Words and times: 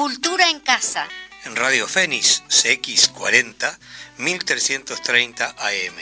Cultura 0.00 0.48
en 0.48 0.60
Casa. 0.60 1.06
En 1.44 1.54
Radio 1.56 1.86
Fénix 1.86 2.42
CX40 2.48 3.78
1330 4.16 5.54
AM. 5.58 5.94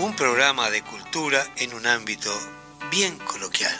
Un 0.00 0.14
programa 0.14 0.68
de 0.68 0.82
cultura 0.82 1.42
en 1.56 1.72
un 1.72 1.86
ámbito 1.86 2.30
bien 2.90 3.16
coloquial. 3.20 3.74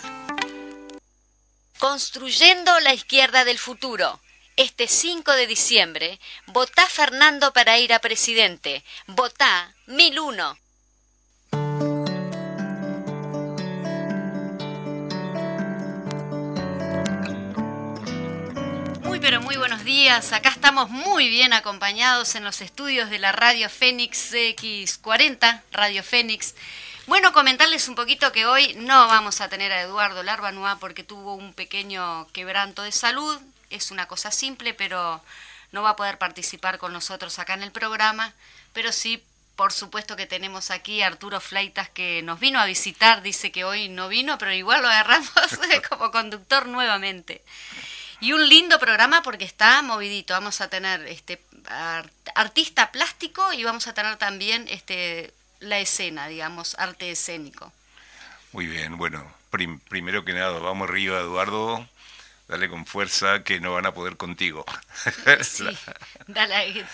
Construyendo 1.77 2.80
la 2.80 2.95
izquierda 2.95 3.45
del 3.45 3.59
futuro. 3.59 4.18
Este 4.57 4.88
5 4.88 5.32
de 5.32 5.46
diciembre, 5.46 6.20
votá 6.46 6.86
Fernando 6.86 7.52
para 7.52 7.79
ir 7.79 7.92
a 7.92 7.98
presidente. 7.98 8.82
Votá 9.08 9.74
1001. 9.88 10.58
Pero 19.25 19.41
muy 19.41 19.57
buenos 19.57 19.85
días. 19.85 20.35
Acá 20.35 20.50
estamos 20.50 20.90
muy 20.90 21.30
bien 21.30 21.54
acompañados 21.54 22.35
en 22.35 22.44
los 22.44 22.61
estudios 22.61 23.08
de 23.08 23.18
la 23.18 23.32
Radio 23.32 23.71
Fénix 23.71 24.35
X40, 24.35 25.62
Radio 25.72 26.03
Fénix. 26.03 26.54
Bueno, 27.07 27.32
comentarles 27.32 27.89
un 27.89 27.94
poquito 27.94 28.32
que 28.32 28.44
hoy 28.44 28.75
no 28.75 29.08
vamos 29.08 29.40
a 29.40 29.49
tener 29.49 29.72
a 29.72 29.80
Eduardo 29.80 30.22
Larbanua 30.22 30.76
porque 30.79 31.04
tuvo 31.04 31.36
un 31.36 31.54
pequeño 31.54 32.28
quebranto 32.34 32.83
de 32.83 32.92
salud. 32.92 33.41
Es 33.70 33.91
una 33.91 34.06
cosa 34.08 34.30
simple, 34.30 34.75
pero 34.75 35.22
no 35.72 35.83
va 35.83 35.91
a 35.91 35.97
poder 35.97 36.19
participar 36.19 36.77
con 36.77 36.92
nosotros 36.92 37.38
acá 37.38 37.55
en 37.55 37.62
el 37.62 37.72
programa. 37.72 38.34
Pero 38.75 38.92
sí, 38.92 39.25
por 39.56 39.72
supuesto 39.72 40.16
que 40.16 40.27
tenemos 40.27 40.70
aquí 40.70 41.00
a 41.00 41.06
Arturo 41.06 41.41
Fleitas 41.41 41.88
que 41.88 42.20
nos 42.20 42.41
vino 42.41 42.61
a 42.61 42.66
visitar. 42.66 43.22
Dice 43.22 43.50
que 43.50 43.64
hoy 43.64 43.88
no 43.88 44.08
vino, 44.08 44.36
pero 44.36 44.52
igual 44.52 44.83
lo 44.83 44.88
agarramos 44.88 45.30
como 45.88 46.11
conductor 46.11 46.66
nuevamente. 46.66 47.41
Y 48.20 48.33
un 48.33 48.48
lindo 48.48 48.78
programa 48.78 49.23
porque 49.23 49.45
está 49.45 49.83
movidito. 49.83 50.34
Vamos 50.34 50.61
a 50.61 50.69
tener 50.69 51.06
este 51.06 51.41
artista 52.34 52.92
plástico 52.92 53.52
y 53.52 53.64
vamos 53.64 53.86
a 53.86 53.94
tener 53.94 54.16
también 54.16 54.66
este 54.69 55.33
la 55.61 55.78
escena, 55.78 56.28
digamos, 56.28 56.77
arte 56.78 57.11
escénico. 57.11 57.72
Muy 58.53 58.66
bien, 58.66 58.97
bueno, 58.97 59.34
primero 59.88 60.25
que 60.25 60.33
nada, 60.33 60.58
vamos 60.58 60.88
arriba, 60.88 61.19
Eduardo. 61.19 61.88
Dale 62.47 62.69
con 62.69 62.84
fuerza 62.84 63.42
que 63.42 63.58
no 63.58 63.72
van 63.72 63.86
a 63.86 63.94
poder 63.94 64.16
contigo. 64.16 64.64
Sí, 65.42 65.66
dale, 66.27 66.84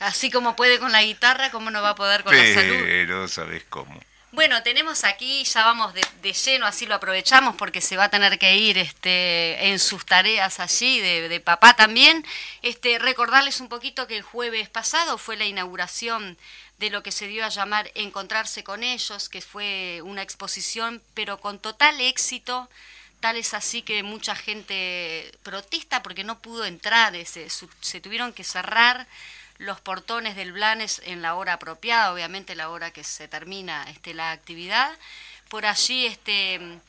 así 0.00 0.30
como 0.30 0.56
puede 0.56 0.78
con 0.78 0.92
la 0.92 1.02
guitarra, 1.02 1.50
¿cómo 1.50 1.70
no 1.70 1.80
va 1.80 1.90
a 1.90 1.94
poder 1.94 2.24
con 2.24 2.36
la 2.36 2.54
salud? 2.54 2.76
Pero 2.82 3.28
sabes 3.28 3.64
cómo. 3.68 4.00
Bueno, 4.36 4.62
tenemos 4.62 5.04
aquí, 5.04 5.44
ya 5.44 5.64
vamos 5.64 5.94
de, 5.94 6.32
lleno, 6.34 6.66
así 6.66 6.84
lo 6.84 6.94
aprovechamos 6.94 7.56
porque 7.56 7.80
se 7.80 7.96
va 7.96 8.04
a 8.04 8.10
tener 8.10 8.38
que 8.38 8.54
ir 8.54 8.76
este, 8.76 9.70
en 9.70 9.78
sus 9.78 10.04
tareas 10.04 10.60
allí, 10.60 11.00
de, 11.00 11.30
de, 11.30 11.40
papá 11.40 11.74
también. 11.74 12.22
Este, 12.60 12.98
recordarles 12.98 13.62
un 13.62 13.70
poquito 13.70 14.06
que 14.06 14.18
el 14.18 14.22
jueves 14.22 14.68
pasado 14.68 15.16
fue 15.16 15.38
la 15.38 15.46
inauguración 15.46 16.36
de 16.76 16.90
lo 16.90 17.02
que 17.02 17.12
se 17.12 17.28
dio 17.28 17.46
a 17.46 17.48
llamar 17.48 17.90
Encontrarse 17.94 18.62
con 18.62 18.82
ellos, 18.82 19.30
que 19.30 19.40
fue 19.40 20.02
una 20.04 20.20
exposición, 20.20 21.00
pero 21.14 21.40
con 21.40 21.58
total 21.58 21.98
éxito. 22.02 22.68
Tal 23.20 23.36
es 23.36 23.54
así 23.54 23.80
que 23.80 24.02
mucha 24.02 24.34
gente 24.34 25.32
protesta 25.44 26.02
porque 26.02 26.24
no 26.24 26.40
pudo 26.40 26.66
entrar, 26.66 27.14
se, 27.24 27.48
se 27.48 28.00
tuvieron 28.02 28.34
que 28.34 28.44
cerrar 28.44 29.06
los 29.58 29.80
portones 29.80 30.36
del 30.36 30.52
Blanes 30.52 31.00
en 31.04 31.22
la 31.22 31.34
hora 31.34 31.54
apropiada, 31.54 32.12
obviamente 32.12 32.54
la 32.54 32.70
hora 32.70 32.90
que 32.90 33.04
se 33.04 33.28
termina 33.28 33.84
este, 33.90 34.14
la 34.14 34.32
actividad. 34.32 34.90
Por 35.48 35.64
allí, 35.66 36.06
este, 36.06 36.80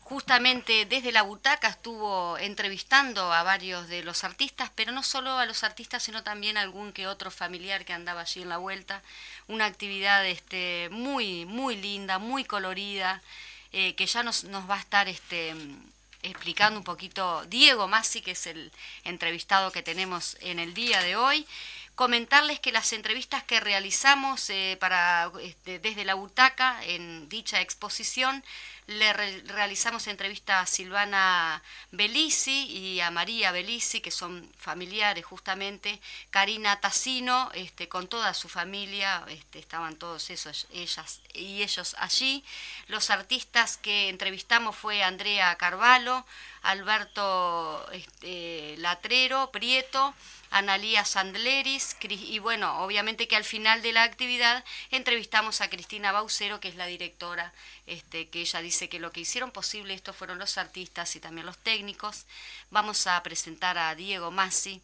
justamente 0.00 0.86
desde 0.86 1.10
la 1.10 1.22
butaca 1.22 1.68
estuvo 1.68 2.38
entrevistando 2.38 3.32
a 3.32 3.42
varios 3.42 3.88
de 3.88 4.04
los 4.04 4.22
artistas, 4.22 4.70
pero 4.74 4.92
no 4.92 5.02
solo 5.02 5.36
a 5.38 5.46
los 5.46 5.64
artistas, 5.64 6.04
sino 6.04 6.22
también 6.22 6.56
a 6.56 6.62
algún 6.62 6.92
que 6.92 7.08
otro 7.08 7.30
familiar 7.30 7.84
que 7.84 7.92
andaba 7.92 8.20
allí 8.20 8.42
en 8.42 8.48
la 8.48 8.58
vuelta. 8.58 9.02
Una 9.48 9.66
actividad 9.66 10.24
este, 10.24 10.88
muy, 10.92 11.44
muy 11.44 11.76
linda, 11.76 12.18
muy 12.18 12.44
colorida, 12.44 13.20
eh, 13.72 13.94
que 13.96 14.06
ya 14.06 14.22
nos, 14.22 14.44
nos 14.44 14.70
va 14.70 14.76
a 14.76 14.80
estar 14.80 15.08
este, 15.08 15.54
explicando 16.22 16.78
un 16.78 16.84
poquito 16.84 17.44
Diego 17.46 17.88
Massi, 17.88 18.22
que 18.22 18.30
es 18.30 18.46
el 18.46 18.70
entrevistado 19.02 19.72
que 19.72 19.82
tenemos 19.82 20.36
en 20.40 20.60
el 20.60 20.72
día 20.72 21.02
de 21.02 21.16
hoy 21.16 21.46
comentarles 21.96 22.60
que 22.60 22.72
las 22.72 22.92
entrevistas 22.92 23.42
que 23.42 23.58
realizamos 23.58 24.50
eh, 24.50 24.76
para, 24.78 25.32
este, 25.42 25.78
desde 25.78 26.04
la 26.04 26.14
butaca 26.14 26.78
en 26.84 27.28
dicha 27.30 27.62
exposición 27.62 28.44
le 28.86 29.12
realizamos 29.12 30.06
entrevista 30.06 30.60
a 30.60 30.66
Silvana 30.66 31.60
Belici 31.90 32.66
y 32.66 33.00
a 33.00 33.10
María 33.10 33.50
Belici, 33.50 34.00
que 34.00 34.12
son 34.12 34.48
familiares 34.58 35.24
justamente, 35.24 36.00
Karina 36.30 36.78
Tassino, 36.80 37.50
este, 37.54 37.88
con 37.88 38.06
toda 38.06 38.32
su 38.32 38.48
familia, 38.48 39.24
este, 39.28 39.58
estaban 39.58 39.96
todos 39.96 40.30
esos, 40.30 40.68
ellas 40.70 41.20
y 41.34 41.62
ellos 41.62 41.96
allí. 41.98 42.44
Los 42.86 43.10
artistas 43.10 43.76
que 43.76 44.08
entrevistamos 44.08 44.76
fue 44.76 45.02
Andrea 45.02 45.56
Carvalho, 45.56 46.24
Alberto 46.62 47.84
Latrero, 48.76 49.50
Prieto, 49.50 50.14
Analía 50.50 51.04
Sandleris 51.04 51.96
y 52.08 52.38
bueno, 52.38 52.80
obviamente 52.82 53.28
que 53.28 53.36
al 53.36 53.44
final 53.44 53.82
de 53.82 53.92
la 53.92 54.02
actividad 54.02 54.64
entrevistamos 54.90 55.60
a 55.60 55.68
Cristina 55.68 56.12
Baucero, 56.12 56.60
que 56.60 56.68
es 56.68 56.76
la 56.76 56.86
directora, 56.86 57.52
este, 57.86 58.28
que 58.28 58.40
ella 58.40 58.60
dice 58.60 58.88
que 58.88 58.98
lo 58.98 59.12
que 59.12 59.20
hicieron 59.20 59.50
posible 59.50 59.94
esto 59.94 60.12
fueron 60.12 60.38
los 60.38 60.58
artistas 60.58 61.14
y 61.16 61.20
también 61.20 61.46
los 61.46 61.58
técnicos. 61.58 62.26
Vamos 62.70 63.06
a 63.06 63.22
presentar 63.22 63.78
a 63.78 63.94
Diego 63.94 64.30
Massi. 64.30 64.82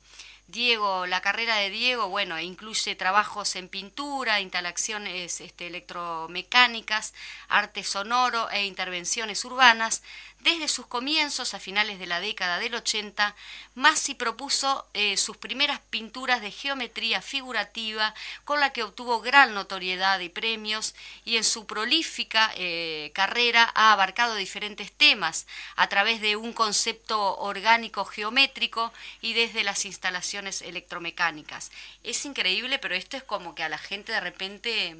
Diego, 0.48 1.06
la 1.06 1.22
carrera 1.22 1.56
de 1.56 1.70
Diego, 1.70 2.08
bueno, 2.08 2.38
incluye 2.38 2.94
trabajos 2.94 3.56
en 3.56 3.68
pintura, 3.68 4.40
instalaciones 4.40 5.40
este, 5.40 5.68
electromecánicas, 5.68 7.14
arte 7.48 7.82
sonoro 7.84 8.50
e 8.50 8.66
intervenciones 8.66 9.44
urbanas. 9.44 10.02
Desde 10.42 10.66
sus 10.66 10.88
comienzos, 10.88 11.54
a 11.54 11.60
finales 11.60 12.00
de 12.00 12.06
la 12.06 12.18
década 12.18 12.58
del 12.58 12.74
80, 12.74 13.36
Massi 13.76 14.14
propuso 14.14 14.84
eh, 14.92 15.16
sus 15.16 15.36
primeras 15.36 15.78
pinturas 15.88 16.40
de 16.40 16.50
geometría 16.50 17.22
figurativa, 17.22 18.12
con 18.44 18.58
la 18.58 18.72
que 18.72 18.82
obtuvo 18.82 19.20
gran 19.20 19.54
notoriedad 19.54 20.18
y 20.18 20.28
premios, 20.28 20.96
y 21.24 21.36
en 21.36 21.44
su 21.44 21.64
prolífica 21.66 22.50
eh, 22.56 23.12
carrera 23.14 23.70
ha 23.76 23.92
abarcado 23.92 24.34
diferentes 24.34 24.90
temas 24.90 25.46
a 25.76 25.88
través 25.88 26.20
de 26.20 26.34
un 26.34 26.52
concepto 26.52 27.38
orgánico 27.38 28.04
geométrico 28.04 28.92
y 29.20 29.34
desde 29.34 29.62
las 29.62 29.84
instalaciones 29.84 30.60
electromecánicas. 30.62 31.70
Es 32.02 32.24
increíble, 32.24 32.80
pero 32.80 32.96
esto 32.96 33.16
es 33.16 33.22
como 33.22 33.54
que 33.54 33.62
a 33.62 33.68
la 33.68 33.78
gente 33.78 34.10
de 34.10 34.20
repente 34.20 34.96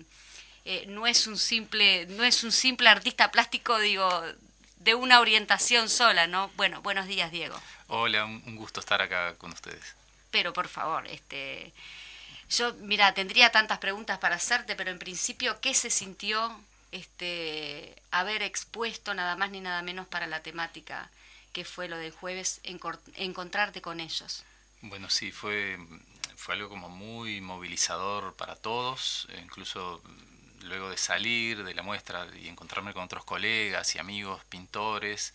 eh, 0.64 0.84
no 0.86 1.09
es 1.09 1.26
un 1.26 1.36
simple, 1.36 2.06
no 2.06 2.22
es 2.22 2.44
un 2.44 2.53
simple 2.53 2.88
artista 2.88 3.32
plástico, 3.32 3.80
digo 3.80 4.09
de 4.82 4.94
una 4.94 5.20
orientación 5.20 5.88
sola, 5.88 6.26
¿no? 6.26 6.50
Bueno, 6.56 6.82
buenos 6.82 7.06
días, 7.06 7.31
Diego. 7.31 7.59
Hola, 7.88 8.25
un 8.25 8.56
gusto 8.56 8.81
estar 8.81 9.00
acá 9.03 9.34
con 9.37 9.53
ustedes. 9.53 9.94
Pero 10.31 10.53
por 10.53 10.69
favor, 10.69 11.06
este 11.06 11.72
yo 12.53 12.75
mira, 12.75 13.15
tendría 13.15 13.50
tantas 13.50 13.78
preguntas 13.78 14.19
para 14.19 14.37
hacerte, 14.37 14.76
pero 14.76 14.91
en 14.91 14.98
principio, 14.98 15.59
¿qué 15.60 15.72
se 15.72 15.88
sintió 15.88 16.60
este 16.91 17.97
haber 18.10 18.42
expuesto 18.42 19.15
nada 19.15 19.37
más 19.37 19.50
ni 19.50 19.60
nada 19.60 19.81
menos 19.81 20.06
para 20.06 20.26
la 20.26 20.42
temática 20.42 21.10
que 21.54 21.65
fue 21.65 21.88
lo 21.88 21.97
del 21.97 22.12
jueves 22.12 22.60
encontrarte 22.65 23.81
con 23.81 24.00
ellos? 24.00 24.44
Bueno, 24.82 25.09
sí, 25.09 25.32
fue 25.32 25.78
fue 26.37 26.54
algo 26.54 26.69
como 26.69 26.88
muy 26.88 27.41
movilizador 27.41 28.34
para 28.34 28.56
todos, 28.56 29.28
incluso 29.41 30.03
luego 30.62 30.90
de 30.90 30.96
salir 30.96 31.64
de 31.64 31.74
la 31.74 31.82
muestra 31.82 32.26
y 32.40 32.48
encontrarme 32.48 32.92
con 32.92 33.04
otros 33.04 33.24
colegas 33.24 33.94
y 33.94 33.98
amigos 33.98 34.44
pintores, 34.44 35.34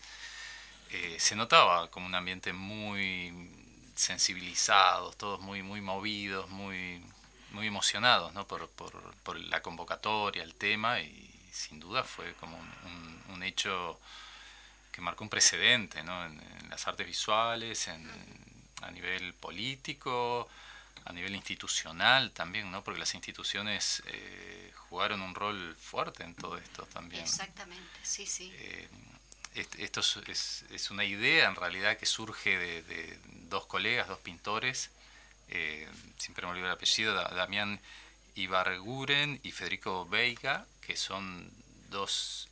eh, 0.90 1.16
se 1.18 1.36
notaba 1.36 1.90
como 1.90 2.06
un 2.06 2.14
ambiente 2.14 2.52
muy 2.52 3.32
sensibilizado, 3.94 5.12
todos 5.12 5.40
muy, 5.40 5.62
muy 5.62 5.80
movidos, 5.80 6.48
muy, 6.50 7.02
muy 7.50 7.66
emocionados 7.66 8.32
¿no? 8.32 8.46
por, 8.46 8.68
por, 8.70 8.92
por, 9.22 9.38
la 9.38 9.60
convocatoria, 9.60 10.42
el 10.42 10.54
tema, 10.54 11.00
y 11.00 11.30
sin 11.52 11.80
duda 11.80 12.04
fue 12.04 12.32
como 12.34 12.56
un, 12.56 13.34
un, 13.34 13.42
hecho 13.42 13.98
que 14.92 15.00
marcó 15.00 15.24
un 15.24 15.30
precedente 15.30 16.02
¿no? 16.04 16.24
en, 16.24 16.40
en 16.60 16.70
las 16.70 16.86
artes 16.86 17.06
visuales, 17.06 17.88
en, 17.88 18.08
a 18.82 18.90
nivel 18.90 19.34
político, 19.34 20.48
a 21.08 21.12
nivel 21.12 21.34
institucional 21.34 22.32
también, 22.32 22.70
¿no? 22.70 22.84
Porque 22.84 23.00
las 23.00 23.14
instituciones 23.14 24.02
eh, 24.06 24.72
jugaron 24.88 25.22
un 25.22 25.34
rol 25.34 25.74
fuerte 25.74 26.22
en 26.22 26.34
todo 26.34 26.58
esto 26.58 26.84
también. 26.86 27.22
Exactamente, 27.22 27.98
sí, 28.02 28.26
sí. 28.26 28.52
Eh, 28.54 28.88
esto 29.78 30.00
es, 30.00 30.64
es, 30.70 30.90
una 30.90 31.04
idea 31.04 31.48
en 31.48 31.56
realidad 31.56 31.96
que 31.96 32.04
surge 32.04 32.58
de, 32.58 32.82
de 32.82 33.18
dos 33.48 33.64
colegas, 33.66 34.06
dos 34.06 34.18
pintores, 34.18 34.90
eh, 35.48 35.88
siempre 36.18 36.44
me 36.44 36.52
olvido 36.52 36.66
el 36.66 36.72
apellido, 36.72 37.14
Damián 37.14 37.80
Ibarguren 38.34 39.40
y 39.42 39.50
Federico 39.50 40.06
Veiga, 40.06 40.66
que 40.82 40.94
son 40.94 41.50
dos 41.88 42.48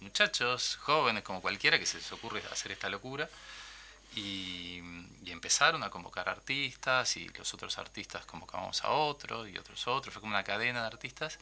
muchachos 0.00 0.76
jóvenes 0.76 1.24
como 1.24 1.42
cualquiera 1.42 1.80
que 1.80 1.84
se 1.84 1.98
les 1.98 2.10
ocurre 2.12 2.42
hacer 2.52 2.70
esta 2.72 2.88
locura 2.88 3.28
Y, 4.16 4.82
empezaron 5.30 5.82
a 5.84 5.90
convocar 5.90 6.28
artistas 6.28 7.16
y 7.16 7.28
los 7.28 7.54
otros 7.54 7.78
artistas 7.78 8.26
convocábamos 8.26 8.84
a 8.84 8.90
otros 8.90 9.48
y 9.48 9.56
otros 9.56 9.86
otros, 9.86 10.12
fue 10.12 10.20
como 10.20 10.34
una 10.34 10.42
cadena 10.44 10.80
de 10.80 10.86
artistas. 10.88 11.38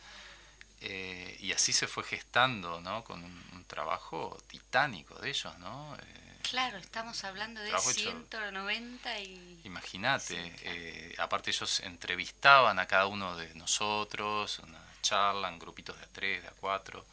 Eh, 0.81 1.37
y 1.41 1.53
así 1.53 1.73
se 1.73 1.89
fue 1.89 2.05
gestando, 2.05 2.81
¿no? 2.81 3.03
Con 3.03 3.25
un, 3.25 3.65
trabajo 3.67 4.39
titánico 4.47 5.15
de 5.17 5.29
ellos, 5.29 5.59
¿no? 5.59 5.95
Eh, 5.97 6.39
claro, 6.41 6.79
estamos 6.79 7.23
hablando 7.25 7.61
de 7.61 7.79
190 7.79 9.21
y... 9.21 9.61
Imagínate, 9.65 10.55
eh, 10.63 11.15
aparte 11.19 11.51
ellos 11.51 11.81
entrevistaban 11.81 12.79
a 12.79 12.87
cada 12.87 13.07
uno 13.07 13.37
de 13.37 13.55
nosotros, 13.57 14.59
una 14.61 14.83
charla 15.03 15.51
en 15.51 15.59
grupitos 15.59 15.99
de 15.99 16.05
a 16.05 16.09
tres, 16.09 16.43
de 16.43 16.49
a 16.49 16.53
cuatro, 16.53 17.05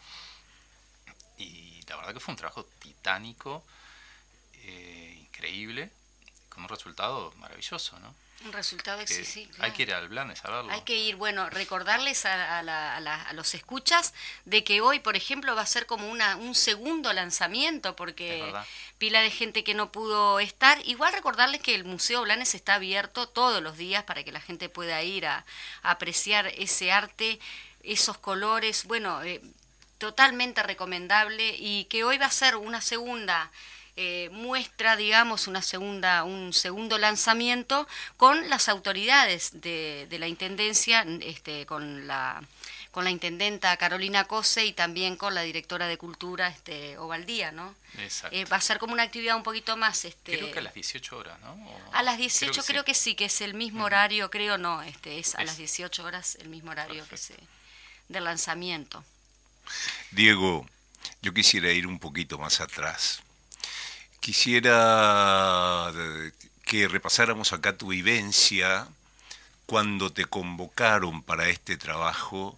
y 1.38 1.81
la 1.90 1.98
verdad 1.98 2.13
que 2.13 2.22
fue 2.22 2.31
un 2.31 2.38
trabajo 2.38 2.63
titánico, 2.80 3.66
increíble, 5.35 5.89
con 6.49 6.63
un 6.63 6.69
resultado 6.69 7.33
maravilloso, 7.37 7.99
¿no? 7.99 8.13
Un 8.43 8.53
resultado 8.53 9.01
sí, 9.07 9.49
Hay 9.59 9.71
que 9.71 9.83
ir 9.83 9.93
al 9.93 10.07
Blanes 10.07 10.43
a 10.45 10.51
verlo. 10.51 10.71
Hay 10.71 10.81
que 10.81 10.95
ir, 10.95 11.15
bueno, 11.15 11.49
recordarles 11.49 12.25
a, 12.25 12.59
a, 12.59 13.33
los 13.33 13.55
escuchas 13.55 14.13
de 14.43 14.63
que 14.63 14.81
hoy, 14.81 14.99
por 14.99 15.15
ejemplo, 15.15 15.55
va 15.55 15.61
a 15.61 15.65
ser 15.65 15.87
como 15.87 16.07
una, 16.09 16.35
un 16.35 16.53
segundo 16.53 17.11
lanzamiento, 17.11 17.95
porque 17.95 18.53
pila 18.99 19.21
de 19.21 19.31
gente 19.31 19.63
que 19.63 19.73
no 19.73 19.91
pudo 19.91 20.39
estar. 20.39 20.79
Igual 20.85 21.13
recordarles 21.13 21.61
que 21.61 21.73
el 21.73 21.85
Museo 21.85 22.21
Blanes 22.21 22.53
está 22.53 22.75
abierto 22.75 23.27
todos 23.27 23.63
los 23.63 23.77
días 23.77 24.03
para 24.03 24.23
que 24.23 24.31
la 24.31 24.41
gente 24.41 24.69
pueda 24.69 25.01
ir 25.01 25.25
a, 25.25 25.43
apreciar 25.81 26.47
ese 26.47 26.91
arte, 26.91 27.39
esos 27.81 28.17
colores. 28.17 28.83
Bueno, 28.83 29.23
eh, 29.23 29.41
totalmente 29.97 30.61
recomendable 30.61 31.55
y 31.57 31.85
que 31.85 32.03
hoy 32.03 32.19
va 32.19 32.27
a 32.27 32.31
ser 32.31 32.57
una 32.57 32.81
segunda 32.81 33.49
eh, 33.97 34.30
muestra, 34.31 34.95
digamos, 34.95 35.47
una 35.47 35.62
segunda, 35.62 36.24
un 36.24 36.53
segundo 36.53 36.97
lanzamiento 36.97 37.88
con 38.18 38.50
las 38.50 38.68
autoridades 38.68 39.62
de, 39.62 40.07
la 40.19 40.27
Intendencia, 40.27 41.06
este, 41.21 41.65
con 41.65 42.07
la 42.07 42.42
con 42.95 43.03
la 43.03 43.12
intendenta 43.12 43.75
Carolina 43.75 44.24
Cose 44.24 44.65
y 44.65 44.71
también 44.71 45.18
con 45.18 45.36
la 45.36 45.42
directora 45.42 45.86
de 45.86 45.97
Cultura, 45.97 46.47
este, 46.47 46.97
Ovaldía, 46.97 47.51
¿no? 47.51 47.75
Eh, 48.31 48.45
va 48.45 48.56
a 48.56 48.62
ser 48.62 48.80
como 48.80 48.94
una 48.94 49.03
actividad 49.03 49.36
un 49.36 49.44
poquito 49.44 49.75
más... 49.75 50.06
Este, 50.06 50.38
creo 50.38 50.50
que 50.50 50.59
a 50.59 50.62
las 50.62 50.74
18 50.74 51.18
horas, 51.18 51.38
¿no? 51.42 51.57
a 51.92 52.03
las 52.03 52.18
18 52.18 52.63
creo 52.63 52.86
que, 52.86 52.94
sí. 52.94 53.15
que 53.15 53.25
es 53.25 53.42
el 53.42 53.53
mismo 53.53 53.83
horario, 53.83 54.31
creo 54.31 54.57
no, 54.57 54.81
este, 54.81 55.19
es 55.19 55.36
a 55.36 55.44
las 55.44 55.57
18 55.57 56.06
horas 56.06 56.38
el 56.39 56.47
mismo 56.47 56.71
horario 56.71 57.06
que 57.09 57.18
se, 57.18 57.36
del 58.07 58.24
lanzamiento. 58.24 59.03
Diego, 60.12 60.65
yo 61.21 61.33
quisiera 61.33 61.74
ir 61.74 61.88
un 61.88 62.00
poquito 62.00 62.38
más 62.38 62.62
atrás. 62.62 63.25
Quisiera 64.25 65.92
eh, 65.94 66.31
que 66.63 66.88
repasáramos 66.88 67.54
acá 67.54 67.77
tu 67.77 67.89
vivencia 67.89 68.88
cuando 69.68 70.12
te 70.12 70.25
convocaron 70.25 71.22
para 71.22 71.48
este 71.48 71.77
trabajo 71.77 72.57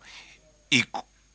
y 0.69 0.86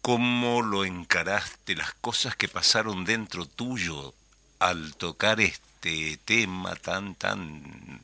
cómo 0.01 0.63
lo 0.63 0.87
encaraste, 0.87 1.77
las 1.77 1.93
cosas 1.93 2.35
que 2.35 2.49
pasaron 2.49 3.05
dentro 3.05 3.45
tuyo 3.45 4.15
al 4.59 4.95
tocar 4.97 5.39
este 5.39 6.17
tema 6.25 6.77
tan, 6.77 7.15
tan, 7.15 8.01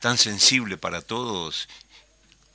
tan 0.00 0.16
sensible 0.16 0.78
para 0.78 1.02
todos. 1.02 1.68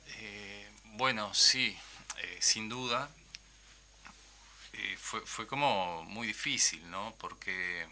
Eh, 0.08 0.68
bueno, 0.94 1.32
sí, 1.34 1.78
eh, 2.16 2.38
sin 2.40 2.68
duda. 2.68 3.08
fue, 5.00 5.20
fue 5.20 5.46
como 5.46 6.02
muy 6.02 6.26
difícil, 6.26 6.90
¿no? 6.90 7.14
Porque 7.20 7.86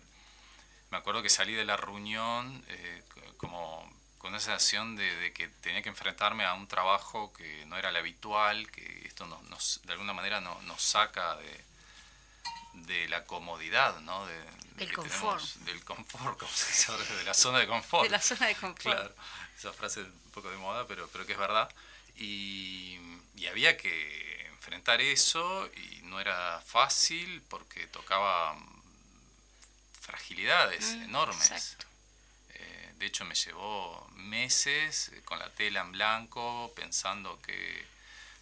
me 0.96 1.00
acuerdo 1.00 1.22
que 1.22 1.28
salí 1.28 1.52
de 1.52 1.66
la 1.66 1.76
reunión 1.76 2.64
eh, 2.68 3.02
como 3.36 3.86
con 4.16 4.34
esa 4.34 4.46
sensación 4.46 4.96
de, 4.96 5.30
que 5.34 5.46
tenía 5.60 5.82
que 5.82 5.90
enfrentarme 5.90 6.46
a 6.46 6.54
un 6.54 6.66
trabajo 6.66 7.34
que 7.34 7.66
no 7.66 7.76
era 7.76 7.90
el 7.90 7.96
habitual, 7.96 8.70
que 8.70 9.02
esto 9.06 9.26
nos, 9.26 9.82
de 9.84 9.92
alguna 9.92 10.14
manera 10.14 10.40
nos 10.40 10.82
saca 10.82 11.36
de, 11.36 11.64
de 12.86 13.08
la 13.08 13.26
comodidad, 13.26 14.00
¿no? 14.00 14.26
del 14.76 14.92
confort. 14.94 15.44
del 15.66 15.84
confort, 15.84 16.38
como 16.38 16.50
se 16.50 16.66
dice 16.66 17.14
de 17.14 17.24
la 17.24 17.34
zona 17.34 17.58
de 17.58 17.66
confort. 17.66 18.04
De 18.04 18.10
la 18.10 18.22
zona 18.22 18.46
de 18.46 18.54
confort. 18.54 18.78
Claro, 18.78 19.14
esa 19.54 19.72
frase 19.74 20.00
es 20.00 20.06
un 20.06 20.30
poco 20.32 20.50
de 20.50 20.56
moda, 20.56 20.86
pero, 20.86 21.08
pero 21.12 21.26
que 21.26 21.32
es 21.32 21.38
verdad. 21.38 21.68
Y, 22.16 22.98
y 23.36 23.46
había 23.48 23.76
que 23.76 24.46
enfrentar 24.46 25.02
eso 25.02 25.68
y 25.76 26.00
no 26.04 26.20
era 26.20 26.62
fácil 26.66 27.42
porque 27.50 27.86
tocaba 27.86 28.56
fragilidades 30.06 30.94
mm, 30.94 31.02
enormes. 31.02 31.76
Eh, 32.50 32.92
de 32.98 33.06
hecho, 33.06 33.24
me 33.24 33.34
llevó 33.34 34.08
meses 34.14 35.08
eh, 35.08 35.22
con 35.24 35.38
la 35.38 35.50
tela 35.50 35.80
en 35.80 35.92
blanco, 35.92 36.72
pensando 36.76 37.40
que 37.42 37.84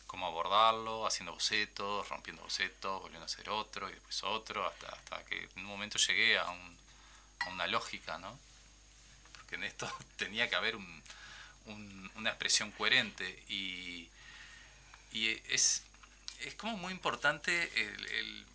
cómo 0.06 0.26
abordarlo, 0.26 1.06
haciendo 1.06 1.32
bocetos, 1.32 2.08
rompiendo 2.08 2.42
bocetos, 2.42 3.00
volviendo 3.00 3.24
a 3.24 3.26
hacer 3.26 3.48
otro 3.48 3.88
y 3.88 3.92
después 3.92 4.22
otro, 4.22 4.66
hasta, 4.66 4.88
hasta 4.88 5.24
que 5.24 5.48
en 5.56 5.62
un 5.62 5.64
momento 5.64 5.98
llegué 5.98 6.38
a, 6.38 6.46
una 7.50 7.66
lógica, 7.66 8.16
¿no? 8.18 8.38
Porque 9.32 9.56
en 9.56 9.64
esto 9.64 9.90
tenía 10.16 10.48
que 10.48 10.56
haber 10.56 10.76
una 10.76 12.30
expresión 12.30 12.70
coherente 12.72 13.42
y, 13.48 14.08
es, 15.12 15.82
es 16.40 16.54
como 16.56 16.76
muy 16.76 16.92
importante 16.92 17.70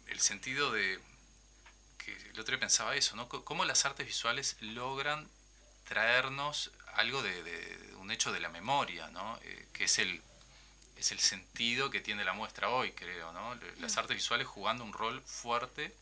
el 0.07 0.19
sentido 0.19 0.71
de, 0.71 0.99
el 2.31 2.39
otro 2.39 2.53
día 2.53 2.59
pensaba 2.59 2.95
eso, 2.95 3.15
¿no? 3.15 3.27
Cómo 3.29 3.65
las 3.65 3.85
artes 3.85 4.05
visuales 4.05 4.57
logran 4.61 5.27
traernos 5.87 6.71
algo 6.95 7.21
de, 7.23 7.93
un 7.97 8.11
hecho 8.11 8.31
de 8.31 8.39
la 8.39 8.49
memoria, 8.49 9.07
¿no? 9.09 9.39
Eh, 9.43 9.67
que 9.73 9.85
es 9.85 9.99
el, 9.99 10.21
es 10.97 11.11
el 11.11 11.19
sentido 11.19 11.89
que 11.89 12.01
tiene 12.01 12.23
la 12.23 12.33
muestra 12.33 12.69
hoy, 12.69 12.91
creo, 12.91 13.31
¿no? 13.33 13.55
Las 13.79 13.95
mm. 13.95 13.99
artes 13.99 14.17
visuales 14.17 14.47
jugando 14.47 14.83
un 14.83 14.93
rol 14.93 15.21
fuerte 15.25 15.93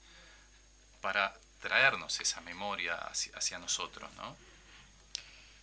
para 1.02 1.36
traernos 1.62 2.20
esa 2.20 2.42
memoria 2.42 2.96
hacia, 2.96 3.60
nosotros, 3.60 4.12
¿no? 4.16 4.36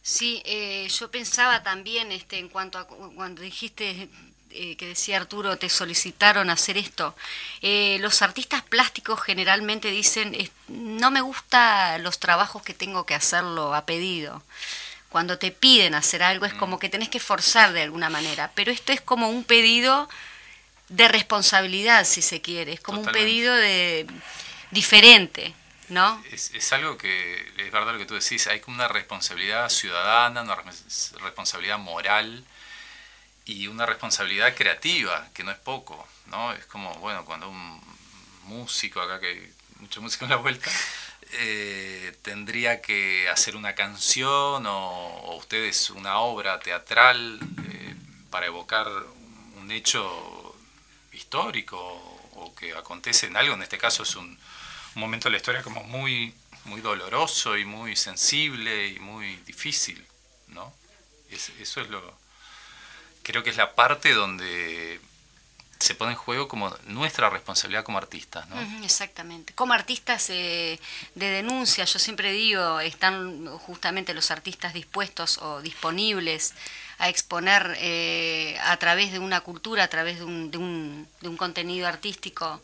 Sí, 0.02 0.43
eh, 0.44 0.88
yo 0.88 1.11
pensaba 1.11 1.62
también 1.62 2.12
este, 2.12 2.38
en 2.38 2.49
cuanto 2.49 2.79
a 2.79 2.87
cuando 2.87 3.43
dijiste 3.43 4.08
eh, 4.56 4.76
que 4.76 4.86
decía 4.86 5.16
Arturo, 5.16 5.58
te 5.58 5.68
solicitaron 5.68 6.48
hacer 6.48 6.78
esto. 6.78 7.16
Eh, 7.60 7.98
los 8.00 8.22
artistas 8.22 8.62
plásticos 8.62 9.20
generalmente 9.20 9.90
dicen, 9.90 10.36
no 10.68 11.10
me 11.10 11.20
gustan 11.20 12.02
los 12.04 12.20
trabajos 12.20 12.62
que 12.62 12.72
tengo 12.72 13.04
que 13.04 13.16
hacerlo 13.16 13.74
a 13.74 13.84
pedido. 13.84 14.44
Cuando 15.08 15.38
te 15.38 15.50
piden 15.50 15.96
hacer 15.96 16.23
algo 16.23 16.46
es 16.46 16.54
mm. 16.54 16.58
como 16.58 16.78
que 16.78 16.88
tenés 16.88 17.08
que 17.08 17.18
forzar 17.18 17.73
de 17.73 17.82
alguna 17.82 18.11
manera, 18.11 18.52
pero 18.54 18.70
esto 18.70 18.92
es 18.92 19.00
como 19.00 19.28
un 19.28 19.42
pedido 19.42 20.08
de 20.88 21.08
responsabilidad, 21.08 22.04
si 22.04 22.23
se 22.23 22.40
quiere, 22.40 22.75
es 22.75 22.80
como 22.80 23.00
un 23.00 23.06
pedido 23.11 23.54
de 23.54 24.06
diferente. 24.70 25.52
¿No? 25.88 26.23
Es, 26.30 26.73
algo 26.73 26.96
que, 26.96 27.52
es 27.58 27.70
verdad 27.70 27.92
lo 27.92 27.99
que 27.99 28.06
tú 28.06 28.14
decís, 28.14 28.46
hay 28.46 28.61
como 28.61 28.76
una 28.76 28.88
responsabilidad 28.88 29.68
ciudadana, 29.68 30.42
una 30.42 30.56
responsabilidad 31.20 31.78
moral 31.78 32.44
y 33.46 33.66
una 33.66 33.86
responsabilidad 33.86 34.54
creativa, 34.54 35.28
que 35.34 35.44
no 35.44 35.50
es 35.50 35.58
poco, 35.58 36.06
¿no? 36.26 36.52
Es 36.52 36.64
como, 36.66 36.94
bueno, 36.96 37.24
cuando 37.24 37.48
un 37.48 37.80
músico, 38.44 39.00
acá 39.00 39.20
que 39.20 39.28
hay 39.28 39.52
mucho 39.80 40.00
músico 40.00 40.24
en 40.24 40.30
la 40.30 40.36
vuelta, 40.36 40.70
eh, 41.32 42.16
tendría 42.22 42.80
que 42.80 43.28
hacer 43.28 43.56
una 43.56 43.74
canción 43.74 44.64
o, 44.66 45.36
ustedes 45.36 45.90
una 45.90 46.18
obra 46.18 46.60
teatral 46.60 47.38
eh, 47.68 47.94
para 48.30 48.46
evocar 48.46 48.88
un 49.56 49.70
hecho 49.70 50.56
histórico 51.12 51.78
o 52.34 52.54
que 52.54 52.74
acontece 52.74 53.26
en 53.26 53.36
algo, 53.36 53.54
en 53.54 53.62
este 53.62 53.78
caso 53.78 54.02
es 54.04 54.16
un, 54.16 54.38
momento 54.94 55.28
de 55.28 55.32
la 55.32 55.38
historia 55.38 55.62
como 55.62 55.82
muy, 55.82 56.32
muy 56.66 56.80
doloroso 56.80 57.58
y 57.58 57.64
muy 57.64 57.96
sensible 57.96 58.88
y 58.88 59.00
muy 59.00 59.36
difícil, 59.38 60.06
¿no? 60.48 60.72
eso 61.30 61.80
es 61.80 61.88
lo, 61.88 62.16
creo 63.25 63.43
que 63.43 63.50
es 63.50 63.57
la 63.57 63.75
parte 63.75 64.12
donde 64.12 65.00
se 65.81 65.95
pone 65.95 66.12
en 66.12 66.16
juego 66.16 66.49
como 66.49 66.75
nuestra 66.87 67.28
responsabilidad 67.28 67.85
como 67.85 67.99
artistas. 67.99 68.49
¿no? 68.49 68.85
exactamente. 68.85 69.52
Como 69.54 69.75
artistas 69.75 70.31
eh, 70.31 70.78
de 71.14 71.26
denuncia, 71.26 71.85
yo 71.85 71.99
siempre 71.99 72.33
digo, 72.33 72.81
están 72.81 73.47
justamente 73.59 74.14
los 74.14 74.31
artistas 74.31 74.73
dispuestos 74.73 75.38
o 75.38 75.61
disponibles 75.61 76.54
a 76.99 77.09
exponer 77.09 77.76
eh, 77.81 78.57
a 78.62 78.76
través 78.76 79.12
de 79.12 79.19
una 79.19 79.40
cultura, 79.40 79.85
a 79.85 79.88
través 79.88 80.19
de 80.19 80.25
un, 80.25 80.50
de 80.50 80.59
un, 80.59 81.09
de 81.21 81.28
un 81.28 81.37
contenido 81.37 81.88
artístico, 81.88 82.62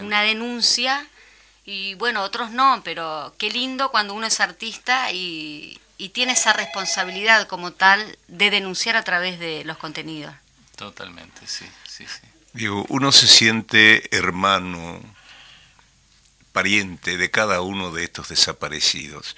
una 0.00 0.22
denuncia. 0.22 1.06
Y 1.64 1.94
bueno, 1.94 2.22
otros 2.22 2.50
no, 2.50 2.80
pero 2.84 3.34
qué 3.38 3.50
lindo 3.50 3.90
cuando 3.90 4.14
uno 4.14 4.26
es 4.26 4.40
artista 4.40 5.12
y, 5.12 5.78
y 6.02 6.08
tiene 6.08 6.32
esa 6.32 6.52
responsabilidad 6.52 7.46
como 7.46 7.70
tal 7.70 8.18
de 8.26 8.50
denunciar 8.50 8.96
a 8.96 9.04
través 9.04 9.38
de 9.38 9.62
los 9.64 9.76
contenidos. 9.76 10.34
Totalmente, 10.74 11.46
sí, 11.46 11.64
sí, 11.86 12.06
sí. 12.08 12.26
Digo, 12.54 12.84
uno 12.88 13.12
se 13.12 13.28
siente 13.28 14.08
hermano, 14.10 15.00
pariente 16.50 17.16
de 17.16 17.30
cada 17.30 17.60
uno 17.60 17.92
de 17.92 18.02
estos 18.02 18.30
desaparecidos, 18.30 19.36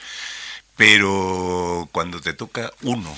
Pero 0.76 1.86
cuando 1.92 2.22
te 2.22 2.32
toca 2.32 2.72
uno, 2.80 3.14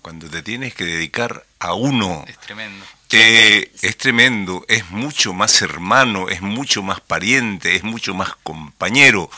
cuando 0.00 0.30
te 0.30 0.42
tienes 0.42 0.74
que 0.74 0.84
dedicar 0.84 1.44
a 1.58 1.74
uno... 1.74 2.24
Es 2.26 2.38
tremendo. 2.40 2.86
es 3.10 3.96
tremendo, 3.98 4.64
es 4.68 4.90
mucho 4.90 5.34
más 5.34 5.60
hermano, 5.60 6.30
es 6.30 6.40
mucho 6.40 6.82
más 6.82 7.02
pariente, 7.02 7.76
es 7.76 7.84
mucho 7.84 8.14
más 8.14 8.34
compañero. 8.42 9.30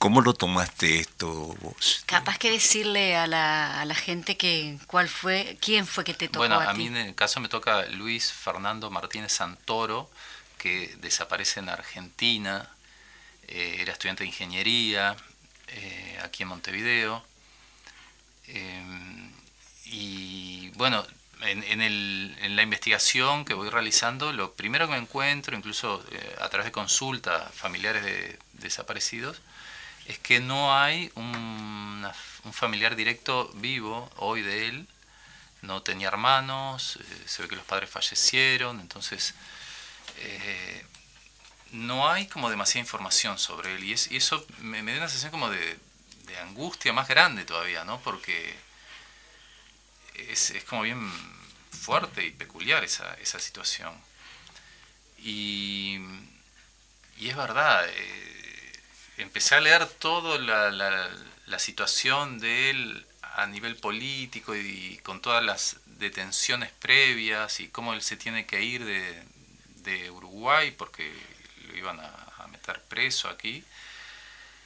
¿Cómo 0.00 0.22
lo 0.22 0.32
tomaste 0.32 0.98
esto 1.00 1.28
vos? 1.60 2.02
Capaz 2.06 2.38
que 2.38 2.50
decirle 2.50 3.18
a 3.18 3.26
la, 3.26 3.82
a 3.82 3.84
la 3.84 3.94
gente 3.94 4.38
que 4.38 4.78
cuál 4.86 5.10
fue, 5.10 5.58
quién 5.60 5.86
fue 5.86 6.04
que 6.04 6.14
te 6.14 6.26
tocó. 6.26 6.38
Bueno, 6.38 6.58
a, 6.58 6.72
mí 6.72 6.86
en 6.86 6.96
el 6.96 7.14
caso 7.14 7.38
me 7.38 7.50
toca 7.50 7.84
Luis 7.84 8.32
Fernando 8.32 8.90
Martínez 8.90 9.32
Santoro, 9.32 10.10
que 10.56 10.96
desaparece 11.02 11.60
en 11.60 11.68
Argentina, 11.68 12.70
eh, 13.46 13.76
era 13.80 13.92
estudiante 13.92 14.22
de 14.22 14.28
ingeniería 14.28 15.16
eh, 15.68 16.18
aquí 16.24 16.44
en 16.44 16.48
Montevideo. 16.48 17.22
Eh, 18.48 19.30
y 19.84 20.70
bueno, 20.76 21.06
en, 21.42 21.82
el, 21.82 22.38
en, 22.40 22.56
la 22.56 22.62
investigación 22.62 23.44
que 23.44 23.52
voy 23.52 23.68
realizando, 23.68 24.32
lo 24.32 24.54
primero 24.54 24.86
que 24.86 24.94
me 24.94 24.98
encuentro, 24.98 25.54
incluso 25.54 26.02
a 26.40 26.48
través 26.48 26.64
de 26.64 26.72
consultas 26.72 27.54
familiares 27.54 28.02
de 28.02 28.38
desaparecidos, 28.54 29.42
es 30.10 30.18
que 30.18 30.40
no 30.40 30.76
hay 30.76 31.12
un, 31.14 32.04
familiar 32.52 32.96
directo 32.96 33.48
vivo 33.54 34.10
hoy 34.16 34.42
de 34.42 34.66
él. 34.66 34.88
No 35.62 35.82
tenía 35.82 36.08
hermanos, 36.08 36.98
se 37.26 37.42
ve 37.42 37.48
que 37.48 37.54
los 37.54 37.64
padres 37.64 37.90
fallecieron, 37.90 38.80
entonces 38.80 39.34
eh, 40.18 40.84
no 41.70 42.10
hay 42.10 42.26
como 42.26 42.50
demasiada 42.50 42.80
información 42.80 43.38
sobre 43.38 43.76
él 43.76 43.84
y, 43.84 43.92
es, 43.92 44.10
y 44.10 44.16
eso 44.16 44.44
me, 44.58 44.82
me, 44.82 44.92
da 44.92 44.98
una 44.98 45.08
sensación 45.08 45.30
como 45.30 45.48
de, 45.48 45.78
de, 46.24 46.38
angustia 46.38 46.92
más 46.92 47.06
grande 47.06 47.44
todavía, 47.44 47.84
¿no? 47.84 48.00
Porque 48.00 48.56
es, 50.14 50.50
es 50.50 50.64
como 50.64 50.82
bien 50.82 51.12
fuerte 51.70 52.24
y 52.24 52.30
peculiar 52.32 52.82
esa, 52.82 53.14
esa 53.14 53.38
situación. 53.38 53.94
Y, 55.18 56.00
y 57.18 57.28
es 57.28 57.36
verdad, 57.36 57.86
eh, 57.88 58.39
empecé 59.22 59.54
a 59.54 59.60
leer 59.60 59.86
toda 59.86 60.38
la, 60.38 60.70
la, 61.46 61.58
situación 61.58 62.38
de 62.38 62.70
él 62.70 63.06
a 63.22 63.46
nivel 63.46 63.76
político 63.76 64.54
y, 64.54 64.98
con 65.02 65.20
todas 65.20 65.44
las 65.44 65.76
detenciones 65.86 66.70
previas 66.72 67.60
y 67.60 67.68
cómo 67.68 67.92
él 67.92 68.02
se 68.02 68.16
tiene 68.16 68.46
que 68.46 68.62
ir 68.62 68.84
de, 68.84 69.22
de 69.76 70.10
Uruguay 70.10 70.70
porque 70.70 71.12
lo 71.66 71.76
iban 71.76 72.00
a, 72.00 72.10
a, 72.38 72.46
meter 72.48 72.82
preso 72.82 73.28
aquí. 73.28 73.64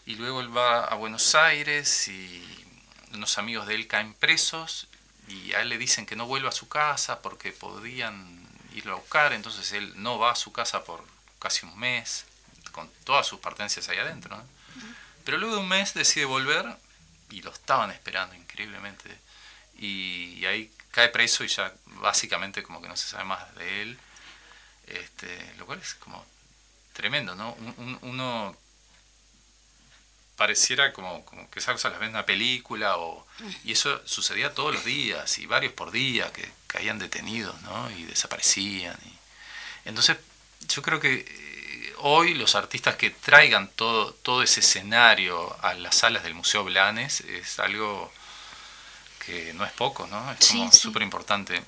Y 0.06 0.16
luego 0.16 0.40
él 0.40 0.54
va 0.56 0.84
a 0.84 0.94
Buenos 0.94 1.34
Aires 1.34 2.08
y 2.08 2.66
unos 3.12 3.38
amigos 3.38 3.66
de 3.66 3.74
él 3.74 3.86
caen 3.86 4.14
presos 4.14 4.86
y 5.28 5.54
a 5.54 5.62
él 5.62 5.70
le 5.70 5.78
dicen 5.78 6.06
que 6.06 6.16
no 6.16 6.26
vuelva 6.26 6.50
a 6.50 6.52
su 6.52 6.68
casa 6.68 7.22
porque 7.22 7.52
podían 7.52 8.44
irlo 8.74 8.92
a 8.94 8.96
buscar, 8.96 9.32
entonces 9.32 9.72
él 9.72 9.92
no 9.96 10.18
va 10.18 10.32
a 10.32 10.36
su 10.36 10.52
casa 10.52 10.84
por 10.84 11.02
casi 11.38 11.64
un 11.64 11.78
mes, 11.78 12.26
con 12.74 12.90
todas 13.04 13.26
sus 13.26 13.38
pertenencias 13.38 13.88
ahí 13.88 13.98
adentro. 13.98 14.36
¿no? 14.36 14.44
Pero 15.24 15.38
luego 15.38 15.54
de 15.54 15.60
un 15.60 15.68
mes 15.68 15.94
decide 15.94 16.24
volver 16.24 16.66
y 17.30 17.40
lo 17.42 17.52
estaban 17.52 17.92
esperando 17.92 18.34
increíblemente. 18.34 19.16
Y, 19.78 20.34
y 20.38 20.46
ahí 20.46 20.72
cae 20.90 21.08
preso 21.08 21.44
y 21.44 21.48
ya 21.48 21.72
básicamente 21.86 22.64
como 22.64 22.82
que 22.82 22.88
no 22.88 22.96
se 22.96 23.08
sabe 23.08 23.24
más 23.24 23.54
de 23.54 23.82
él. 23.82 23.98
Este, 24.86 25.54
lo 25.56 25.66
cual 25.66 25.78
es 25.78 25.94
como 25.94 26.26
tremendo, 26.92 27.34
¿no? 27.34 27.52
Un, 27.52 27.98
uno 28.02 28.56
pareciera 30.36 30.92
como, 30.92 31.24
como 31.24 31.48
que 31.48 31.60
esas 31.60 31.74
cosas 31.74 31.92
las 31.92 32.00
ven 32.00 32.08
en 32.10 32.16
una 32.16 32.26
película 32.26 32.98
o, 32.98 33.26
y 33.62 33.72
eso 33.72 34.06
sucedía 34.06 34.52
todos 34.52 34.74
los 34.74 34.84
días 34.84 35.38
y 35.38 35.46
varios 35.46 35.72
por 35.72 35.92
día 35.92 36.32
que 36.32 36.50
caían 36.66 36.98
detenidos 36.98 37.60
¿no? 37.62 37.90
y 37.92 38.04
desaparecían. 38.04 38.98
Y, 39.04 39.88
entonces 39.88 40.18
yo 40.68 40.82
creo 40.82 40.98
que 40.98 41.14
eh, 41.14 41.53
hoy 41.98 42.34
los 42.34 42.54
artistas 42.54 42.96
que 42.96 43.10
traigan 43.10 43.68
todo, 43.68 44.12
todo 44.12 44.42
ese 44.42 44.60
escenario 44.60 45.56
a 45.62 45.74
las 45.74 45.96
salas 45.96 46.22
del 46.22 46.34
Museo 46.34 46.64
Blanes 46.64 47.20
es 47.20 47.58
algo 47.58 48.12
que 49.24 49.52
no 49.54 49.64
es 49.64 49.72
poco, 49.72 50.06
¿no? 50.06 50.32
Es 50.32 50.44
sí, 50.44 50.68
súper 50.72 51.00
sí. 51.00 51.04
importante. 51.04 51.62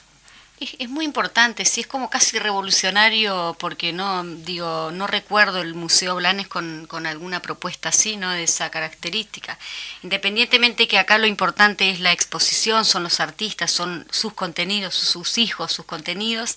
Es 0.59 0.89
muy 0.89 1.05
importante, 1.05 1.67
sí, 1.67 1.83
es 1.83 1.87
como 1.87 2.09
casi 2.09 2.39
revolucionario 2.39 3.55
porque 3.59 3.93
no, 3.93 4.25
digo, 4.25 4.91
no 4.91 5.07
recuerdo 5.07 5.61
el 5.61 5.75
Museo 5.75 6.15
Blanes 6.15 6.49
con, 6.49 6.87
con, 6.87 7.07
alguna 7.07 7.43
propuesta 7.43 7.91
así, 7.91 8.17
¿no? 8.17 8.31
De 8.31 8.45
esa 8.45 8.71
característica. 8.71 9.59
Independientemente 10.03 10.89
que 10.89 10.99
acá 10.99 11.19
lo 11.19 11.27
importante 11.27 11.91
es 11.91 12.01
la 12.01 12.13
exposición, 12.13 12.87
son 12.87 13.03
los 13.03 13.21
artistas, 13.21 13.71
son 13.71 14.07
sus 14.11 14.33
contenidos, 14.33 14.95
sus 14.95 15.37
hijos, 15.37 15.73
sus 15.73 15.85
contenidos, 15.85 16.57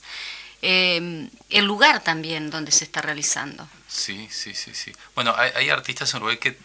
eh, 0.62 1.30
el 1.50 1.66
lugar 1.66 2.04
también 2.04 2.50
donde 2.50 2.72
se 2.72 2.84
está 2.84 3.02
realizando. 3.02 3.68
Sí, 3.88 4.28
sí, 4.32 4.54
sí, 4.54 4.74
sí. 4.74 4.92
Bueno, 5.16 5.36
hay, 5.38 5.70
artistas 5.70 6.12
en 6.14 6.18
Uruguay 6.18 6.38
que 6.38 6.58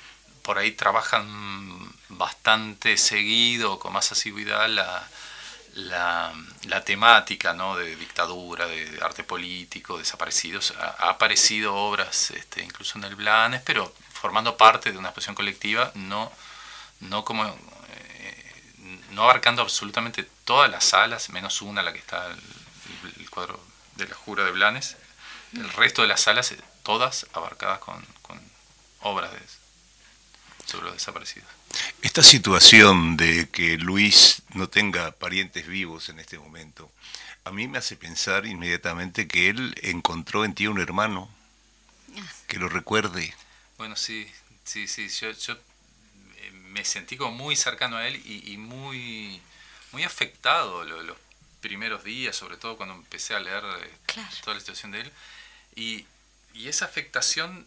por 0.43 0.59
ahí 0.59 0.73
trabajan 0.73 1.93
bastante 2.09 2.97
seguido, 2.97 3.79
con 3.79 3.93
más 3.93 4.13
asiduidad 4.13 4.69
la 4.69 5.09
la, 5.75 6.85
temática 6.85 7.55
¿no? 7.55 7.77
de 7.77 7.97
dictadura, 7.97 8.67
de 8.67 8.99
arte 9.03 9.25
político, 9.25 9.99
desaparecidos. 9.99 10.73
Ha, 10.79 11.11
aparecido 11.11 11.75
obras 11.75 12.31
este, 12.31 12.63
incluso 12.63 12.99
en 12.99 13.05
el 13.05 13.17
Blanes, 13.17 13.63
pero 13.63 13.93
formando 14.13 14.57
parte 14.57 14.93
de 14.93 14.99
una 14.99 15.09
exposición 15.09 15.35
colectiva, 15.35 15.91
no, 15.95 16.33
no 17.01 17.25
como 17.25 17.45
eh, 17.47 18.63
no 19.11 19.25
abarcando 19.25 19.63
absolutamente 19.63 20.25
todas 20.45 20.71
las 20.71 20.85
salas, 20.85 21.31
menos 21.31 21.63
una, 21.63 21.83
la 21.83 21.93
que 21.93 21.99
está 21.99 22.27
el, 22.27 22.41
el 23.21 23.31
cuadro 23.31 23.61
de 23.97 24.07
la 24.09 24.15
jura 24.15 24.45
de 24.45 24.53
Blanes. 24.53 24.97
El 25.53 25.69
resto 25.71 26.03
de 26.03 26.09
las 26.09 26.23
salas, 26.23 26.53
todas 26.83 27.27
abarcadas 27.33 27.79
con, 27.79 28.05
con 28.23 28.41
obras 29.01 29.33
de, 29.33 29.39
sobre 30.67 30.87
los 30.87 30.95
desaparecidos. 30.95 31.49
Esta 32.03 32.23
situación 32.23 33.17
de 33.17 33.49
que 33.49 33.77
Luis 33.77 34.43
no 34.55 34.69
tenga 34.69 35.13
parientes 35.13 35.67
vivos 35.67 36.09
en 36.09 36.19
este 36.19 36.39
momento, 36.39 36.91
a 37.45 37.51
mí 37.51 37.69
me 37.69 37.79
hace 37.79 37.97
pensar 37.97 38.47
inmediatamente 38.47 39.29
que 39.29 39.51
él 39.51 39.75
encontró 39.83 40.45
en 40.45 40.55
ti 40.55 40.67
un 40.67 40.81
hermano 40.81 41.29
que 42.47 42.59
lo 42.59 42.69
recuerde. 42.69 43.35
Bueno, 43.77 43.97
sí, 43.97 44.31
sí, 44.65 44.87
sí, 44.87 45.09
yo, 45.09 45.31
yo 45.33 45.59
me 46.69 46.85
sentí 46.85 47.17
como 47.17 47.33
muy 47.33 47.57
cercano 47.57 47.97
a 47.97 48.07
él 48.07 48.21
y, 48.25 48.53
y 48.53 48.57
muy, 48.57 49.41
muy 49.93 50.05
afectado 50.05 50.85
los, 50.85 51.05
los, 51.05 51.17
primeros 51.69 52.05
días, 52.05 52.37
sobre 52.37 52.57
todo 52.57 52.77
cuando 52.77 52.95
empecé 52.95 53.35
a 53.35 53.41
leer 53.41 53.65
claro. 54.07 54.37
toda 54.43 54.55
la 54.55 54.61
situación 54.61 54.93
de 54.93 55.01
él. 55.01 55.13
Y, 55.75 56.07
y 56.53 56.69
esa 56.69 56.85
afectación 56.85 57.67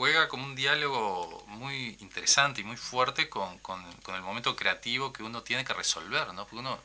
juega 0.00 0.28
como 0.28 0.46
un 0.46 0.54
diálogo 0.54 1.44
muy 1.46 1.98
interesante 2.00 2.62
y 2.62 2.64
muy 2.64 2.78
fuerte 2.78 3.28
con, 3.28 3.58
con, 3.58 3.80
con, 3.96 4.14
el 4.14 4.22
momento 4.22 4.56
creativo 4.56 5.12
que 5.12 5.22
uno 5.22 5.42
tiene 5.42 5.62
que 5.62 5.74
resolver, 5.74 6.32
¿no? 6.32 6.44
Porque 6.44 6.56
uno, 6.56 6.80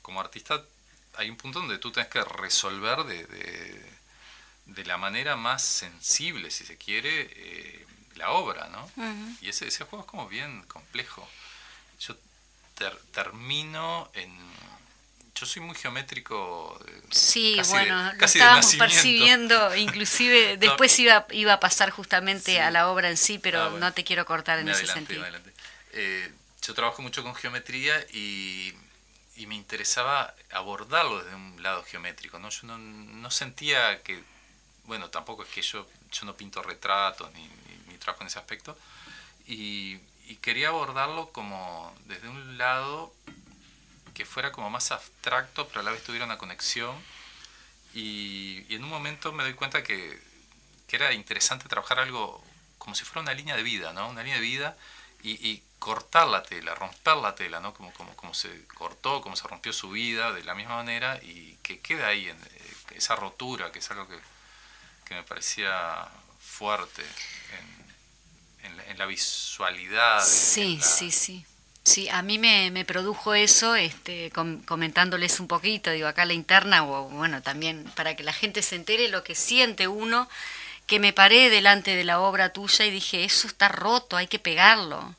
como 0.00 0.20
artista, 0.20 0.64
hay 1.18 1.28
un 1.28 1.36
punto 1.36 1.58
donde 1.58 1.76
tú 1.76 1.92
tienes 1.92 2.10
que 2.10 2.24
resolver 2.24 3.04
de, 3.04 3.26
de, 3.26 3.92
de 4.64 4.84
la 4.86 4.96
manera 4.96 5.36
más 5.36 5.62
sensible, 5.62 6.50
si 6.50 6.64
se 6.64 6.78
quiere, 6.78 7.28
eh, 7.30 7.86
la 8.14 8.30
obra, 8.30 8.68
¿no? 8.68 8.84
Uh 8.96 9.02
-huh. 9.02 9.36
Y 9.42 9.50
ese, 9.50 9.68
ese 9.68 9.84
juego 9.84 10.04
es 10.06 10.10
como 10.10 10.26
bien 10.26 10.62
complejo. 10.62 11.28
Yo 11.98 12.16
ter, 12.80 12.96
termino 13.12 14.10
en 14.14 14.50
yo 15.34 15.46
soy 15.46 15.62
muy 15.62 15.74
geométrico. 15.74 16.78
Sí, 17.10 17.58
bueno, 17.70 18.12
de, 18.12 18.18
lo 18.18 18.26
estábamos 18.26 18.74
percibiendo, 18.74 19.74
inclusive 19.74 20.56
después 20.58 20.98
no, 20.98 21.04
iba, 21.04 21.26
iba 21.30 21.52
a 21.54 21.60
pasar 21.60 21.90
justamente 21.90 22.52
sí. 22.52 22.58
a 22.58 22.70
la 22.70 22.90
obra 22.90 23.08
en 23.08 23.16
sí, 23.16 23.38
pero 23.38 23.62
ah, 23.62 23.68
bueno. 23.68 23.86
no 23.86 23.92
te 23.94 24.04
quiero 24.04 24.26
cortar 24.26 24.58
en 24.58 24.66
me 24.66 24.72
ese 24.72 24.84
adelante, 24.84 25.14
sentido. 25.14 25.40
Eh, 25.92 26.30
yo 26.60 26.74
trabajo 26.74 27.00
mucho 27.00 27.22
con 27.22 27.34
geometría 27.34 27.98
y, 28.12 28.74
y, 29.36 29.46
me 29.46 29.54
interesaba 29.54 30.34
abordarlo 30.50 31.22
desde 31.22 31.34
un 31.34 31.62
lado 31.62 31.84
geométrico. 31.84 32.38
¿no? 32.38 32.50
Yo 32.50 32.66
no, 32.66 32.76
no, 32.76 33.30
sentía 33.30 34.02
que, 34.02 34.22
bueno, 34.84 35.08
tampoco 35.08 35.42
es 35.44 35.48
que 35.48 35.62
yo, 35.62 35.88
yo 36.12 36.26
no 36.26 36.36
pinto 36.36 36.62
retratos 36.62 37.32
ni, 37.32 37.42
ni, 37.42 37.92
ni 37.92 37.96
trabajo 37.96 38.24
en 38.24 38.26
ese 38.26 38.38
aspecto, 38.38 38.76
y, 39.46 39.98
y 40.30 40.36
quería 40.36 40.68
abordarlo 40.68 41.32
como 41.32 41.92
desde 42.06 42.28
un 42.28 42.56
lado 42.56 43.12
que 44.14 44.24
fuera 44.24 44.52
como 44.52 44.70
más 44.70 44.92
abstracto, 44.92 45.66
pero 45.66 45.80
a 45.80 45.82
la 45.82 45.90
vez 45.90 46.04
tuviera 46.04 46.24
una 46.24 46.38
conexión. 46.38 46.94
Y, 47.94 48.64
en 48.72 48.84
un 48.84 48.90
momento 48.90 49.32
me 49.32 49.42
doy 49.42 49.54
cuenta 49.54 49.82
que, 49.82 50.22
que, 50.86 50.96
era 50.96 51.12
interesante 51.12 51.68
trabajar 51.68 51.98
algo 51.98 52.44
como 52.78 52.94
si 52.94 53.04
fuera 53.04 53.22
una 53.22 53.34
línea 53.34 53.56
de 53.56 53.64
vida, 53.64 53.92
¿no? 53.92 54.08
Una 54.08 54.22
línea 54.22 54.36
de 54.36 54.42
vida 54.42 54.76
y, 55.24 55.32
y 55.48 55.64
cortar 55.80 56.28
la 56.28 56.44
tela, 56.44 56.76
romper 56.76 57.16
la 57.16 57.34
tela, 57.34 57.58
¿no? 57.58 57.74
Como, 57.74 57.92
como, 57.94 58.14
como 58.14 58.32
se 58.32 58.66
cortó, 58.66 59.22
como 59.22 59.34
se 59.34 59.48
rompió 59.48 59.72
su 59.72 59.90
vida 59.90 60.32
de 60.32 60.44
la 60.44 60.54
misma 60.54 60.76
manera 60.76 61.18
y 61.22 61.58
que 61.64 61.80
queda 61.80 62.06
ahí 62.06 62.28
en, 62.28 62.36
eh, 62.36 62.74
esa 62.94 63.16
rotura, 63.16 63.72
que 63.72 63.80
es 63.80 63.90
algo 63.90 64.06
que, 64.06 64.18
que 65.06 65.14
me 65.14 65.24
parecía 65.24 66.06
fuerte 66.38 67.02
en, 67.02 67.79
la, 68.96 69.06
visualidad. 69.06 70.22
Sí, 70.24 70.78
sí, 70.82 71.10
sí. 71.10 71.44
Sí, 71.82 72.08
a 72.10 72.22
mí 72.22 72.38
me, 72.38 72.70
me 72.70 72.84
produjo 72.84 73.34
eso, 73.34 73.74
este, 73.74 74.30
comentándoles 74.66 75.40
un 75.40 75.48
poquito, 75.48 75.90
digo, 75.90 76.08
acá 76.08 76.26
la 76.26 76.34
interna, 76.34 76.84
o 76.84 77.08
bueno, 77.08 77.42
también 77.42 77.84
para 77.96 78.14
que 78.14 78.22
la 78.22 78.34
gente 78.34 78.60
se 78.60 78.76
entere 78.76 79.08
lo 79.08 79.24
que 79.24 79.34
siente 79.34 79.88
uno, 79.88 80.28
que 80.86 80.98
me 80.98 81.12
paré 81.12 81.48
delante 81.48 81.96
de 81.96 82.04
la 82.04 82.20
obra 82.20 82.52
tuya 82.52 82.84
y 82.84 82.90
dije, 82.90 83.24
eso 83.24 83.46
está 83.46 83.68
roto, 83.68 84.16
hay 84.16 84.26
que 84.26 84.38
pegarlo. 84.38 85.14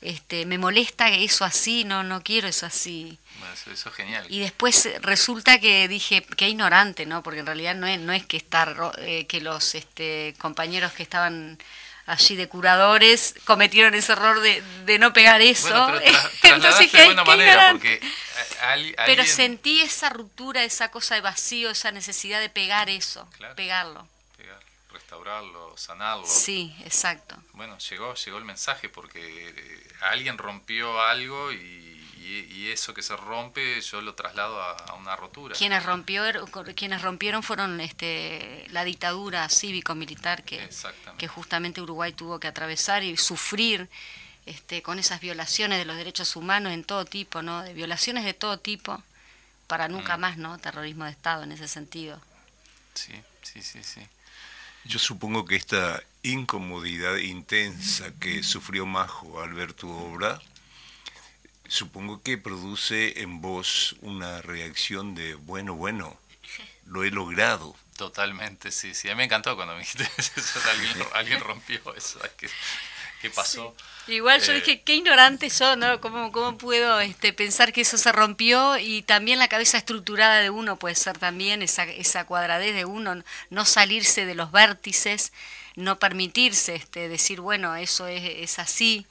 Este, 0.00 0.46
me 0.46 0.58
molesta 0.58 1.08
eso 1.10 1.44
así, 1.44 1.84
no, 1.84 2.02
no 2.02 2.22
quiero 2.22 2.48
eso 2.48 2.66
así. 2.66 3.18
eso, 3.52 3.88
es 3.88 3.94
genial. 3.94 4.26
Y 4.28 4.40
después 4.40 4.88
resulta 5.00 5.60
que 5.60 5.86
dije, 5.86 6.24
qué 6.36 6.48
ignorante, 6.48 7.06
¿no? 7.06 7.22
Porque 7.22 7.40
en 7.40 7.46
realidad 7.46 7.76
no 7.76 7.86
es, 7.86 8.00
no 8.00 8.12
es 8.12 8.26
que 8.26 8.36
estar, 8.36 8.92
eh, 8.98 9.26
que 9.26 9.40
los 9.40 9.76
este, 9.76 10.34
compañeros 10.38 10.92
que 10.92 11.04
estaban 11.04 11.58
allí 12.06 12.36
de 12.36 12.48
curadores 12.48 13.34
cometieron 13.44 13.94
ese 13.94 14.12
error 14.12 14.40
de, 14.40 14.62
de 14.84 14.98
no 14.98 15.12
pegar 15.12 15.40
eso. 15.40 15.90
pero 16.40 16.56
Entonces 16.56 16.92
de 16.92 17.04
buena 17.04 17.24
manera, 17.24 17.72
porque 17.72 18.00
Pero 19.06 19.24
sentí 19.24 19.80
esa 19.80 20.10
ruptura, 20.10 20.64
esa 20.64 20.90
cosa 20.90 21.14
de 21.14 21.20
vacío, 21.20 21.70
esa 21.70 21.92
necesidad 21.92 22.40
de 22.40 22.48
pegar 22.48 22.88
eso, 22.90 23.28
pegarlo. 23.56 24.06
Pegar, 24.36 24.60
restaurarlo, 24.90 25.76
sanarlo. 25.76 26.26
Sí, 26.26 26.74
exacto. 26.84 27.36
Bueno, 27.52 27.78
llegó, 27.78 28.14
llegó 28.14 28.38
el 28.38 28.44
mensaje 28.44 28.88
porque 28.88 29.20
eh, 29.20 29.88
alguien 30.00 30.38
rompió 30.38 31.00
algo 31.02 31.52
y 31.52 31.91
y, 32.32 32.70
eso 32.70 32.94
que 32.94 33.02
se 33.02 33.16
rompe 33.16 33.80
yo 33.80 34.00
lo 34.00 34.14
traslado 34.14 34.60
a, 34.60 34.94
una 34.94 35.16
rotura. 35.16 35.54
Quienes, 35.54 35.84
rompió, 35.84 36.24
quienes 36.74 37.02
rompieron 37.02 37.42
fueron 37.42 37.80
este, 37.80 38.66
la 38.70 38.84
dictadura 38.84 39.48
cívico-militar 39.48 40.42
que, 40.44 40.68
que 41.18 41.28
justamente 41.28 41.80
Uruguay 41.80 42.12
tuvo 42.12 42.40
que 42.40 42.48
atravesar 42.48 43.04
y 43.04 43.16
sufrir 43.16 43.88
este, 44.46 44.82
con 44.82 44.98
esas 44.98 45.20
violaciones 45.20 45.78
de 45.78 45.84
los 45.84 45.96
derechos 45.96 46.34
humanos 46.36 46.72
en 46.72 46.84
todo 46.84 47.04
tipo, 47.04 47.42
¿no? 47.42 47.62
de 47.62 47.74
violaciones 47.74 48.24
de 48.24 48.34
todo 48.34 48.58
tipo, 48.58 49.02
para 49.66 49.88
nunca 49.88 50.16
mm. 50.16 50.20
más, 50.20 50.36
¿no? 50.38 50.58
terrorismo 50.58 51.04
de 51.04 51.10
Estado 51.10 51.44
en 51.44 51.52
ese 51.52 51.68
sentido. 51.68 52.20
Sí, 52.94 53.12
sí, 53.42 53.62
sí, 53.62 53.82
sí. 53.84 54.00
Yo 54.84 54.98
supongo 54.98 55.44
que 55.44 55.54
esta 55.54 56.02
incomodidad 56.24 57.16
intensa 57.16 58.12
que 58.18 58.42
sufrió 58.42 58.84
Majo 58.84 59.40
al 59.40 59.54
ver 59.54 59.72
tu 59.72 59.90
obra 59.90 60.40
supongo 61.72 62.22
que 62.22 62.36
produce 62.36 63.22
en 63.22 63.40
vos 63.40 63.96
una 64.02 64.42
reacción 64.42 65.14
de, 65.14 65.34
bueno, 65.34 65.74
bueno, 65.74 66.18
lo 66.86 67.02
he 67.02 67.10
logrado. 67.10 67.74
Totalmente, 67.96 68.70
sí, 68.70 68.94
sí. 68.94 69.08
A 69.08 69.12
mí 69.12 69.18
me 69.18 69.24
encantó 69.24 69.56
cuando 69.56 69.74
me 69.74 69.80
dijiste 69.80 70.04
eso, 70.18 70.60
alguien, 71.14 71.40
rompió 71.40 71.80
eso. 71.96 72.20
¿Qué, 72.36 73.30
pasó? 73.30 73.74
Igual 74.08 74.42
yo 74.42 74.52
eh, 74.52 74.56
dije, 74.56 74.82
qué 74.82 74.96
ignorante 74.96 75.48
yo, 75.48 75.76
¿no? 75.76 76.00
¿Cómo, 76.00 76.30
cómo 76.30 76.58
puedo 76.58 77.00
este, 77.00 77.32
pensar 77.32 77.72
que 77.72 77.82
eso 77.82 77.96
se 77.96 78.12
rompió? 78.12 78.76
Y 78.76 79.02
también 79.02 79.38
la 79.38 79.48
cabeza 79.48 79.78
estructurada 79.78 80.40
de 80.40 80.50
uno 80.50 80.76
puede 80.76 80.96
ser 80.96 81.16
también 81.16 81.62
esa, 81.62 81.84
esa 81.84 82.26
cuadradez 82.26 82.74
de 82.74 82.84
uno, 82.84 83.22
no 83.48 83.64
salirse 83.64 84.26
de 84.26 84.34
los 84.34 84.50
vértices, 84.52 85.32
no 85.76 85.98
permitirse 85.98 86.74
este, 86.74 87.08
decir, 87.08 87.40
bueno, 87.40 87.76
eso 87.76 88.08
es, 88.08 88.22
es 88.24 88.58
así 88.58 89.06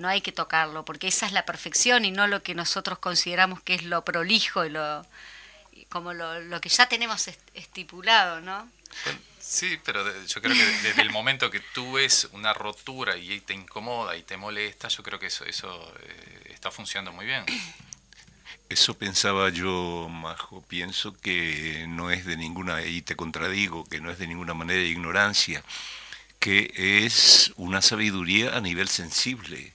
no 0.00 0.08
hay 0.08 0.20
que 0.20 0.32
tocarlo, 0.32 0.84
porque 0.84 1.08
esa 1.08 1.26
es 1.26 1.32
la 1.32 1.44
perfección 1.44 2.04
y 2.04 2.10
no 2.10 2.26
lo 2.26 2.42
que 2.42 2.54
nosotros 2.54 2.98
consideramos 2.98 3.62
que 3.62 3.74
es 3.74 3.84
lo 3.84 4.04
prolijo 4.04 4.64
y 4.64 4.70
lo 4.70 5.06
como 5.88 6.12
lo, 6.12 6.60
que 6.60 6.68
ya 6.68 6.88
tenemos 6.88 7.28
estipulado, 7.54 8.40
¿no? 8.40 8.68
Sí, 9.40 9.78
pero 9.84 10.04
yo 10.24 10.40
creo 10.40 10.54
que 10.54 10.64
desde 10.88 11.02
el 11.02 11.10
momento 11.10 11.50
que 11.50 11.60
tú 11.74 11.94
ves 11.94 12.28
una 12.32 12.52
rotura 12.52 13.16
y 13.16 13.40
te 13.40 13.54
incomoda 13.54 14.16
y 14.16 14.22
te 14.22 14.36
molesta, 14.36 14.88
yo 14.88 15.02
creo 15.02 15.18
que 15.18 15.26
eso, 15.26 15.44
eso 15.44 15.92
eh, 16.00 16.52
está 16.54 16.70
funcionando 16.70 17.12
muy 17.12 17.26
bien. 17.26 17.44
Eso 18.68 18.96
pensaba 18.96 19.48
yo, 19.48 20.06
Majo. 20.08 20.62
Pienso 20.62 21.12
que 21.20 21.86
no 21.88 22.12
es 22.12 22.24
de 22.24 22.36
ninguna, 22.36 22.84
y 22.84 23.02
te 23.02 23.16
contradigo, 23.16 23.84
que 23.84 24.00
no 24.00 24.12
es 24.12 24.18
de 24.18 24.28
ninguna 24.28 24.54
manera 24.54 24.80
de 24.80 24.86
ignorancia, 24.86 25.64
que 26.38 26.72
es 27.04 27.52
una 27.56 27.82
sabiduría 27.82 28.56
a 28.56 28.60
nivel 28.60 28.88
sensible 28.88 29.72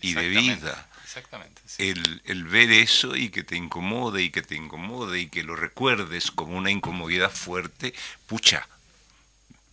y 0.00 0.14
de 0.14 0.28
vida. 0.28 0.88
Exactamente. 1.04 1.60
El, 1.78 2.22
el, 2.24 2.44
ver 2.44 2.70
eso 2.70 3.16
y 3.16 3.28
que 3.28 3.44
te 3.44 3.56
incomode 3.56 4.22
y 4.22 4.30
que 4.30 4.42
te 4.42 4.54
incomode 4.54 5.20
y 5.20 5.28
que 5.28 5.42
lo 5.42 5.56
recuerdes 5.56 6.30
como 6.30 6.56
una 6.56 6.70
incomodidad 6.70 7.30
fuerte, 7.30 7.92
pucha, 8.26 8.66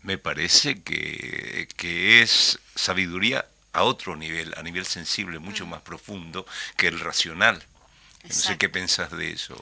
me 0.04 0.18
parece 0.18 0.82
que, 0.82 1.68
que 1.78 2.22
es 2.22 2.60
sabiduría 2.76 3.46
a 3.74 3.84
otro 3.84 4.16
nivel, 4.16 4.54
a 4.58 4.64
nivel 4.64 4.86
sensible, 4.86 5.40
mucho 5.40 5.66
más 5.66 5.82
profundo 5.82 6.46
que 6.76 6.88
el 6.88 7.00
racional. 7.00 7.64
No 8.24 8.34
sé 8.34 8.58
qué 8.58 8.68
pensás 8.70 9.12
de 9.12 9.32
eso. 9.32 9.56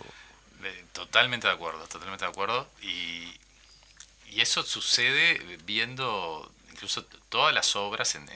Totalmente 0.94 1.48
de 1.48 1.54
acuerdo, 1.54 1.86
totalmente 1.88 2.26
de 2.26 2.32
acuerdo. 2.32 2.68
Y, 2.82 3.38
y 4.30 4.42
eso 4.42 4.64
sucede 4.64 5.60
viendo 5.66 6.52
incluso 6.78 7.04
todas 7.30 7.56
las 7.56 7.76
obras, 7.76 8.14
en, 8.14 8.30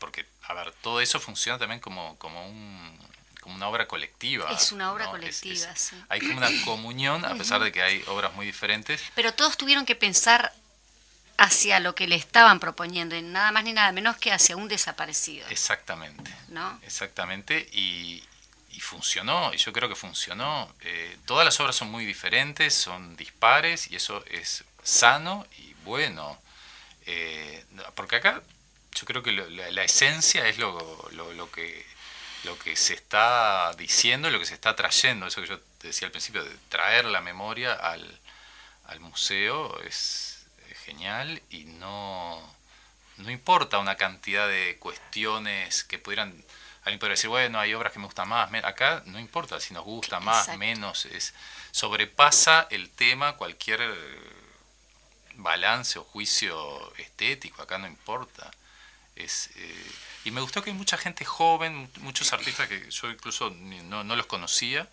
porque, 0.00 0.26
a 0.48 0.54
ver, 0.54 0.72
todo 0.82 1.00
eso 1.00 1.20
funciona 1.20 1.58
también 1.58 1.80
como, 1.80 2.18
como, 2.18 2.44
un, 2.48 2.98
como 3.40 3.54
una 3.54 3.68
obra 3.68 3.86
colectiva. 3.86 4.50
Es 4.50 4.72
una 4.72 4.92
obra 4.92 5.06
colectiva, 5.06 5.76
sí. 5.76 5.94
Hay 6.08 6.18
como 6.18 6.38
una 6.38 6.50
comunión, 6.64 7.24
a 7.24 7.36
pesar 7.36 7.62
de 7.62 7.70
que 7.70 7.82
hay 7.82 8.02
obras 8.08 8.34
muy 8.34 8.46
diferentes. 8.46 9.00
Pero 9.14 9.32
todos 9.32 9.56
tuvieron 9.56 9.86
que 9.86 9.94
pensar 9.94 10.52
hacia 11.38 11.78
lo 11.78 11.94
que 11.94 12.08
le 12.08 12.16
estaban 12.16 12.58
proponiendo, 12.58 13.14
y 13.14 13.22
nada 13.22 13.52
más 13.52 13.62
ni 13.62 13.72
nada 13.72 13.92
menos 13.92 14.16
que 14.16 14.32
hacia 14.32 14.56
un 14.56 14.66
desaparecido. 14.66 15.46
Exactamente. 15.48 16.34
¿No? 16.48 16.80
Exactamente, 16.82 17.68
y, 17.72 18.24
y 18.72 18.80
funcionó, 18.80 19.54
y 19.54 19.58
yo 19.58 19.72
creo 19.72 19.88
que 19.88 19.94
funcionó. 19.94 20.68
Eh, 20.80 21.16
todas 21.26 21.44
las 21.44 21.60
obras 21.60 21.76
son 21.76 21.92
muy 21.92 22.04
diferentes, 22.04 22.74
son 22.74 23.16
dispares, 23.16 23.88
y 23.92 23.94
eso 23.94 24.24
es 24.26 24.64
sano 24.82 25.46
y 25.58 25.74
bueno. 25.84 26.44
Eh, 27.06 27.64
porque 27.94 28.16
acá 28.16 28.42
yo 28.92 29.06
creo 29.06 29.22
que 29.22 29.32
la, 29.32 29.84
esencia 29.84 30.48
es 30.48 30.58
lo, 30.58 31.08
lo, 31.12 31.50
que, 31.50 31.86
lo 32.44 32.58
que 32.58 32.76
se 32.76 32.94
está 32.94 33.72
diciendo, 33.76 34.30
lo 34.30 34.38
que 34.38 34.46
se 34.46 34.54
está 34.54 34.74
trayendo, 34.74 35.26
eso 35.26 35.42
que 35.42 35.48
yo 35.48 35.60
te 35.78 35.88
decía 35.88 36.06
al 36.06 36.12
principio, 36.12 36.42
de 36.44 36.56
traer 36.68 37.04
la 37.04 37.20
memoria 37.20 37.74
al, 37.74 38.20
al 38.86 39.00
museo 39.00 39.80
es, 39.82 40.46
genial 40.84 41.42
y 41.50 41.64
no, 41.64 42.40
no 43.16 43.30
importa 43.32 43.80
una 43.80 43.96
cantidad 43.96 44.46
de 44.46 44.76
cuestiones 44.78 45.82
que 45.82 45.98
pudieran 45.98 46.44
alguien 46.84 47.00
podría 47.00 47.14
decir, 47.14 47.28
bueno, 47.28 47.58
hay 47.58 47.74
obras 47.74 47.92
que 47.92 47.98
me 47.98 48.04
gustan 48.04 48.28
más. 48.28 48.48
Acá 48.62 49.02
no 49.06 49.18
importa 49.18 49.58
si 49.58 49.74
nos 49.74 49.84
gusta 49.84 50.20
más, 50.20 50.56
menos. 50.56 51.06
Es, 51.06 51.34
sobrepasa 51.72 52.68
el 52.70 52.88
tema 52.90 53.32
cualquier 53.32 53.80
balance 55.36 55.98
o 55.98 56.04
juicio 56.04 56.94
estético, 56.96 57.62
acá 57.62 57.78
no 57.78 57.86
importa. 57.86 58.50
Es, 59.14 59.50
eh, 59.56 59.92
y 60.24 60.30
me 60.30 60.40
gustó 60.40 60.62
que 60.62 60.70
hay 60.70 60.76
mucha 60.76 60.96
gente 60.96 61.24
joven, 61.24 61.90
muchos 62.00 62.32
artistas 62.32 62.68
que 62.68 62.90
yo 62.90 63.10
incluso 63.10 63.50
no, 63.50 64.04
no 64.04 64.16
los 64.16 64.26
conocía, 64.26 64.88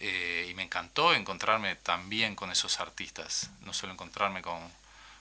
eh, 0.00 0.48
y 0.50 0.54
me 0.54 0.64
encantó 0.64 1.14
encontrarme 1.14 1.76
también 1.76 2.34
con 2.34 2.50
esos 2.50 2.80
artistas, 2.80 3.50
no 3.60 3.72
solo 3.72 3.92
encontrarme 3.92 4.42
con, 4.42 4.60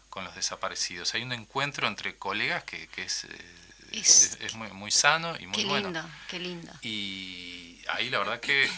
con 0.10 0.24
los 0.24 0.34
desaparecidos. 0.34 1.14
Hay 1.14 1.22
un 1.22 1.34
encuentro 1.34 1.88
entre 1.88 2.16
colegas 2.16 2.64
que, 2.64 2.88
que 2.88 3.04
es, 3.04 3.26
eh, 3.26 4.40
es, 4.40 4.56
muy, 4.56 4.72
muy, 4.72 4.90
sano 4.90 5.36
y 5.38 5.46
muy 5.46 5.58
qué 5.58 5.66
bueno. 5.66 5.90
Lindo, 5.90 6.10
qué 6.28 6.40
lindo. 6.40 6.72
Y 6.82 7.82
ahí 7.90 8.10
la 8.10 8.20
verdad 8.20 8.40
que 8.40 8.70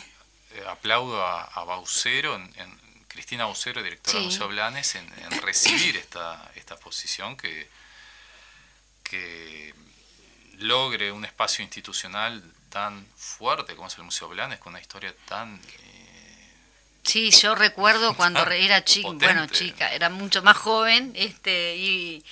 aplaudo 0.67 1.26
a, 1.26 1.43
a 1.43 1.63
Baucero 1.63 2.36
en, 2.36 2.83
Cristina 3.13 3.45
Bucero, 3.45 3.84
directora 3.84 4.17
del 4.17 4.26
Museo 4.26 4.47
Blanes, 4.47 4.95
en, 4.95 5.08
recibir 5.41 5.97
esta, 5.97 6.52
esta 6.56 6.73
exposición 6.73 7.38
que, 7.38 7.69
que 9.04 9.73
logre 10.58 11.12
un 11.12 11.23
espacio 11.23 11.63
institucional 11.63 12.43
tan 12.69 13.06
fuerte 13.15 13.76
como 13.76 13.88
es 13.88 13.97
el 13.99 14.04
Museo 14.04 14.30
Blanes, 14.30 14.58
con 14.58 14.73
una 14.73 14.82
historia 14.82 15.13
tan... 15.28 15.56
Eh, 15.58 16.54
sí, 17.04 17.30
yo 17.30 17.54
recuerdo 17.54 18.15
cuando 18.15 18.43
era 18.52 18.84
chica, 18.84 19.10
bueno, 19.12 19.45
chica, 19.45 19.93
era 19.93 20.10
mucho 20.10 20.41
más 20.41 20.58
joven, 20.58 21.13
este, 21.15 21.76
y 21.76 22.26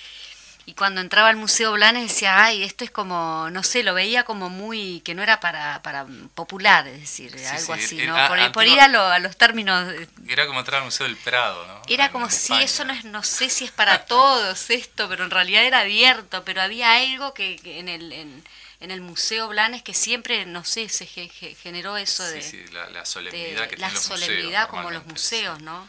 y 0.64 0.74
cuando 0.74 1.00
entraba 1.00 1.28
al 1.28 1.36
Museo 1.36 1.72
Blanes 1.72 2.04
decía, 2.04 2.44
ay, 2.44 2.62
esto 2.62 2.84
es 2.84 2.90
como, 2.90 3.50
no 3.50 3.64
sé, 3.64 3.82
lo 3.82 3.94
veía 3.94 4.24
como 4.24 4.48
muy, 4.48 5.00
que 5.00 5.12
no 5.14 5.22
era 5.22 5.40
para, 5.40 5.82
para 5.82 6.06
popular, 6.34 6.86
es 6.86 7.00
decir, 7.00 7.34
algo 7.50 7.72
así, 7.72 8.06
¿no? 8.06 8.14
por, 8.52 8.66
ir 8.66 8.80
a, 8.80 9.18
los 9.18 9.36
términos... 9.36 9.92
Era 10.28 10.46
como 10.46 10.60
entrar 10.60 10.78
al 10.78 10.84
Museo 10.84 11.06
del 11.06 11.16
Prado, 11.16 11.66
¿no? 11.66 11.82
Era 11.88 12.12
como, 12.12 12.30
si 12.30 12.54
eso 12.54 12.84
no 12.84 12.92
es, 12.92 13.04
no 13.04 13.24
sé 13.24 13.50
si 13.50 13.64
es 13.64 13.72
para 13.72 14.04
todos 14.04 14.70
esto, 14.70 15.08
pero 15.08 15.24
en 15.24 15.30
realidad 15.30 15.64
era 15.64 15.80
abierto, 15.80 16.44
pero 16.44 16.62
había 16.62 16.94
algo 16.94 17.34
que, 17.34 17.60
en 17.64 17.88
el... 17.88 18.12
En, 18.12 18.44
el 18.80 19.00
Museo 19.00 19.46
Blanes 19.46 19.80
que 19.84 19.94
siempre, 19.94 20.44
no 20.44 20.64
sé, 20.64 20.88
se 20.88 21.06
generó 21.06 21.96
eso 21.96 22.24
de... 22.24 22.42
Sí, 22.42 22.64
sí, 22.66 22.72
la, 22.72 23.06
solemnidad 23.06 23.68
que 23.68 23.76
La 23.76 23.94
solemnidad 23.94 24.68
como 24.68 24.90
los 24.90 25.06
museos, 25.06 25.62
¿no? 25.62 25.88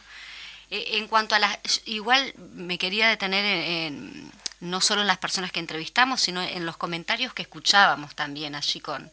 Eh, 0.70 0.90
en 0.92 1.08
cuanto 1.08 1.34
a 1.34 1.40
las... 1.40 1.58
Igual 1.86 2.32
me 2.36 2.78
quería 2.78 3.08
detener 3.08 3.44
en 3.44 4.30
no 4.64 4.80
solo 4.80 5.02
en 5.02 5.06
las 5.06 5.18
personas 5.18 5.52
que 5.52 5.60
entrevistamos, 5.60 6.20
sino 6.20 6.42
en 6.42 6.66
los 6.66 6.76
comentarios 6.76 7.34
que 7.34 7.42
escuchábamos 7.42 8.14
también 8.14 8.54
allí 8.54 8.80
con, 8.80 9.10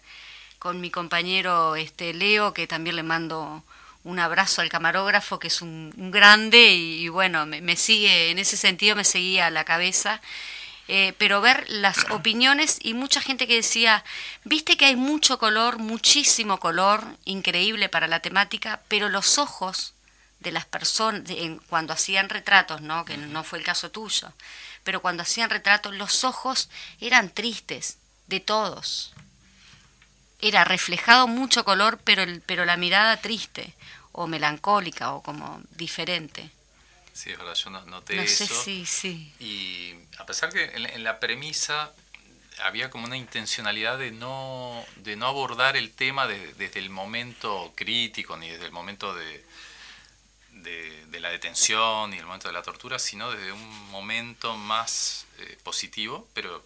con 0.60 0.82
mi 0.82 0.90
compañero 0.90 1.76
este 1.76 2.14
Leo, 2.14 2.54
que 2.54 2.68
también 2.68 2.96
le 2.96 3.04
mando 3.04 3.64
un 4.04 4.20
abrazo 4.20 4.62
al 4.62 4.70
camarógrafo, 4.70 5.40
que 5.40 5.48
es 5.48 5.62
un, 5.62 5.92
grande 6.12 6.74
y, 6.74 7.08
bueno, 7.10 7.46
me, 7.46 7.76
sigue, 7.76 8.32
en 8.32 8.40
ese 8.40 8.58
sentido 8.58 8.96
me 8.96 9.04
seguía 9.04 9.48
a 9.48 9.52
la 9.52 9.64
cabeza. 9.64 10.22
Eh, 10.88 11.14
pero 11.18 11.40
ver 11.42 11.66
las 11.70 11.98
opiniones 12.10 12.80
y 12.82 12.94
mucha 12.94 13.22
gente 13.22 13.48
que 13.48 13.56
decía, 13.56 14.04
viste 14.44 14.78
que 14.78 14.86
hay 14.86 14.96
mucho 14.96 15.38
color, 15.38 15.78
muchísimo 15.78 16.60
color, 16.60 17.04
increíble 17.26 17.90
para 17.90 18.08
la 18.08 18.20
temática, 18.20 18.82
pero 18.88 19.08
los 19.08 19.38
ojos 19.38 19.94
de 20.40 20.52
las 20.52 20.66
personas, 20.66 21.24
cuando 21.70 21.94
hacían 21.94 22.30
retratos, 22.30 22.82
¿no? 22.82 23.06
que 23.06 23.16
no 23.16 23.44
fue 23.44 23.60
el 23.60 23.66
caso 23.66 23.92
tuyo, 23.92 24.34
pero 24.84 25.02
cuando 25.02 25.24
hacían 25.24 25.50
retratos, 25.50 25.96
los 25.96 26.24
ojos 26.24 26.70
eran 27.00 27.30
tristes, 27.30 27.98
de 28.32 28.40
todos. 28.40 29.14
Era 30.40 30.64
reflejado 30.64 31.28
mucho 31.28 31.64
color, 31.64 32.00
pero, 32.04 32.24
pero 32.48 32.66
la 32.66 32.78
mirada 32.78 33.18
triste, 33.18 33.76
o 34.12 34.26
melancólica, 34.26 35.14
o 35.14 35.22
como 35.22 35.62
diferente. 35.72 36.50
Sí, 37.14 37.30
es 37.30 37.38
verdad, 37.38 37.54
yo 37.54 37.70
noté 37.70 38.24
eso. 38.24 38.48
sí, 38.48 38.86
sí. 38.86 39.32
Y 39.40 39.94
a 40.18 40.26
pesar 40.26 40.52
que 40.52 40.64
en, 40.74 41.04
la 41.04 41.20
premisa 41.20 41.92
había 42.64 42.90
como 42.90 43.06
una 43.06 43.18
intencionalidad 43.18 44.00
de 44.00 44.12
no, 44.12 44.84
de 44.98 45.16
no 45.16 45.28
abordar 45.28 45.76
el 45.76 45.92
tema 45.92 46.26
desde 46.26 46.80
el 46.80 46.90
momento 46.90 47.74
crítico, 47.76 48.38
ni 48.38 48.50
desde 48.50 48.66
el 48.66 48.72
momento 48.72 49.14
de, 49.14 49.44
de, 50.64 51.20
la 51.20 51.30
detención 51.30 52.14
y 52.14 52.18
el 52.18 52.26
momento 52.26 52.48
de 52.48 52.54
la 52.54 52.64
tortura, 52.64 52.98
sino 52.98 53.30
desde 53.32 53.52
un 53.52 53.92
momento 53.92 54.58
más 54.58 55.28
eh, 55.38 55.58
positivo, 55.64 56.28
pero 56.34 56.64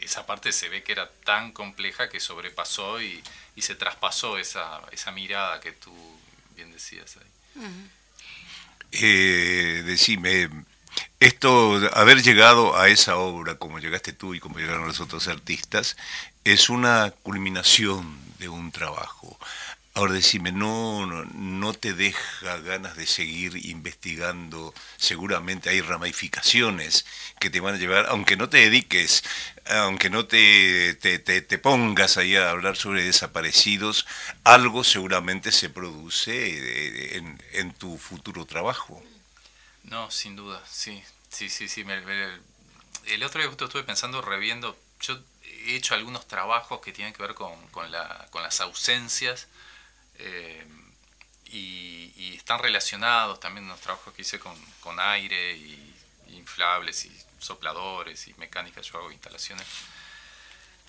esa 0.00 0.24
parte 0.24 0.52
se 0.52 0.68
ve 0.68 0.82
que 0.82 0.92
era 0.92 1.10
tan 1.24 1.52
compleja 1.52 2.08
que 2.08 2.20
sobrepasó 2.20 3.02
y, 3.02 3.22
y 3.56 3.62
se 3.62 3.74
traspasó 3.74 4.38
esa, 4.38 4.80
esa, 4.92 5.10
mirada 5.10 5.60
que 5.60 5.72
tú 5.72 5.92
bien 6.54 6.72
decías 6.72 7.16
ahí. 7.16 7.60
Eh, 8.92 9.82
decime, 9.84 10.48
esto, 11.20 11.80
haber 11.92 12.22
llegado 12.22 12.78
a 12.78 12.88
esa 12.88 13.16
obra 13.16 13.56
como 13.56 13.78
llegaste 13.78 14.12
tú 14.12 14.34
y 14.34 14.40
como 14.40 14.58
llegaron 14.58 14.86
los 14.86 15.00
otros 15.00 15.28
artistas, 15.28 15.96
es 16.44 16.70
una 16.70 17.12
culminación 17.22 18.18
de 18.38 18.48
un 18.48 18.72
trabajo. 18.72 19.38
Ahora 19.94 20.12
decime, 20.12 20.52
no, 20.52 21.04
no, 21.04 21.74
te 21.74 21.94
deja 21.94 22.58
ganas 22.58 22.96
de 22.96 23.06
seguir 23.06 23.66
investigando, 23.66 24.72
seguramente 24.96 25.68
hay 25.68 25.80
ramificaciones 25.80 27.04
que 27.40 27.50
te 27.50 27.58
van 27.58 27.74
a 27.74 27.78
llevar, 27.78 28.06
aunque 28.08 28.36
no 28.36 28.48
te 28.48 28.58
dediques, 28.58 29.24
aunque 29.66 30.08
no 30.08 30.26
te, 30.26 30.94
te, 30.94 31.18
te, 31.18 31.58
pongas 31.58 32.18
ahí 32.18 32.36
a 32.36 32.50
hablar 32.50 32.76
sobre 32.76 33.02
desaparecidos, 33.02 34.06
algo 34.44 34.84
seguramente 34.84 35.50
se 35.50 35.70
produce 35.70 36.32
eh, 36.34 37.16
en, 37.16 37.42
en 37.54 37.72
tu 37.74 37.98
futuro 37.98 38.46
trabajo. 38.46 39.02
No, 39.82 40.08
sin 40.12 40.36
duda, 40.36 40.62
sí, 40.70 41.02
sí, 41.30 41.48
sí, 41.48 41.66
sí. 41.66 41.84
el 43.06 43.22
otro 43.24 43.40
día 43.40 43.48
justo 43.48 43.64
estuve 43.64 43.82
pensando, 43.82 44.22
reviendo, 44.22 44.78
yo 45.00 45.18
he 45.66 45.74
hecho 45.74 45.94
algunos 45.94 46.28
trabajos 46.28 46.80
que 46.80 46.92
tienen 46.92 47.12
que 47.12 47.22
ver 47.22 47.34
con, 47.34 47.56
con 47.72 47.90
las 47.90 48.60
ausencias 48.60 49.48
eh, 50.20 50.66
y, 51.46 52.36
están 52.36 52.60
relacionados 52.60 53.38
también 53.38 53.68
los 53.68 53.80
trabajos 53.80 54.12
que 54.14 54.22
hice 54.22 54.40
con, 54.40 54.56
con 54.80 54.98
aire 54.98 55.56
y, 55.56 55.94
inflables 56.30 57.04
y 57.04 57.16
sopladores 57.38 58.26
y 58.28 58.34
mecánica. 58.34 58.80
Yo 58.80 58.98
hago 58.98 59.12
instalaciones 59.12 59.66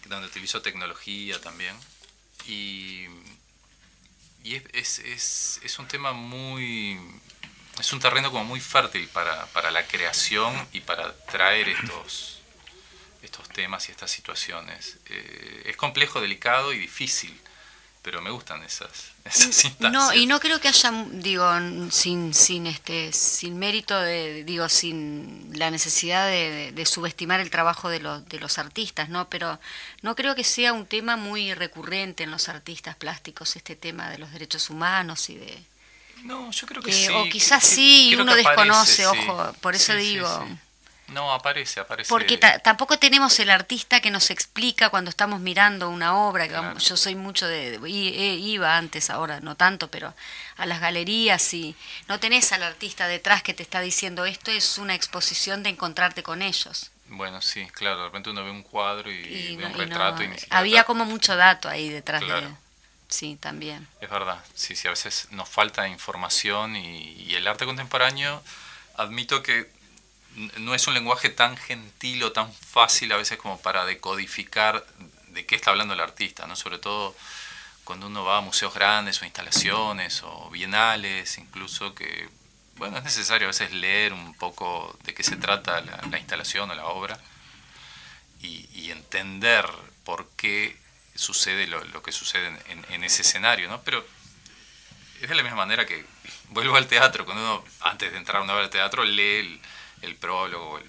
donde 0.06 0.28
utilizo 0.28 0.62
tecnología 0.62 1.40
también. 1.42 1.76
Y, 2.48 3.06
es, 4.44 5.00
es, 5.00 5.60
es, 5.64 5.80
un 5.80 5.88
tema 5.88 6.14
muy... 6.14 7.00
Es 7.80 7.94
un 7.94 8.00
terreno 8.00 8.32
como 8.32 8.44
muy 8.44 8.60
fértil 8.60 9.08
para, 9.10 9.46
para 9.48 9.72
la 9.72 9.86
creación 9.86 10.68
y 10.74 10.80
para 10.82 11.16
traer 11.26 11.70
estos, 11.70 12.42
estos 13.22 13.48
temas 13.50 13.88
y 13.90 13.92
estas 13.92 14.10
situaciones. 14.10 14.98
Eh, 15.08 15.64
es 15.66 15.76
complejo, 15.76 16.22
delicado 16.22 16.74
y 16.74 16.80
difícil 16.80 17.40
pero 18.02 18.22
me 18.22 18.32
gustan 18.32 18.64
esas, 18.64 18.90
esas 19.26 19.66
instancias. 19.66 19.92
No, 19.92 20.14
y 20.14 20.26
no 20.26 20.40
creo 20.40 20.60
que 20.60 20.68
haya, 20.68 20.92
digo, 21.12 21.46
sin, 21.92 22.34
sin, 22.34 22.68
este, 22.68 23.14
sin 23.14 23.60
mérito, 23.60 24.00
de, 24.00 24.44
digo, 24.44 24.68
sin 24.70 25.52
la 25.54 25.70
necesidad 25.70 26.28
de, 26.28 26.86
subestimar 26.86 27.40
el 27.40 27.50
trabajo 27.50 27.90
de 27.90 28.00
los, 28.00 28.28
de 28.28 28.40
los 28.40 28.58
artistas, 28.58 29.10
¿no? 29.10 29.30
Pero 29.30 29.60
no 30.02 30.16
creo 30.16 30.36
que 30.36 30.44
sea 30.44 30.74
un 30.74 30.86
tema 30.86 31.16
muy 31.16 31.54
recurrente 31.54 32.24
en 32.24 32.32
los 32.32 32.50
artistas 32.50 32.96
plásticos, 32.96 33.56
este 33.56 33.76
tema 33.76 34.10
de 34.10 34.18
los 34.18 34.32
derechos 34.32 34.70
humanos 34.70 35.30
y 35.30 35.38
de... 35.38 35.64
No, 36.24 36.52
yo 36.52 36.68
creo 36.68 36.82
que 36.82 36.92
sí. 36.92 37.08
O 37.14 37.30
quizás 37.30 37.64
sí, 37.64 38.10
y 38.10 38.16
uno 38.16 38.36
desconoce, 38.36 39.06
ojo, 39.06 39.54
por 39.62 39.76
eso 39.76 39.94
digo... 39.96 40.48
No, 41.12 41.34
aparece, 41.34 41.80
aparece. 41.80 42.10
Porque 42.10 42.38
tampoco 42.38 42.98
tenemos 42.98 43.38
el 43.40 43.50
artista 43.50 44.00
que 44.00 44.12
nos 44.12 44.30
explica 44.30 44.90
cuando 44.90 45.10
estamos 45.10 45.42
mirando 45.42 45.90
una 45.90 46.16
obra. 46.16 46.74
yo 46.78 46.98
soy 46.98 47.16
mucho 47.16 47.48
de, 47.48 47.76
eh, 47.76 48.36
iba 48.36 48.78
antes, 48.78 49.10
ahora 49.10 49.40
no 49.42 49.56
tanto, 49.56 49.90
pero 49.90 50.14
a 50.58 50.66
las 50.66 50.80
galerías 50.80 51.54
y 51.54 51.76
no 52.08 52.20
tenés 52.20 52.52
al 52.54 52.64
artista 52.64 53.08
detrás 53.08 53.44
que 53.44 53.54
te 53.54 53.64
está 53.64 53.82
diciendo 53.82 54.26
esto 54.26 54.52
es 54.52 54.78
una 54.78 54.96
exposición 54.96 55.64
de 55.64 55.70
encontrarte 55.70 56.24
con 56.24 56.42
ellos. 56.42 56.92
Bueno, 57.08 57.42
sí, 57.42 57.68
claro, 57.74 57.98
de 57.98 58.04
repente 58.06 58.30
uno 58.30 58.46
ve 58.46 58.52
un 58.52 58.64
cuadro 58.64 59.12
y, 59.12 59.58
ve 59.58 59.66
un 59.66 59.74
retrato. 59.74 60.24
Y 60.24 60.30
había 60.50 60.86
como 60.86 61.04
mucho 61.04 61.36
dato 61.36 61.68
ahí 61.68 61.90
detrás 61.90 62.22
de... 62.22 62.48
Sí, 63.10 63.38
también. 63.38 63.86
Es 64.00 64.10
verdad, 64.10 64.42
sí, 64.56 64.74
sí, 64.78 64.88
a 64.88 64.92
veces 64.92 65.28
nos 65.32 65.50
falta 65.50 65.86
información 65.90 66.78
y 66.78 67.36
el 67.36 67.46
arte 67.46 67.66
contemporáneo, 67.66 68.42
admito 68.96 69.44
que 69.44 69.70
no 70.58 70.74
es 70.74 70.88
un 70.88 70.94
lenguaje 70.94 71.30
tan 71.30 71.58
gentil 71.58 72.24
o 72.24 72.32
tan 72.32 72.52
fácil 72.54 73.12
a 73.12 73.18
veces 73.18 73.38
como 73.38 73.60
para 73.62 73.86
decodificar 73.86 74.86
de 75.28 75.46
qué 75.46 75.56
está 75.56 75.72
hablando 75.72 75.94
el 75.94 76.00
artista, 76.00 76.48
¿no? 76.48 76.56
Sobre 76.56 76.80
todo 76.80 77.16
cuando 77.84 78.08
uno 78.08 78.24
va 78.24 78.38
a 78.38 78.42
museos 78.42 78.74
grandes 78.74 79.22
o 79.22 79.26
instalaciones 79.26 80.22
o 80.24 80.50
bienales, 80.50 81.38
incluso 81.38 81.94
que, 81.96 82.30
bueno, 82.76 82.98
es 82.98 83.04
necesario 83.04 83.48
a 83.48 83.50
veces 83.50 83.72
leer 83.74 84.14
un 84.14 84.34
poco 84.36 84.98
de 85.04 85.14
qué 85.14 85.24
se 85.24 85.36
trata 85.36 85.82
la, 85.82 86.18
instalación 86.18 86.72
o 86.72 86.76
la 86.76 86.86
obra 86.86 87.20
y, 88.42 88.92
entender 88.92 89.66
por 90.04 90.30
qué 90.36 90.78
sucede 91.16 91.66
lo, 91.68 92.04
que 92.04 92.12
sucede 92.12 92.48
en, 92.68 92.86
en, 92.90 93.04
ese 93.04 93.22
escenario, 93.22 93.70
¿no? 93.70 93.82
Pero 93.84 94.06
es 95.22 95.30
de 95.30 95.36
la 95.36 95.44
misma 95.44 95.58
manera 95.58 95.86
que 95.86 96.06
vuelvo 96.50 96.76
al 96.76 96.88
teatro, 96.88 97.26
cuando 97.26 97.44
uno, 97.44 97.66
antes 97.82 98.12
de 98.12 98.18
entrar 98.18 98.42
a 98.42 98.44
una 98.44 98.54
obra 98.54 98.64
de 98.64 98.70
teatro, 98.70 99.04
lee 99.04 99.40
el, 99.40 99.62
el 100.02 100.16
prólogo, 100.16 100.80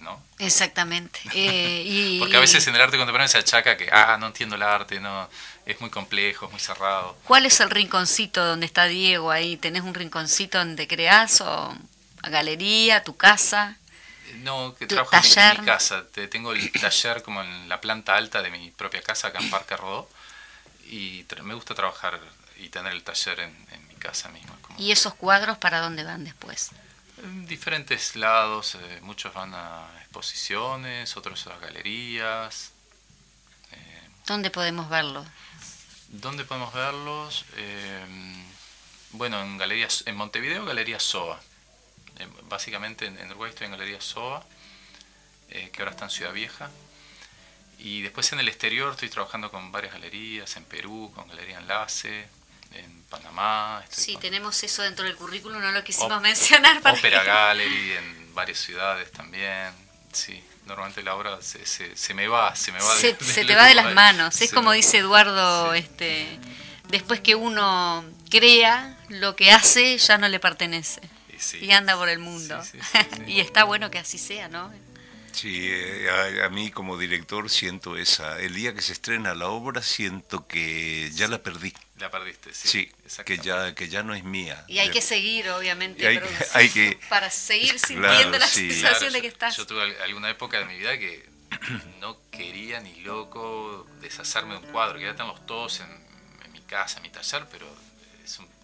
¿no? 0.00 0.22
Exactamente. 0.38 1.20
Eh, 1.34 2.16
Porque 2.18 2.36
a 2.36 2.40
veces 2.40 2.66
en 2.66 2.74
el 2.74 2.80
arte 2.80 2.96
contemporáneo 2.96 3.28
se 3.28 3.38
achaca 3.38 3.76
que, 3.76 3.88
ah, 3.92 4.16
no 4.18 4.26
entiendo 4.26 4.56
el 4.56 4.62
arte, 4.62 5.00
no, 5.00 5.28
es 5.66 5.80
muy 5.80 5.90
complejo, 5.90 6.46
es 6.46 6.52
muy 6.52 6.60
cerrado. 6.60 7.16
¿Cuál 7.24 7.46
es 7.46 7.60
el 7.60 7.70
rinconcito 7.70 8.44
donde 8.44 8.66
está 8.66 8.86
Diego 8.86 9.30
ahí? 9.30 9.56
¿Tenés 9.56 9.82
un 9.82 9.94
rinconcito 9.94 10.58
donde 10.58 10.88
creás 10.88 11.40
o 11.40 11.76
galería, 12.22 13.04
tu 13.04 13.16
casa? 13.16 13.76
No, 14.36 14.74
que 14.78 14.86
trabajo 14.86 15.16
en 15.16 15.60
mi 15.60 15.66
casa. 15.66 16.04
Tengo 16.30 16.52
el 16.52 16.72
taller 16.72 17.22
como 17.22 17.42
en 17.42 17.68
la 17.68 17.80
planta 17.80 18.16
alta 18.16 18.42
de 18.42 18.50
mi 18.50 18.70
propia 18.70 19.02
casa, 19.02 19.28
acá 19.28 19.38
en 19.40 19.50
Parque 19.50 19.76
Rodó. 19.76 20.08
Y 20.86 21.26
me 21.42 21.54
gusta 21.54 21.74
trabajar 21.74 22.20
y 22.56 22.68
tener 22.68 22.92
el 22.92 23.02
taller 23.02 23.40
en, 23.40 23.88
mi 23.88 23.94
casa 23.94 24.28
misma. 24.28 24.56
¿Y 24.78 24.92
esos 24.92 25.14
cuadros 25.14 25.58
para 25.58 25.80
dónde 25.80 26.04
van 26.04 26.24
después? 26.24 26.70
En 27.22 27.46
diferentes 27.46 28.14
lados, 28.16 28.76
eh, 28.76 29.00
muchos 29.02 29.32
van 29.34 29.52
a 29.54 29.88
exposiciones, 30.00 31.16
otros 31.16 31.46
a 31.48 31.58
galerías. 31.58 32.72
Eh, 33.72 34.08
¿Dónde 34.26 34.50
podemos 34.50 34.88
verlos? 34.88 35.26
¿Dónde 36.08 36.44
podemos 36.44 36.72
verlos? 36.72 37.44
Eh, 37.56 38.04
bueno, 39.12 39.42
en 39.42 39.58
galerías, 39.58 40.04
en 40.06 40.16
Montevideo, 40.16 40.64
Galería 40.64 41.00
SOA. 41.00 41.40
básicamente 42.48 43.06
en, 43.06 43.30
Uruguay 43.30 43.50
estoy 43.50 43.66
en 43.66 43.72
Galería 43.72 44.00
SOA, 44.00 44.44
que 45.48 45.72
ahora 45.78 45.92
está 45.92 46.04
en 46.04 46.10
Ciudad 46.10 46.32
Vieja. 46.32 46.70
Y 47.78 48.02
después 48.02 48.32
en 48.32 48.40
el 48.40 48.48
exterior 48.48 48.92
estoy 48.92 49.08
trabajando 49.08 49.50
con 49.50 49.72
varias 49.72 49.92
galerías, 49.94 50.56
en 50.56 50.64
Perú, 50.64 51.12
con 51.14 51.28
Galería 51.28 51.58
Enlace, 51.58 52.28
en 52.72 53.02
Panamá. 53.04 53.84
sí, 53.88 54.16
tenemos 54.20 54.62
eso 54.62 54.82
dentro 54.82 55.04
del 55.04 55.16
currículum, 55.16 55.60
no 55.60 55.72
lo 55.72 55.84
quisimos 55.84 56.20
mencionar. 56.20 56.80
Para 56.80 56.98
Opera 56.98 57.24
Gallery 57.24 57.92
en 57.92 58.34
varias 58.34 58.58
ciudades 58.58 59.10
también. 59.12 59.72
Sí, 60.12 60.42
normalmente 60.66 61.02
la 61.02 61.14
obra 61.14 61.38
se, 61.42 61.64
se, 61.66 62.14
me 62.14 62.28
va, 62.28 62.54
se 62.54 62.72
me 62.72 62.78
va. 62.78 62.94
Se, 62.96 63.14
te 63.44 63.54
va 63.54 63.66
de 63.66 63.74
las 63.74 63.92
manos. 63.94 64.40
Es 64.40 64.52
como 64.52 64.72
dice 64.72 64.98
Eduardo, 64.98 65.74
este, 65.74 66.38
después 66.88 67.20
que 67.20 67.34
uno 67.34 68.04
crea, 68.30 68.96
lo 69.08 69.36
que 69.36 69.50
hace 69.50 69.96
ya 69.98 70.18
no 70.18 70.28
le 70.28 70.40
pertenece. 70.40 71.00
Y, 71.60 71.70
anda 71.70 71.96
por 71.96 72.08
el 72.08 72.18
mundo. 72.18 72.60
y 73.26 73.40
está 73.40 73.64
bueno 73.64 73.90
que 73.90 73.98
así 73.98 74.18
sea, 74.18 74.48
¿no? 74.48 74.72
Sí, 75.38 75.68
eh, 75.70 76.42
a, 76.42 76.48
mí 76.48 76.72
como 76.72 76.98
director 76.98 77.48
siento 77.48 77.96
esa. 77.96 78.40
El 78.40 78.56
día 78.56 78.74
que 78.74 78.82
se 78.82 78.92
estrena 78.92 79.34
la 79.34 79.46
obra 79.46 79.82
siento 79.82 80.48
que 80.48 81.12
ya 81.12 81.28
la 81.28 81.40
perdí. 81.44 81.72
La 81.98 82.10
perdiste, 82.10 82.52
sí. 82.52 82.90
Sí, 83.06 83.22
que 83.24 83.38
ya, 83.38 83.72
que 83.72 83.88
ya 83.88 84.02
no 84.02 84.16
es 84.16 84.24
mía. 84.24 84.64
Y 84.66 84.80
hay 84.80 84.90
que 84.90 85.00
seguir, 85.00 85.48
obviamente, 85.50 86.04
hay, 86.54 86.68
que, 86.70 86.98
para 87.08 87.30
seguir 87.30 87.78
sintiendo 87.78 88.36
la 88.36 88.48
sensación 88.48 89.12
de 89.12 89.20
que 89.20 89.28
estás. 89.28 89.56
Yo 89.56 89.64
tuve 89.64 89.96
alguna 90.02 90.28
época 90.28 90.58
de 90.58 90.64
mi 90.64 90.76
vida 90.76 90.98
que 90.98 91.24
no 92.00 92.18
quería 92.32 92.80
ni 92.80 93.00
loco 93.02 93.86
deshacerme 94.00 94.54
de 94.54 94.66
un 94.66 94.72
cuadro, 94.72 94.98
que 94.98 95.04
ya 95.04 95.14
todos 95.46 95.78
en, 95.78 96.52
mi 96.52 96.62
casa, 96.62 96.96
en 96.96 97.04
mi 97.04 97.10
taller, 97.10 97.46
pero 97.48 97.68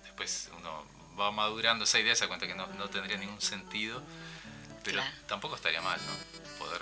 después 0.02 0.50
uno 0.58 0.84
va 1.16 1.30
madurando 1.30 1.84
esa 1.84 2.00
idea, 2.00 2.16
se 2.16 2.22
da 2.22 2.28
cuenta 2.28 2.48
que 2.48 2.56
no, 2.56 2.66
no 2.66 2.90
tendría 2.90 3.16
ningún 3.16 3.40
sentido, 3.40 4.02
pero 4.82 5.00
tampoco 5.28 5.54
estaría 5.54 5.80
mal, 5.80 6.00
¿no? 6.04 6.43
Poder 6.58 6.80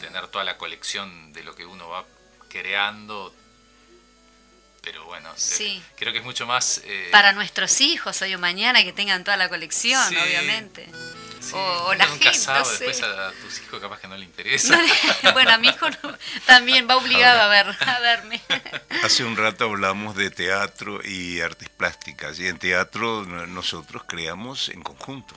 tener 0.00 0.26
toda 0.28 0.44
la 0.44 0.56
colección 0.58 1.32
de 1.32 1.42
lo 1.42 1.54
que 1.54 1.66
uno 1.66 1.88
va 1.88 2.04
creando, 2.48 3.34
pero 4.82 5.04
bueno, 5.04 5.30
sí. 5.36 5.82
creo 5.96 6.12
que 6.12 6.18
es 6.18 6.24
mucho 6.24 6.46
más... 6.46 6.80
Eh, 6.84 7.08
Para 7.12 7.32
nuestros 7.32 7.80
hijos 7.80 8.20
hoy 8.22 8.34
o 8.34 8.38
mañana 8.38 8.82
que 8.82 8.92
tengan 8.92 9.24
toda 9.24 9.36
la 9.36 9.48
colección, 9.48 10.02
obviamente 10.16 10.88
o, 11.52 11.94
la 11.94 12.06
gente. 12.06 12.30
después 12.30 13.02
a, 13.02 13.32
tus 13.42 13.60
hijos 13.60 13.80
capaz 13.80 14.00
que 14.00 14.08
no 14.08 14.16
le 14.16 14.24
interesa. 14.30 14.78
bueno, 15.32 15.52
a 15.52 15.58
mi 15.58 15.68
hijo 15.68 15.86
también 16.46 16.86
va 16.88 16.96
obligado 16.96 17.40
a, 17.40 17.48
ver, 17.48 17.66
a 17.80 18.00
verme. 18.00 18.40
Hace 19.02 19.24
un 19.24 19.36
rato 19.36 19.64
hablamos 19.64 20.14
de 20.16 20.30
teatro 20.30 21.00
y 21.04 21.40
artes 21.40 21.68
plásticas 21.70 22.38
y 22.38 22.46
en 22.46 22.58
teatro 22.58 23.24
nosotros 23.24 24.02
creamos 24.06 24.68
en 24.68 24.82
conjunto. 24.82 25.34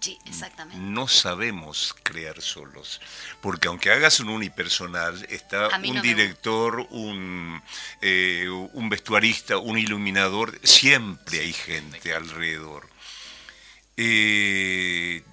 Sí, 0.00 0.18
exactamente. 0.26 0.80
No 0.80 1.08
sabemos 1.08 1.94
crear 2.02 2.40
solos, 2.40 3.00
porque 3.40 3.68
aunque 3.68 3.90
hagas 3.90 4.20
un 4.20 4.28
unipersonal, 4.28 5.26
está 5.28 5.68
un 5.78 6.00
director, 6.00 6.86
un, 6.90 7.62
eh, 8.00 8.46
un 8.48 8.88
vestuarista, 8.88 9.58
un 9.58 9.78
iluminador, 9.78 10.58
siempre 10.62 11.40
hay 11.40 11.52
gente 11.52 12.14
alrededor. 12.14 12.88
Eh, 13.96 15.24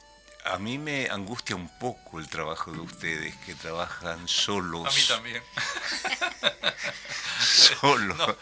a 0.46 0.58
mí 0.58 0.78
me 0.78 1.10
angustia 1.10 1.56
un 1.56 1.70
poco 1.80 2.20
el 2.20 2.28
trabajo 2.28 2.72
de 2.72 2.80
ustedes, 2.80 3.36
que 3.46 3.54
trabajan 3.56 4.28
solos. 4.28 4.88
A 4.88 4.96
mí 4.96 5.04
también. 5.08 5.44
solos. 7.40 8.36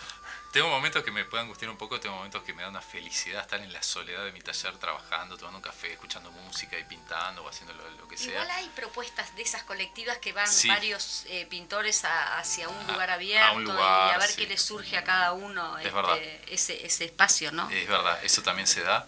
Tengo 0.53 0.69
momentos 0.69 1.03
que 1.03 1.09
me 1.09 1.25
pueden 1.25 1.45
angustiar 1.45 1.71
un 1.71 1.77
poco, 1.77 1.99
tengo 1.99 2.15
momentos 2.15 2.43
que 2.43 2.53
me 2.53 2.61
da 2.61 2.69
una 2.69 2.79
felicidad 2.79 3.41
estar 3.41 3.59
en 3.59 3.73
la 3.73 3.81
soledad 3.81 4.23
de 4.23 4.31
mi 4.31 4.39
taller 4.39 4.77
trabajando, 4.77 5.35
tomando 5.35 5.57
un 5.57 5.63
café, 5.63 5.91
escuchando 5.91 6.29
música 6.29 6.77
y 6.77 6.83
pintando 6.83 7.43
o 7.43 7.49
haciendo 7.49 7.73
lo, 7.73 8.07
que 8.07 8.15
sea. 8.15 8.33
Igual 8.33 8.51
hay 8.51 8.69
propuestas 8.75 9.35
de 9.35 9.41
esas 9.41 9.63
colectivas 9.63 10.19
que 10.19 10.31
van 10.31 10.47
varios 10.67 11.25
eh, 11.27 11.47
pintores 11.49 12.03
hacia 12.05 12.69
un 12.69 12.85
lugar 12.85 13.09
abierto 13.09 13.73
y 13.73 14.13
a 14.13 14.15
ver 14.19 14.29
qué 14.37 14.45
les 14.45 14.61
surge 14.61 14.95
a 14.95 15.03
cada 15.03 15.33
uno 15.33 15.79
este, 15.79 16.53
ese, 16.53 16.85
ese 16.85 17.05
espacio, 17.05 17.51
¿no? 17.51 17.67
Es 17.71 17.87
verdad, 17.87 18.23
eso 18.23 18.43
también 18.43 18.67
se 18.67 18.83
da. 18.83 19.07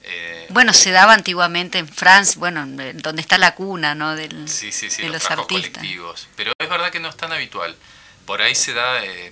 Eh, 0.00 0.46
bueno, 0.48 0.72
se 0.72 0.92
daba 0.92 1.12
antiguamente 1.12 1.76
en 1.76 1.88
Francia, 1.88 2.38
bueno, 2.38 2.64
donde 2.94 3.20
está 3.20 3.36
la 3.36 3.54
cuna, 3.54 3.94
¿no? 3.94 4.16
Del, 4.16 4.48
sí, 4.48 4.72
sí, 4.72 4.88
sí, 4.88 5.02
de 5.02 5.10
los, 5.10 5.30
artistas. 5.30 5.46
colectivos. 5.46 6.26
Pero 6.36 6.52
es 6.58 6.68
verdad 6.70 6.90
que 6.90 7.00
no 7.00 7.10
es 7.10 7.16
tan 7.18 7.32
habitual. 7.32 7.76
Por 8.24 8.40
ahí 8.40 8.54
se 8.54 8.72
da, 8.72 9.04
eh, 9.04 9.30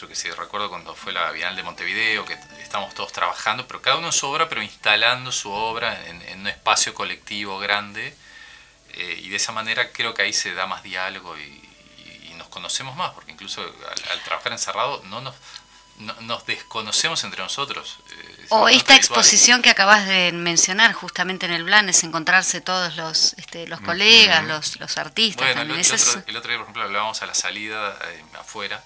yo 0.00 0.08
que 0.08 0.14
sé, 0.14 0.30
recuerdo 0.34 0.68
cuando 0.68 0.94
fue 0.94 1.12
la 1.12 1.30
Bienal 1.32 1.56
de 1.56 1.62
Montevideo, 1.62 2.24
que 2.24 2.34
estamos 2.60 2.94
todos 2.94 3.12
trabajando, 3.12 3.66
pero 3.66 3.82
cada 3.82 3.96
uno 3.96 4.08
en 4.08 4.12
su 4.12 4.26
obra, 4.26 4.48
pero 4.48 4.62
instalando 4.62 5.32
su 5.32 5.50
obra 5.50 6.06
en, 6.06 6.40
un 6.40 6.46
espacio 6.48 6.94
colectivo 6.94 7.58
grande. 7.58 8.16
Eh, 8.94 9.20
y 9.22 9.28
de 9.28 9.36
esa 9.36 9.52
manera 9.52 9.90
creo 9.92 10.14
que 10.14 10.22
ahí 10.22 10.32
se 10.32 10.54
da 10.54 10.66
más 10.66 10.82
diálogo 10.82 11.36
y, 11.38 11.60
nos 12.36 12.48
conocemos 12.48 12.96
más, 12.96 13.12
porque 13.12 13.30
incluso 13.30 13.62
al, 13.62 14.20
trabajar 14.24 14.52
encerrado 14.52 15.02
no 15.04 15.20
nos, 15.20 15.34
nos 16.20 16.46
desconocemos 16.46 17.22
entre 17.24 17.42
nosotros. 17.42 17.98
Eh, 18.10 18.46
o 18.48 18.68
esta 18.68 18.96
exposición 18.96 19.62
que 19.62 19.70
acabas 19.70 20.06
de 20.06 20.32
mencionar 20.32 20.92
justamente 20.92 21.46
en 21.46 21.52
el 21.52 21.64
Blanes, 21.64 22.02
encontrarse 22.04 22.60
todos 22.60 22.96
los, 22.96 23.34
este, 23.34 23.68
los 23.68 23.80
colegas, 23.80 24.44
los, 24.44 24.80
los 24.80 24.96
artistas. 24.96 25.46
Bueno, 25.46 25.60
el, 25.62 25.70
otro, 25.70 26.48
día, 26.48 26.58
por 26.58 26.64
ejemplo, 26.64 26.82
hablábamos 26.82 27.22
a 27.22 27.26
la 27.26 27.34
salida 27.34 27.96
eh, 28.10 28.24
afuera 28.40 28.82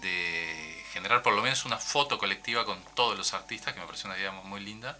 de 0.00 0.84
generar 0.92 1.22
por 1.22 1.34
lo 1.34 1.42
menos 1.42 1.64
una 1.64 1.78
foto 1.78 2.18
colectiva 2.18 2.64
con 2.64 2.82
todos 2.94 3.16
los 3.16 3.34
artistas, 3.34 3.74
que 3.74 3.80
me 3.80 3.86
pareció 3.86 4.08
una 4.08 4.18
idea 4.18 4.30
muy 4.30 4.60
linda 4.60 4.98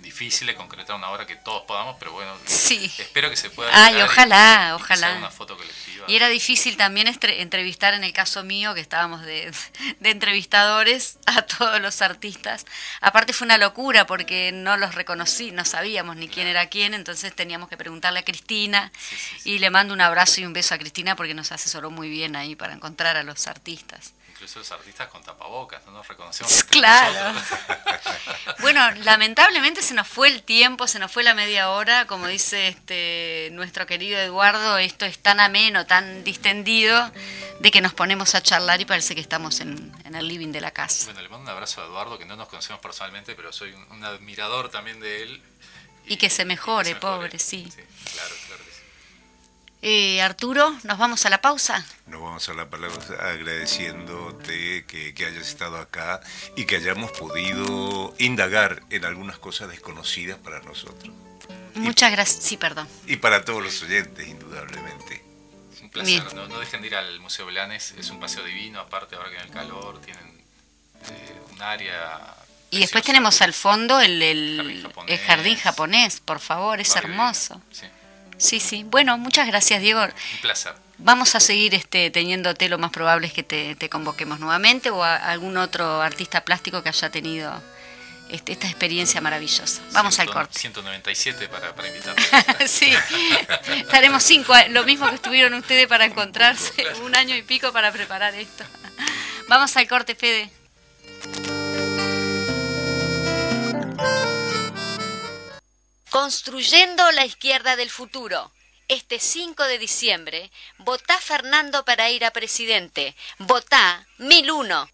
difícil 0.00 0.46
de 0.46 0.54
concretar 0.54 0.96
una 0.96 1.10
obra 1.10 1.26
que 1.26 1.36
todos 1.36 1.62
podamos, 1.62 1.96
pero 1.98 2.12
bueno, 2.12 2.32
espero 2.46 3.30
que 3.30 3.36
se 3.36 3.50
pueda. 3.50 3.70
Ay, 3.72 4.00
ojalá, 4.02 4.74
ojalá. 4.76 5.14
una 5.14 5.30
foto 5.30 5.56
colectiva. 5.56 6.04
Y 6.08 6.16
era 6.16 6.28
difícil 6.28 6.76
también 6.76 7.08
entrevistar, 7.08 7.94
en 7.94 8.04
el 8.04 8.12
caso 8.12 8.44
mío, 8.44 8.74
que 8.74 8.80
estábamos 8.80 9.22
de, 9.22 9.52
entrevistadores, 10.02 11.18
a 11.26 11.42
todos 11.42 11.80
los 11.80 12.00
artistas. 12.02 12.64
Aparte 13.00 13.32
fue 13.32 13.46
una 13.46 13.58
locura 13.58 14.06
porque 14.06 14.52
no 14.52 14.76
los 14.76 14.94
reconocí, 14.94 15.50
no 15.50 15.64
sabíamos 15.64 16.16
ni 16.16 16.28
quién 16.28 16.46
era 16.46 16.66
quién, 16.66 16.94
entonces 16.94 17.34
teníamos 17.34 17.68
que 17.68 17.76
preguntarle 17.76 18.20
a 18.20 18.24
Cristina. 18.24 18.92
y 19.44 19.58
le 19.58 19.70
mando 19.70 19.94
un 19.94 20.00
abrazo 20.00 20.40
y 20.40 20.46
un 20.46 20.52
beso 20.52 20.74
a 20.74 20.78
Cristina 20.78 21.16
porque 21.16 21.34
nos 21.34 21.52
asesoró 21.52 21.90
muy 21.90 22.08
bien 22.08 22.36
ahí 22.36 22.54
para 22.54 22.72
encontrar 22.72 23.16
a 23.16 23.22
los 23.22 23.46
artistas 23.46 24.12
incluso 24.38 24.60
los 24.60 24.70
artistas 24.70 25.08
con 25.08 25.20
tapabocas, 25.20 25.84
no 25.86 25.90
nos 25.92 26.06
reconocemos. 26.06 26.64
Claro. 26.68 27.40
bueno, 28.60 28.88
lamentablemente 29.02 29.82
se 29.82 29.94
nos 29.94 30.06
fue 30.06 30.28
el 30.28 30.44
tiempo, 30.44 30.86
se 30.86 31.00
nos 31.00 31.10
fue 31.10 31.24
la 31.24 31.34
media 31.34 31.70
hora, 31.70 32.06
como 32.06 32.28
dice 32.28 32.68
este 32.68 33.48
nuestro 33.52 33.84
querido 33.86 34.16
Eduardo, 34.18 34.78
esto 34.78 35.06
es 35.06 35.18
tan 35.18 35.40
ameno, 35.40 35.86
tan 35.86 36.22
distendido, 36.22 37.10
de 37.58 37.70
que 37.72 37.80
nos 37.80 37.94
ponemos 37.94 38.36
a 38.36 38.42
charlar 38.42 38.80
y 38.80 38.84
parece 38.84 39.16
que 39.16 39.20
estamos 39.20 39.60
en, 39.60 39.92
el 40.04 40.28
living 40.28 40.52
de 40.52 40.60
la 40.60 40.70
casa. 40.70 41.06
Bueno, 41.06 41.22
le 41.22 41.28
mando 41.28 41.44
un 41.44 41.50
abrazo 41.50 41.82
a 41.82 41.86
Eduardo, 41.86 42.16
que 42.16 42.24
no 42.24 42.36
nos 42.36 42.48
conocemos 42.48 42.80
personalmente, 42.80 43.34
pero 43.34 43.52
soy 43.52 43.72
un, 43.72 44.04
admirador 44.04 44.70
también 44.70 45.00
de 45.00 45.22
él. 45.22 45.42
Y, 46.06 46.16
que 46.16 46.30
se 46.30 46.44
mejore, 46.44 46.94
pobre, 46.94 47.38
sí. 47.38 47.68
sí 47.74 47.82
claro. 48.12 48.34
Eh, 49.80 50.20
Arturo, 50.20 50.76
¿nos 50.82 50.98
vamos 50.98 51.24
a 51.24 51.30
la 51.30 51.40
pausa? 51.40 51.86
Nos 52.06 52.20
vamos 52.20 52.48
a 52.48 52.54
la 52.54 52.68
pausa 52.68 53.14
agradeciéndote 53.30 54.84
que, 54.86 55.14
que, 55.14 55.24
hayas 55.24 55.46
estado 55.46 55.78
acá 55.78 56.20
y 56.56 56.64
que 56.64 56.76
hayamos 56.76 57.12
podido 57.12 58.12
indagar 58.18 58.82
en 58.90 59.04
algunas 59.04 59.38
cosas 59.38 59.68
desconocidas 59.68 60.36
para 60.38 60.60
nosotros. 60.60 61.14
Muchas 61.74 62.10
gracias. 62.10 62.42
Sí, 62.42 62.56
perdón. 62.56 62.88
Y 63.06 63.16
para 63.16 63.44
todos 63.44 63.62
los 63.62 63.80
oyentes, 63.82 64.26
indudablemente. 64.26 65.22
un 65.80 65.90
placer. 65.90 66.34
No, 66.34 66.58
dejen 66.58 66.80
de 66.80 66.88
ir 66.88 66.96
al 66.96 67.20
Museo 67.20 67.46
Blanes. 67.46 67.94
Es 67.96 68.10
un 68.10 68.18
paseo 68.18 68.42
divino. 68.42 68.80
Aparte, 68.80 69.14
ahora 69.14 69.30
que 69.30 69.36
en 69.36 69.42
el 69.42 69.50
calor 69.50 70.00
tienen 70.00 70.42
eh, 71.08 71.40
un 71.52 71.62
área 71.62 72.34
y 72.70 72.80
después 72.80 73.02
tenemos 73.02 73.40
al 73.40 73.54
fondo 73.54 73.98
el, 73.98 74.22
el, 74.22 74.92
jardín, 75.26 75.56
japonés. 75.56 76.20
por 76.20 76.38
favor, 76.38 76.80
es 76.80 76.94
hermoso. 76.96 77.62
Sí. 77.72 77.86
Sí, 78.38 78.60
sí. 78.60 78.84
Bueno, 78.84 79.18
muchas 79.18 79.46
gracias, 79.46 79.80
Diego. 79.80 80.02
Un 80.02 80.40
placer. 80.40 80.72
Vamos 80.98 81.36
a 81.36 81.40
seguir 81.40 81.74
este, 81.74 82.10
teniéndote, 82.10 82.68
lo 82.68 82.76
más 82.78 82.90
probable 82.90 83.28
es 83.28 83.32
que 83.32 83.44
te, 83.44 83.88
convoquemos 83.88 84.40
nuevamente 84.40 84.90
o 84.90 85.04
a 85.04 85.14
algún 85.14 85.56
otro 85.56 86.02
artista 86.02 86.40
plástico 86.40 86.82
que 86.82 86.88
haya 86.88 87.08
tenido 87.08 87.62
este, 88.30 88.50
esta 88.50 88.66
experiencia 88.66 89.20
maravillosa. 89.20 89.80
Vamos 89.92 90.18
al 90.18 90.28
corte. 90.28 90.58
197 90.58 91.48
para, 91.48 91.72
para 91.72 91.88
sí, 92.66 92.92
estaremos 93.76 94.24
cinco, 94.24 94.52
lo 94.70 94.82
mismo 94.82 95.08
que 95.08 95.14
estuvieron 95.14 95.54
ustedes 95.54 95.86
para 95.86 96.04
encontrarse, 96.04 96.72
un 97.04 97.14
año 97.14 97.36
y 97.36 97.42
pico 97.42 97.72
para 97.72 97.92
preparar 97.92 98.34
esto. 98.34 98.64
Vamos 99.48 99.76
al 99.76 99.86
corte, 99.86 100.16
Fede. 100.16 100.50
Construyendo 106.10 107.10
la 107.12 107.26
izquierda 107.26 107.76
del 107.76 107.90
futuro. 107.90 108.50
Este 108.88 109.20
5 109.20 109.64
de 109.64 109.78
diciembre, 109.78 110.50
votá 110.78 111.18
Fernando 111.18 111.84
para 111.84 112.08
ir 112.08 112.24
a 112.24 112.30
presidente. 112.30 113.14
Votá 113.38 114.06
1001. 114.16 114.90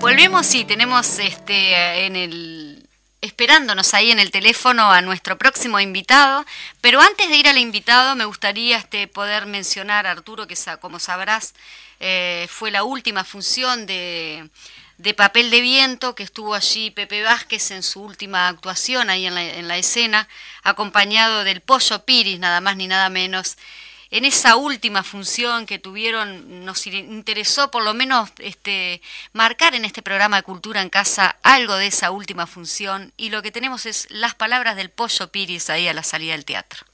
Volvemos 0.00 0.54
y 0.54 0.64
tenemos 0.64 1.18
este 1.18 2.04
en 2.06 2.16
el 2.16 2.88
esperándonos 3.22 3.92
ahí 3.94 4.10
en 4.10 4.18
el 4.18 4.30
teléfono 4.30 4.90
a 4.90 5.02
nuestro 5.02 5.36
próximo 5.36 5.78
invitado, 5.78 6.44
pero 6.80 7.00
antes 7.00 7.28
de 7.28 7.36
ir 7.36 7.48
al 7.48 7.58
invitado 7.58 8.16
me 8.16 8.24
gustaría 8.24 8.78
este, 8.78 9.08
poder 9.08 9.46
mencionar 9.46 10.06
a 10.06 10.12
Arturo, 10.12 10.46
que 10.46 10.56
como 10.80 10.98
sabrás 10.98 11.54
eh, 12.00 12.46
fue 12.50 12.70
la 12.70 12.82
última 12.82 13.24
función 13.24 13.84
de 13.86 14.48
de 15.00 15.14
papel 15.14 15.50
de 15.50 15.62
viento, 15.62 16.14
que 16.14 16.22
estuvo 16.22 16.54
allí 16.54 16.90
Pepe 16.90 17.22
Vázquez 17.22 17.70
en 17.70 17.82
su 17.82 18.02
última 18.02 18.48
actuación 18.48 19.08
ahí 19.08 19.26
en 19.26 19.34
la, 19.34 19.42
en 19.42 19.66
la 19.66 19.78
escena, 19.78 20.28
acompañado 20.62 21.42
del 21.42 21.62
Pollo 21.62 22.04
Piris, 22.04 22.38
nada 22.38 22.60
más 22.60 22.76
ni 22.76 22.86
nada 22.86 23.08
menos. 23.08 23.56
en 24.10 24.24
esa 24.24 24.56
última 24.56 25.02
función 25.02 25.66
que 25.66 25.78
tuvieron, 25.78 26.64
nos 26.64 26.86
interesó 26.86 27.70
por 27.70 27.82
lo 27.82 27.94
menos 27.94 28.30
este, 28.38 29.00
marcar 29.32 29.74
en 29.74 29.84
este 29.84 30.02
programa 30.02 30.38
de 30.38 30.42
Cultura 30.42 30.82
en 30.82 30.90
Casa 30.90 31.36
algo 31.42 31.76
de 31.76 31.86
esa 31.86 32.10
última 32.10 32.46
función 32.46 33.12
y 33.16 33.30
lo 33.30 33.40
que 33.40 33.52
tenemos 33.52 33.86
es 33.86 34.06
las 34.10 34.34
palabras 34.34 34.76
del 34.76 34.90
Pollo 34.90 35.28
Piris 35.28 35.70
ahí 35.70 35.88
a 35.88 35.94
la 35.94 36.02
salida 36.02 36.32
del 36.32 36.44
teatro. 36.44 36.89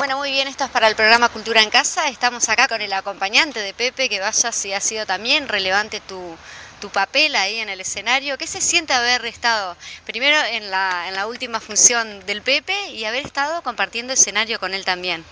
Bueno, 0.00 0.16
muy 0.16 0.30
bien, 0.30 0.48
esto 0.48 0.64
es 0.64 0.70
para 0.70 0.88
el 0.88 0.96
programa 0.96 1.28
Cultura 1.28 1.62
en 1.62 1.68
Casa. 1.68 2.08
Estamos 2.08 2.48
acá 2.48 2.68
con 2.68 2.80
el 2.80 2.90
acompañante 2.94 3.60
de 3.60 3.74
Pepe, 3.74 4.08
que 4.08 4.18
vaya 4.18 4.50
si 4.50 4.72
ha 4.72 4.80
sido 4.80 5.04
también 5.04 5.46
relevante 5.46 6.00
tu, 6.00 6.38
tu 6.80 6.88
papel 6.88 7.36
ahí 7.36 7.58
en 7.58 7.68
el 7.68 7.82
escenario. 7.82 8.38
¿Qué 8.38 8.46
se 8.46 8.62
siente 8.62 8.94
haber 8.94 9.26
estado 9.26 9.76
primero 10.06 10.38
en 10.52 10.70
la, 10.70 11.06
en 11.06 11.14
la 11.14 11.26
última 11.26 11.60
función 11.60 12.24
del 12.24 12.40
Pepe 12.40 12.88
y 12.92 13.04
haber 13.04 13.26
estado 13.26 13.60
compartiendo 13.60 14.14
escenario 14.14 14.58
con 14.58 14.72
él 14.72 14.86
también? 14.86 15.22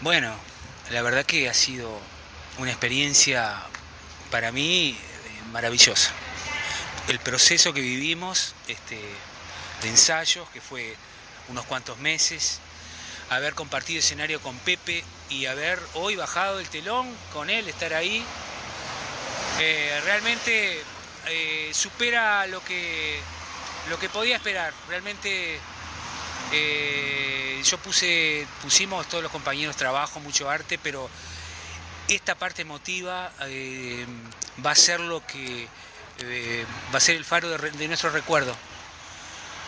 Bueno, 0.00 0.34
la 0.88 1.02
verdad 1.02 1.26
que 1.26 1.50
ha 1.50 1.54
sido 1.54 2.00
una 2.56 2.70
experiencia 2.70 3.56
para 4.30 4.52
mí 4.52 4.96
eh, 4.98 5.42
maravillosa. 5.52 6.12
El 7.08 7.18
proceso 7.18 7.74
que 7.74 7.82
vivimos 7.82 8.54
este, 8.68 8.98
de 9.82 9.88
ensayos, 9.90 10.48
que 10.48 10.62
fue 10.62 10.96
unos 11.48 11.66
cuantos 11.66 11.98
meses, 11.98 12.58
haber 13.34 13.54
compartido 13.54 14.00
escenario 14.00 14.40
con 14.40 14.56
Pepe 14.58 15.04
y 15.28 15.46
haber 15.46 15.78
hoy 15.94 16.16
bajado 16.16 16.60
el 16.60 16.68
telón 16.68 17.08
con 17.32 17.50
él, 17.50 17.68
estar 17.68 17.94
ahí, 17.94 18.24
eh, 19.60 20.00
realmente 20.04 20.82
eh, 21.26 21.70
supera 21.72 22.46
lo 22.46 22.62
que, 22.64 23.20
lo 23.88 23.98
que 23.98 24.08
podía 24.08 24.36
esperar. 24.36 24.72
Realmente 24.88 25.58
eh, 26.52 27.62
yo 27.64 27.78
puse, 27.78 28.46
pusimos 28.62 29.08
todos 29.08 29.22
los 29.22 29.32
compañeros 29.32 29.76
trabajo, 29.76 30.20
mucho 30.20 30.50
arte, 30.50 30.78
pero 30.78 31.08
esta 32.08 32.34
parte 32.34 32.62
emotiva 32.62 33.32
va 34.64 34.70
a 34.70 34.74
ser 34.74 35.00
lo 35.00 35.24
que 35.26 35.68
va 36.92 36.98
a 36.98 37.00
ser 37.00 37.16
el 37.16 37.24
faro 37.24 37.48
de, 37.48 37.88
nuestro 37.88 38.10
recuerdo. 38.10 38.54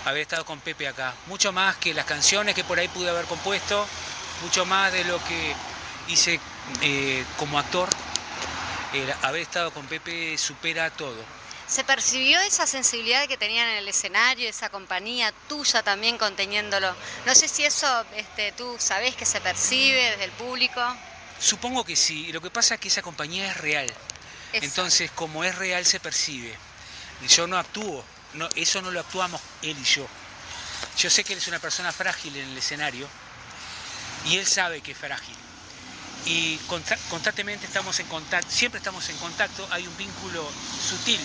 Haber 0.04 0.22
estado 0.22 0.44
con 0.44 0.60
Pepe 0.60 0.88
acá. 0.88 1.14
Mucho 1.26 1.52
más 1.52 1.76
que 1.76 1.94
las 1.94 2.04
canciones 2.04 2.54
que 2.54 2.64
por 2.64 2.78
ahí 2.78 2.88
pude 2.88 3.08
haber 3.08 3.24
compuesto, 3.24 3.86
mucho 4.42 4.66
más 4.66 4.92
de 4.92 5.04
lo 5.04 5.22
que 5.24 5.54
hice 6.08 6.38
como 7.38 7.58
actor 7.58 7.88
haber 9.22 9.42
estado 9.42 9.72
con 9.72 9.86
Pepe 9.86 10.36
supera 10.38 10.90
todo. 10.90 11.16
¿Se 11.66 11.82
percibió 11.82 12.40
esa 12.40 12.66
sensibilidad 12.66 13.26
que 13.26 13.36
tenían 13.36 13.68
en 13.70 13.78
el 13.78 13.88
escenario, 13.88 14.48
esa 14.48 14.68
compañía 14.68 15.32
tuya 15.48 15.82
también 15.82 16.18
conteniéndolo? 16.18 16.94
No 17.26 17.34
sé 17.34 17.48
si 17.48 17.64
eso 17.64 18.04
este, 18.16 18.52
tú 18.52 18.76
sabes 18.78 19.16
que 19.16 19.24
se 19.24 19.40
percibe 19.40 20.10
desde 20.10 20.24
el 20.24 20.30
público. 20.32 20.80
Supongo 21.40 21.84
que 21.84 21.96
sí, 21.96 22.32
lo 22.32 22.40
que 22.40 22.50
pasa 22.50 22.74
es 22.74 22.80
que 22.80 22.88
esa 22.88 23.02
compañía 23.02 23.50
es 23.50 23.56
real. 23.56 23.92
Entonces, 24.52 25.10
como 25.10 25.42
es 25.42 25.56
real, 25.56 25.84
se 25.84 25.98
percibe. 25.98 26.54
Yo 27.28 27.46
no 27.46 27.56
actúo, 27.56 28.04
no, 28.34 28.48
eso 28.56 28.82
no 28.82 28.90
lo 28.90 29.00
actuamos 29.00 29.40
él 29.62 29.76
y 29.78 29.84
yo. 29.84 30.06
Yo 30.98 31.10
sé 31.10 31.24
que 31.24 31.32
él 31.32 31.38
es 31.38 31.48
una 31.48 31.58
persona 31.58 31.92
frágil 31.92 32.36
en 32.36 32.48
el 32.50 32.58
escenario 32.58 33.08
y 34.26 34.36
él 34.36 34.46
sabe 34.46 34.80
que 34.80 34.92
es 34.92 34.98
frágil 34.98 35.34
y 36.26 36.56
constantemente 37.10 37.66
estamos 37.66 37.98
en 38.00 38.06
contacto, 38.06 38.50
siempre 38.50 38.78
estamos 38.78 39.08
en 39.10 39.16
contacto, 39.18 39.66
hay 39.70 39.86
un 39.86 39.96
vínculo 39.96 40.48
sutil, 40.82 41.20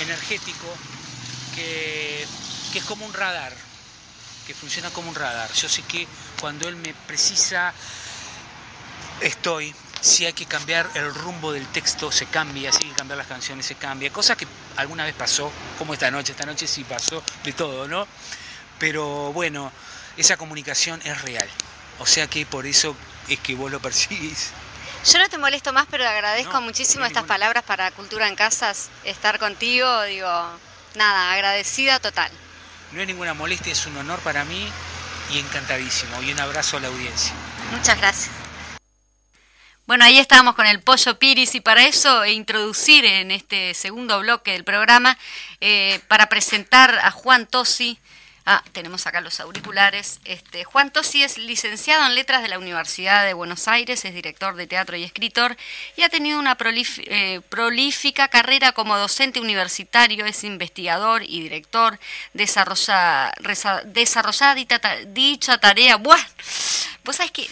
energético, 0.00 0.68
que, 1.54 2.26
es 2.74 2.84
como 2.84 3.04
un 3.04 3.12
radar, 3.12 3.52
que 4.46 4.54
funciona 4.54 4.90
como 4.90 5.08
un 5.08 5.14
radar. 5.14 5.52
Yo 5.52 5.68
sé 5.68 5.82
que 5.82 6.06
cuando 6.40 6.68
él 6.68 6.76
me 6.76 6.94
precisa, 6.94 7.74
estoy, 9.20 9.74
si 10.02 10.26
hay 10.26 10.32
que 10.32 10.46
cambiar 10.46 10.90
el 10.94 11.14
rumbo 11.14 11.52
del 11.52 11.66
texto, 11.68 12.10
se 12.10 12.26
cambia, 12.26 12.72
si 12.72 12.82
hay 12.84 12.90
que 12.90 12.96
cambiar 12.96 13.18
las 13.18 13.28
canciones, 13.28 13.64
se 13.64 13.76
cambia. 13.76 14.12
Cosa 14.12 14.36
que 14.36 14.46
alguna 14.76 15.04
vez 15.04 15.14
pasó, 15.14 15.50
como 15.78 15.94
esta 15.94 16.10
noche, 16.10 16.32
esta 16.32 16.44
noche 16.44 16.66
sí 16.66 16.82
pasó 16.82 17.22
de 17.44 17.52
todo, 17.52 17.86
¿no? 17.86 18.06
Pero 18.80 19.32
bueno, 19.32 19.70
esa 20.16 20.36
comunicación 20.36 21.00
es 21.04 21.22
real. 21.22 21.48
O 22.00 22.06
sea 22.06 22.26
que 22.26 22.44
por 22.44 22.66
eso 22.66 22.96
es 23.28 23.38
que 23.38 23.54
vos 23.54 23.70
lo 23.70 23.80
percibís. 23.80 24.50
Yo 25.06 25.20
no 25.20 25.28
te 25.28 25.38
molesto 25.38 25.72
más, 25.72 25.86
pero 25.88 26.06
agradezco 26.06 26.60
muchísimo 26.60 27.04
estas 27.04 27.24
palabras 27.24 27.62
para 27.62 27.90
Cultura 27.92 28.26
en 28.26 28.34
Casas, 28.34 28.88
estar 29.04 29.38
contigo, 29.38 30.02
digo, 30.02 30.28
nada, 30.96 31.32
agradecida 31.32 32.00
total. 32.00 32.30
No 32.90 33.00
es 33.00 33.06
ninguna 33.06 33.34
molestia, 33.34 33.72
es 33.72 33.86
un 33.86 33.96
honor 33.96 34.18
para 34.20 34.44
mí 34.44 34.68
y 35.30 35.38
encantadísimo. 35.38 36.20
Y 36.22 36.32
un 36.32 36.40
abrazo 36.40 36.76
a 36.76 36.80
la 36.80 36.88
audiencia. 36.88 37.32
Muchas 37.70 37.98
gracias. 37.98 38.41
Bueno, 39.84 40.04
ahí 40.04 40.18
estábamos 40.18 40.54
con 40.54 40.66
el 40.66 40.80
Pollo 40.80 41.18
Piris 41.18 41.56
y 41.56 41.60
para 41.60 41.84
eso 41.84 42.24
introducir 42.24 43.04
en 43.04 43.32
este 43.32 43.74
segundo 43.74 44.20
bloque 44.20 44.52
del 44.52 44.62
programa, 44.62 45.18
eh, 45.60 45.98
para 46.06 46.28
presentar 46.28 47.00
a 47.02 47.10
Juan 47.10 47.48
Tosi, 47.48 47.98
Ah, 48.44 48.64
tenemos 48.72 49.06
acá 49.06 49.20
los 49.20 49.38
auriculares. 49.38 50.18
Este, 50.24 50.64
Juan 50.64 50.92
Tosi 50.92 51.22
es 51.22 51.38
licenciado 51.38 52.04
en 52.06 52.16
Letras 52.16 52.42
de 52.42 52.48
la 52.48 52.58
Universidad 52.58 53.24
de 53.24 53.34
Buenos 53.34 53.68
Aires, 53.68 54.04
es 54.04 54.14
director 54.14 54.56
de 54.56 54.66
teatro 54.66 54.96
y 54.96 55.04
escritor 55.04 55.56
y 55.96 56.02
ha 56.02 56.08
tenido 56.08 56.40
una 56.40 56.56
eh, 56.60 57.40
prolífica 57.48 58.26
carrera 58.26 58.72
como 58.72 58.98
docente 58.98 59.38
universitario, 59.40 60.26
es 60.26 60.42
investigador 60.42 61.22
y 61.22 61.40
director, 61.40 62.00
desarrolla, 62.32 63.32
desarrollada 63.84 64.56
dicha, 65.06 65.58
tarea. 65.58 65.96
Buah, 65.96 66.18
vos 67.04 67.16
sabés 67.16 67.30
que 67.30 67.48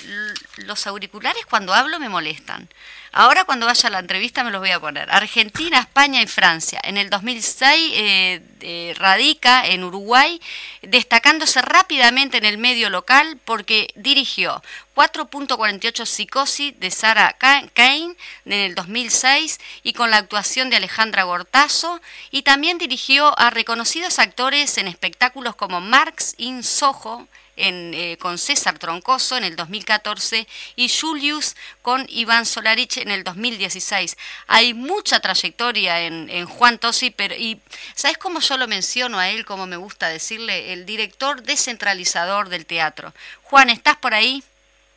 los 0.57 0.89
auriculares 0.89 1.47
cuando 1.47 1.73
hablo 1.73 2.01
me 2.01 2.09
molestan. 2.09 2.69
Ahora 3.13 3.45
cuando 3.45 3.67
vaya 3.67 3.89
a 3.89 3.91
la 3.91 3.99
entrevista 3.99 4.45
me 4.45 4.53
los 4.53 4.61
voy 4.61 4.71
a 4.71 4.79
poner. 4.79 5.11
Argentina, 5.11 5.81
España 5.81 6.23
y 6.23 6.29
Francia. 6.29 6.81
En 6.85 6.97
el 6.97 7.11
2006 7.11 7.93
eh, 7.95 8.43
eh, 8.61 8.95
radica 8.97 9.67
en 9.67 9.83
Uruguay, 9.83 10.41
destacándose 10.83 11.61
rápidamente 11.61 12.39
en 12.39 12.45
el 12.45 12.57
medio 12.57 12.89
local 12.89 13.37
porque 13.45 13.93
dirigió 13.97 14.63
4.48 14.95 16.07
Psicosis 16.07 16.79
de 16.79 16.91
Sarah 16.93 17.33
Kane 17.39 18.15
en 18.45 18.53
el 18.53 18.75
2006 18.77 19.59
y 19.83 19.93
con 19.93 20.11
la 20.13 20.19
actuación 20.19 20.71
de 20.71 20.77
Alejandra 20.77 21.25
Gortazo 21.25 22.01
y 22.31 22.43
también 22.43 22.79
dirigió 22.79 23.37
a 23.41 23.51
reconocidos 23.51 24.21
actores 24.21 24.79
en 24.79 24.87
espectáculos 24.87 25.57
como 25.57 25.81
Marx 25.81 26.35
in 26.39 26.63
Soho 26.63 27.27
eh, 27.61 28.17
con 28.19 28.39
César 28.39 28.79
Troncoso 28.79 29.37
en 29.37 29.45
el 29.45 29.55
2014 29.55 30.47
y 30.77 30.89
Julius 30.89 31.57
con 31.83 32.07
Iván 32.09 32.47
Solarich 32.47 32.97
en 32.97 33.11
el 33.11 33.23
2016. 33.23 34.17
Hay 34.47 34.73
mucha 34.75 35.21
trayectoria 35.21 36.01
en, 36.01 36.47
Juan 36.47 36.79
Tosi, 36.79 37.11
pero 37.11 37.35
y 37.35 37.61
¿sabes 37.95 38.19
cómo 38.19 38.41
yo 38.41 38.57
lo 38.57 38.67
menciono 38.67 39.19
a 39.19 39.29
él, 39.29 39.45
como 39.45 39.67
me 39.67 39.77
gusta 39.77 40.09
decirle? 40.09 40.73
El 40.73 40.87
director 40.87 41.43
descentralizador 41.43 42.49
del 42.49 42.67
teatro. 42.67 43.13
Juan, 43.43 43.69
¿estás 43.69 43.97
por 43.97 44.15
ahí? 44.15 44.43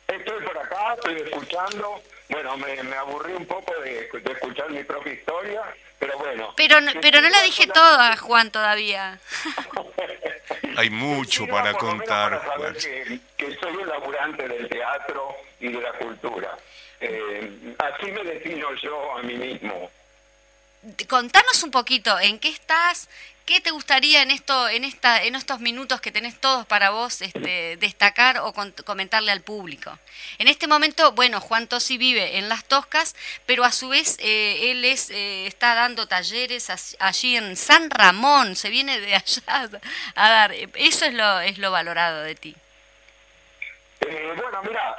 Estoy 0.08 0.42
por 0.42 0.58
acá, 0.58 0.94
estoy 0.94 1.16
escuchando. 1.16 2.02
Bueno, 2.30 2.56
me, 2.56 2.96
aburrí 2.96 3.34
un 3.34 3.46
poco 3.46 3.72
de, 3.80 4.08
de 4.12 4.32
escuchar 4.32 4.70
mi 4.70 4.82
propia 4.82 5.12
historia 5.12 5.62
pero 6.04 6.18
bueno. 6.18 6.52
Pero, 6.56 6.76
pero 7.00 7.20
no 7.20 7.28
la 7.28 7.42
dije 7.42 7.66
toda, 7.66 8.16
Juan, 8.16 8.50
todavía. 8.50 9.18
Hay 10.76 10.90
mucho 10.90 11.46
para 11.46 11.72
contar, 11.74 12.40
Juan. 12.56 12.74
Que, 13.36 13.54
soy 13.56 13.76
un 13.76 13.88
laburante 13.88 14.48
del 14.48 14.68
teatro 14.68 15.36
y 15.60 15.68
de 15.68 15.80
la 15.80 15.92
cultura. 15.92 16.56
Eh, 17.00 17.74
así 17.78 18.10
me 18.10 18.24
defino 18.24 18.74
yo 18.82 19.18
a 19.18 19.22
mí 19.22 19.34
mismo. 19.34 19.90
Contanos 21.08 21.62
un 21.62 21.70
poquito, 21.70 22.18
¿en 22.20 22.38
qué 22.38 22.48
estás? 22.48 23.08
¿Qué 23.46 23.60
te 23.60 23.72
gustaría 23.72 24.22
en 24.22 24.30
esto, 24.30 24.68
en 24.70 24.84
esta, 24.84 25.22
en 25.22 25.34
estos 25.34 25.60
minutos 25.60 26.00
que 26.00 26.10
tenés 26.10 26.40
todos 26.40 26.64
para 26.66 26.90
vos, 26.90 27.20
este, 27.20 27.76
destacar 27.76 28.38
o 28.38 28.54
comentarle 28.84 29.32
al 29.32 29.42
público? 29.42 29.98
En 30.38 30.48
este 30.48 30.66
momento, 30.66 31.12
bueno, 31.12 31.42
Juan 31.42 31.68
Tosi 31.68 31.98
vive 31.98 32.38
en 32.38 32.48
Las 32.48 32.64
Toscas, 32.64 33.14
pero 33.44 33.64
a 33.64 33.70
su 33.70 33.90
vez 33.90 34.16
eh, 34.20 34.70
él 34.70 34.82
es, 34.86 35.10
eh, 35.10 35.46
está 35.46 35.74
dando 35.74 36.08
talleres 36.08 36.96
allí 36.98 37.36
en 37.36 37.56
San 37.56 37.90
Ramón, 37.90 38.56
se 38.56 38.70
viene 38.70 38.98
de 39.00 39.14
allá 39.14 39.68
a 40.14 40.30
dar. 40.30 40.52
Eso 40.52 41.04
es 41.04 41.12
lo, 41.12 41.40
es 41.40 41.58
lo 41.58 41.70
valorado 41.70 42.22
de 42.22 42.34
ti. 42.34 42.56
Eh, 44.00 44.32
bueno, 44.36 44.62
mira, 44.62 44.96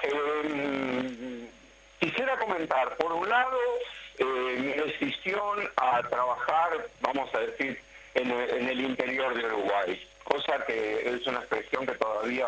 quisiera 1.99 2.37
comentar, 2.37 2.95
por 2.97 3.11
un 3.11 3.27
lado, 3.27 3.57
mi 4.23 4.73
decisión 4.73 5.69
a 5.75 6.01
trabajar, 6.03 6.87
vamos 7.01 7.33
a 7.33 7.39
decir, 7.39 7.79
en 8.15 8.31
el, 8.69 8.79
interior 8.79 9.35
de 9.35 9.45
Uruguay, 9.45 10.07
cosa 10.23 10.65
que 10.65 11.09
es 11.09 11.27
una 11.27 11.39
expresión 11.39 11.85
que 11.85 11.93
todavía 11.93 12.47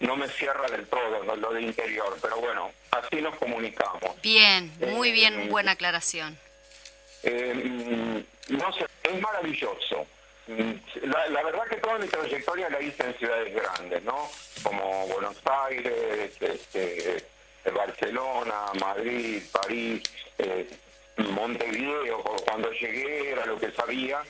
no 0.00 0.16
me 0.16 0.28
cierra 0.28 0.68
del 0.68 0.86
todo 0.86 1.36
lo 1.36 1.52
de 1.52 1.62
interior, 1.62 2.16
pero 2.20 2.36
bueno, 2.36 2.70
así 2.90 3.20
nos 3.20 3.34
comunicamos. 3.36 4.20
Bien, 4.22 4.72
muy 4.80 5.12
bien, 5.12 5.40
eh, 5.40 5.48
buena 5.48 5.72
aclaración. 5.72 6.38
Eh, 7.22 8.24
no 8.48 8.72
sé, 8.72 8.86
es 9.02 9.20
maravilloso. 9.20 10.06
mm, 10.46 10.72
la, 11.04 11.42
verdad 11.42 11.66
que 11.68 11.76
toda 11.76 11.98
mi 11.98 12.06
trayectoria 12.06 12.68
la 12.68 12.80
hice 12.80 13.04
en 13.04 13.18
ciudades 13.18 13.54
grandes, 13.54 14.02
¿no? 14.04 14.28
Como 14.62 15.06
Buenos 15.08 15.36
Aires, 15.66 16.32
este, 16.40 17.24
Barcelona, 17.74 18.66
Madrid, 18.80 19.42
París, 19.52 20.02
eh, 20.38 20.68
Montevideo, 21.18 22.22
cuando 22.46 22.70
llegué 22.72 23.32
era 23.32 23.46
lo 23.46 23.58
que 23.58 23.70
sabía. 23.72 24.22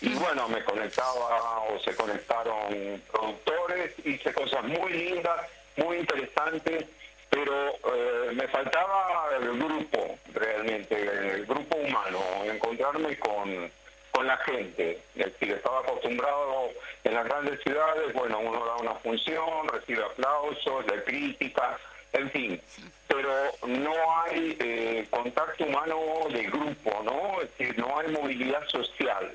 Y 0.00 0.14
bueno, 0.14 0.48
me 0.48 0.62
conectaba 0.64 1.62
o 1.70 1.78
se 1.80 1.94
conectaron 1.96 3.02
productores, 3.10 3.94
hice 4.04 4.32
cosas 4.34 4.62
muy 4.64 4.92
lindas, 4.92 5.40
muy 5.76 5.98
interesantes, 5.98 6.84
pero 7.30 7.70
eh, 7.70 8.30
me 8.34 8.46
faltaba 8.48 9.30
el 9.40 9.58
grupo, 9.58 10.18
realmente, 10.34 11.00
el 11.00 11.46
grupo 11.46 11.76
humano, 11.76 12.20
encontrarme 12.44 13.18
con, 13.18 13.70
con 14.10 14.26
la 14.26 14.36
gente. 14.38 15.00
Es 15.14 15.32
decir, 15.32 15.52
estaba 15.52 15.80
acostumbrado 15.80 16.70
en 17.04 17.14
las 17.14 17.24
grandes 17.24 17.60
ciudades, 17.62 18.12
bueno, 18.12 18.38
uno 18.40 18.64
da 18.66 18.76
una 18.76 18.94
función, 18.96 19.68
recibe 19.68 20.04
aplausos, 20.04 20.86
de 20.86 21.04
crítica, 21.04 21.78
en 22.12 22.30
fin, 22.30 22.60
pero 23.08 23.30
no 23.66 23.92
hay 24.22 24.56
eh, 24.60 25.06
contacto 25.10 25.64
humano 25.64 25.98
de 26.30 26.44
grupo, 26.44 27.02
¿no? 27.04 27.42
Es 27.42 27.56
decir, 27.56 27.78
no 27.78 27.98
hay 27.98 28.08
movilidad 28.08 28.66
social. 28.68 29.32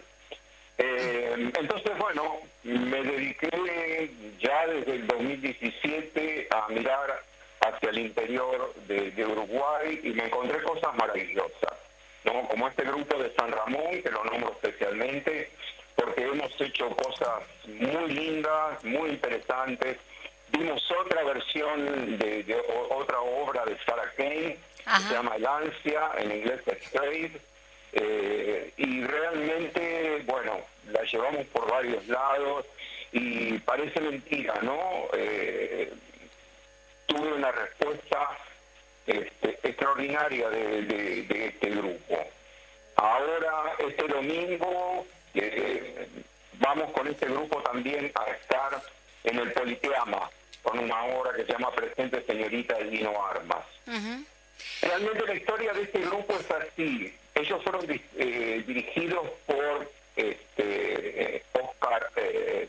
Eh, 0.78 1.52
entonces, 1.60 1.98
bueno, 1.98 2.38
me 2.64 3.04
dediqué 3.04 4.12
ya 4.40 4.66
desde 4.68 4.96
el 4.96 5.08
2017 5.08 6.48
a 6.50 6.68
mirar 6.70 7.22
hacia 7.62 7.90
el 7.90 8.00
interior 8.00 8.74
de, 8.88 9.26
Uruguay 9.26 10.00
y 10.04 10.10
me 10.10 10.26
encontré 10.26 10.62
cosas 10.64 10.96
maravillosas, 10.96 11.74
¿no? 12.24 12.48
Como 12.48 12.68
este 12.68 12.84
grupo 12.84 13.22
de 13.22 13.32
San 13.36 13.52
Ramón, 13.52 14.02
que 14.02 14.10
lo 14.10 14.24
nombro 14.24 14.52
especialmente, 14.54 15.52
porque 15.96 16.24
hemos 16.24 16.60
hecho 16.60 16.90
cosas 16.96 17.44
muy 17.68 18.12
lindas, 18.12 18.84
muy 18.84 19.12
interesantes, 19.12 19.98
Vimos 20.52 20.84
otra 20.92 21.24
versión 21.24 22.18
de, 22.18 22.64
otra 22.90 23.20
obra 23.22 23.66
de 23.66 23.78
Sarah 23.86 24.12
Kane, 24.18 24.58
que 24.58 25.04
se 25.08 25.14
llama 25.14 25.36
El 25.38 25.46
Ansia, 25.46 26.12
en 26.18 26.32
inglés 26.32 26.62
Trade, 26.92 27.42
eh, 27.94 28.74
y 28.78 29.04
realmente, 29.04 30.24
bueno, 30.26 30.60
la 30.92 31.04
llevamos 31.04 31.46
por 31.48 31.70
varios 31.70 32.06
lados 32.08 32.66
y 33.12 33.58
parece 33.60 34.00
mentira, 34.02 34.56
¿no? 34.62 35.08
Eh, 35.14 35.92
tuve 37.06 37.34
una 37.34 37.52
respuesta 37.52 38.38
este, 39.06 39.60
extraordinaria 39.64 40.50
de, 40.50 41.48
este 41.48 41.70
grupo. 41.70 42.18
Ahora, 42.96 43.74
este 43.80 44.08
domingo, 44.08 45.06
eh, 45.34 46.08
vamos 46.60 46.92
con 46.92 47.08
este 47.08 47.26
grupo 47.26 47.62
también 47.64 48.12
a 48.16 48.32
estar 48.32 48.82
en 49.24 49.40
el 49.40 49.52
Politeama 49.54 50.30
con 50.62 50.80
una 50.80 51.04
obra 51.06 51.34
que 51.34 51.46
se 51.46 51.52
llama 51.52 51.72
Presente 51.72 52.24
Señorita 52.26 52.78
de 52.78 52.86
Dino 52.86 53.26
Armas. 53.26 53.66
Realmente 54.82 55.26
la 55.26 55.36
historia 55.36 55.74
de 55.74 55.84
este 55.84 56.00
grupo 56.00 56.36
es 56.40 56.52
así. 56.52 57.14
Ellos 57.36 57.64
fueron 57.64 57.86
eh, 57.90 58.64
dirigidos 58.68 59.28
por 59.48 59.90
este, 60.16 61.44
Oscar 61.54 62.10
eh, 62.16 62.68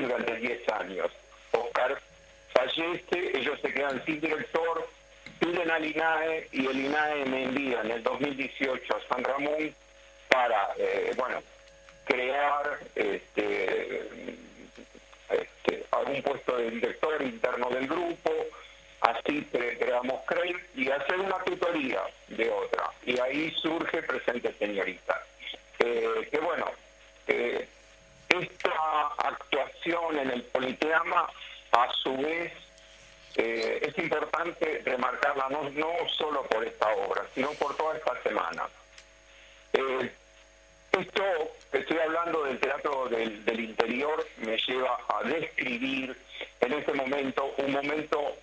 durante 0.00 0.36
10 0.36 0.68
años. 0.68 1.10
Oscar 1.52 2.00
fallece, 2.52 3.38
ellos 3.38 3.58
se 3.60 3.72
quedan 3.72 4.04
sin 4.04 4.20
director, 4.20 4.88
piden 5.38 5.70
al 5.70 5.84
INAE 5.84 6.48
y 6.52 6.66
el 6.66 6.86
INAE 6.86 7.24
me 7.26 7.44
envía 7.44 7.80
en 7.82 7.90
el 7.90 8.02
2018 8.02 8.96
a 8.96 9.14
San 9.14 9.24
Ramón 9.24 9.74
para, 10.28 10.70
eh, 10.78 11.12
bueno, 11.16 11.42
crear 12.04 12.78
este, 12.94 14.08
este, 15.64 15.86
algún 15.90 16.22
puesto 16.22 16.56
de 16.56 16.70
director 16.70 17.22
interno 17.22 17.68
del 17.70 17.86
grupo, 17.86 18.32
así 19.00 19.46
creamos 19.78 20.22
CREIM 20.26 20.58
y 20.74 20.90
hacer 20.90 21.20
una 21.20 21.38
tutoría 21.44 22.02
de 22.28 22.50
otra. 22.50 22.90
Y 23.04 23.18
ahí 23.18 23.50
surge 23.60 24.02
Presente 24.02 24.52
Señorita. 24.58 25.22
Eh, 25.78 26.28
que 26.30 26.38
bueno, 26.38 26.66
eh, 27.26 27.68
esta 28.28 29.06
actuación 29.18 30.18
en 30.18 30.30
el 30.30 30.42
Politeama, 30.44 31.28
a 31.72 31.92
su 32.02 32.16
vez, 32.16 32.52
eh, 33.36 33.78
es 33.82 33.98
importante 33.98 34.82
remarcarla 34.84 35.48
no, 35.48 35.70
no 35.70 35.92
solo 36.16 36.42
por 36.44 36.64
esta 36.64 36.88
obra, 36.94 37.24
sino 37.34 37.50
por 37.52 37.76
toda 37.76 37.96
esta 37.96 38.22
semana. 38.22 38.68
Esto, 40.92 41.24
estoy 41.72 41.98
hablando 41.98 42.44
del 42.44 42.58
teatro 42.58 43.08
del, 43.08 43.60
interior, 43.60 44.26
me 44.38 44.58
lleva 44.58 44.98
a 45.08 45.22
describir 45.24 46.14
en 46.60 46.72
este 46.72 46.92
momento 46.92 47.54
un 47.56 47.72
momento 47.72 48.36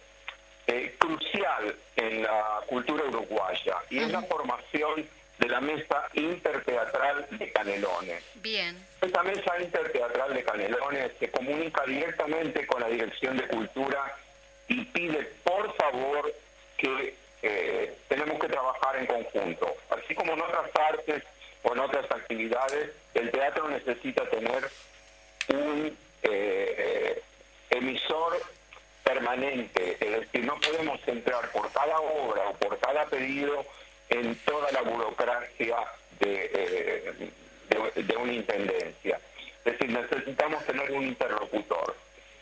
eh, 0.66 0.96
crucial 0.98 1.76
en 1.96 2.24
la 2.24 2.62
cultura 2.66 3.04
uruguaya 3.06 3.78
y 3.92 4.00
es 4.00 4.12
la 4.12 4.24
formación 4.24 5.08
de 5.38 5.48
la 5.48 5.62
mesa 5.62 6.08
interteatral 6.14 7.28
de 7.32 7.52
Canelones. 7.52 8.24
Bien. 8.36 8.84
Esta 9.00 9.24
mesa 9.24 9.62
interteatral 9.62 10.34
de 10.34 10.44
Canelones 10.44 11.12
se 11.20 11.30
comunica 11.30 11.86
directamente 11.86 12.66
con 12.66 12.82
la 12.82 12.90
Dirección 12.90 13.38
de 13.38 13.48
Cultura 13.48 14.18
y 14.68 14.86
pide 14.86 15.24
por 15.44 15.74
favor 15.76 16.34
que 16.78 17.16
eh, 17.44 17.96
tenemos 18.08 18.40
que 18.40 18.48
trabajar 18.48 18.98
en 18.98 19.06
conjunto. 19.06 19.76
Así 19.92 20.16
como 20.16 20.34
en 20.34 20.42
otras 20.42 20.70
artes 20.76 21.24
en 21.64 21.80
otras 21.80 22.12
actividades, 22.12 22.92
el 23.14 23.32
teatro 23.32 23.70
necesita 23.70 24.30
tener 24.30 24.70
un 25.50 25.98
eh, 26.24 27.22
emisor 27.70 28.42
permanente, 29.04 29.98
es 30.00 30.20
decir, 30.20 30.46
no 30.46 30.60
podemos 30.60 31.00
entrar 31.08 31.50
por 31.52 31.72
cada 31.72 32.00
obra 32.00 32.50
o 32.50 32.54
por 32.56 32.78
cada 32.80 33.06
pedido 33.06 33.66
en 34.10 34.36
toda 34.46 34.72
la 34.72 34.82
burocracia 34.82 35.78
de, 36.20 36.52
eh, 36.54 37.32
de, 37.96 38.18
una 38.18 38.34
intendencia. 38.34 39.20
Es 39.64 39.78
decir, 39.78 39.90
necesitamos 39.90 40.66
tener 40.66 40.92
un 40.92 41.04
interlocutor. 41.08 41.96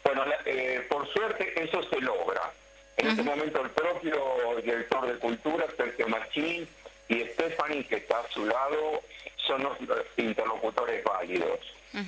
Bueno, 0.04 0.26
eh, 0.46 0.86
por 0.90 1.08
suerte 1.14 1.54
eso 1.62 1.84
se 1.84 2.02
logra. 2.02 2.52
En 2.98 3.08
este 3.08 3.22
momento 3.24 3.62
el 3.62 3.70
propio 3.72 4.22
director 4.64 5.08
de 5.08 5.20
cultura, 5.20 5.66
Sergio 5.76 6.08
Machín, 6.08 6.68
y 7.10 7.24
Stephanie, 7.26 7.86
que 7.86 7.98
está 7.98 8.20
a 8.20 8.30
su 8.30 8.46
lado, 8.46 9.02
son 9.46 9.64
los 9.64 9.78
interlocutores 10.18 11.04
válidos. 11.04 11.60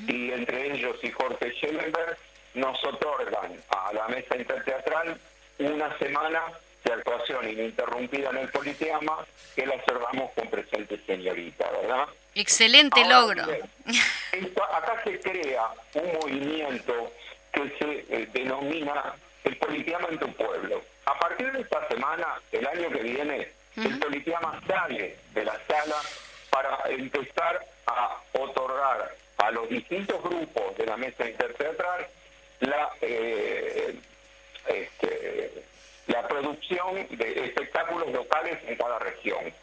Y 0.08 0.32
entre 0.32 0.74
ellos 0.74 0.98
y 1.02 1.10
Jorge 1.10 1.52
Schellenberg 1.54 2.18
nos 2.54 2.84
otorgan 2.84 3.60
a 3.70 3.94
la 3.94 4.08
mesa 4.08 4.36
interteatral 4.36 5.20
una 5.58 5.98
semana 5.98 6.42
de 6.84 6.94
actuación 6.94 7.50
ininterrumpida 7.50 8.30
en 8.30 8.38
el 8.38 8.50
Politeama 8.50 9.26
que 9.56 9.66
la 9.66 9.82
cerramos 9.84 10.32
con 10.34 10.48
presente 10.50 11.00
señorita, 11.06 11.70
¿verdad? 11.72 12.08
Excelente 12.36 13.04
logro. 13.06 13.44
acá 13.44 15.02
se 15.04 15.20
crea 15.20 15.70
un 15.96 16.14
movimiento 16.14 17.12
que 17.52 17.70
se 17.80 18.06
eh, 18.10 18.30
denomina 18.32 19.16
el 19.44 19.58
Politeama 19.58 20.08
en 20.10 20.20
tu 20.20 20.32
pueblo. 20.34 20.82
A 21.06 21.18
partir 21.18 21.52
de 21.52 21.62
esta 21.62 21.88
semana, 21.88 22.40
el 22.52 22.68
año 22.68 22.90
que 22.90 23.02
viene, 23.02 23.52
el 23.76 24.00
Politeama 24.00 24.60
sale 24.68 25.18
de 25.34 25.46
la 25.46 25.58
sala 25.68 25.96
para 26.50 26.78
empezar 26.90 27.66
a 27.88 28.18
otorgar 28.34 29.16
a 29.38 29.52
los 29.52 29.70
distintos 29.70 30.22
grupos 30.22 30.76
de 30.78 30.86
la 30.86 30.98
mesa 30.98 31.28
interteatral 31.28 32.08
la, 32.60 32.90
eh, 33.02 33.96
este, 34.68 35.64
la 36.08 36.28
producción 36.28 37.08
de 37.10 37.46
espectáculos 37.46 38.12
locales 38.12 38.60
en 38.68 38.76
cada 38.76 39.00
región, 39.00 39.54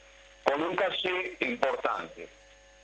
con 0.45 0.63
un 0.63 0.77
caché 0.77 1.37
importante, 1.41 2.29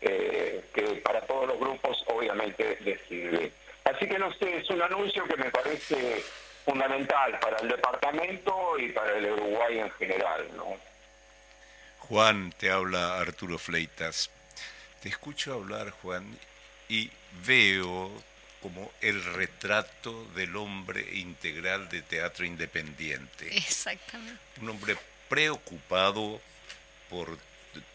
eh, 0.01 0.65
que 0.75 0.83
para 0.97 1.21
todos 1.23 1.49
los 1.49 1.59
grupos 1.59 2.05
obviamente 2.09 2.77
les 2.81 3.01
sirve. 3.09 3.53
Así 3.85 4.07
que 4.07 4.19
no 4.19 4.33
sé, 4.35 4.59
es 4.59 4.71
un 4.71 4.83
anuncio 4.83 5.25
que 5.25 5.37
me 5.37 5.51
parece 5.51 6.23
fundamental 6.65 7.39
para 7.41 7.57
el 7.59 7.69
departamento 7.69 8.79
y 8.79 8.91
para 8.91 9.17
el 9.17 9.33
Uruguay 9.33 9.79
en 9.79 9.91
general, 9.93 10.47
¿no? 10.57 10.77
Juan, 12.13 12.53
te 12.59 12.71
habla 12.71 13.19
Arturo 13.19 13.59
Fleitas. 13.59 14.29
Te 15.01 15.09
escucho 15.09 15.55
hablar, 15.55 15.89
Juan, 15.89 16.39
y 16.87 17.11
veo 17.47 18.13
como 18.61 18.93
el 19.01 19.25
retrato 19.25 20.27
del 20.35 20.55
hombre 20.57 21.09
integral 21.15 21.89
de 21.89 22.03
teatro 22.03 22.45
independiente. 22.45 23.57
Exactamente. 23.57 24.39
Un 24.61 24.69
hombre 24.69 24.99
preocupado 25.31 26.39
por, 27.09 27.39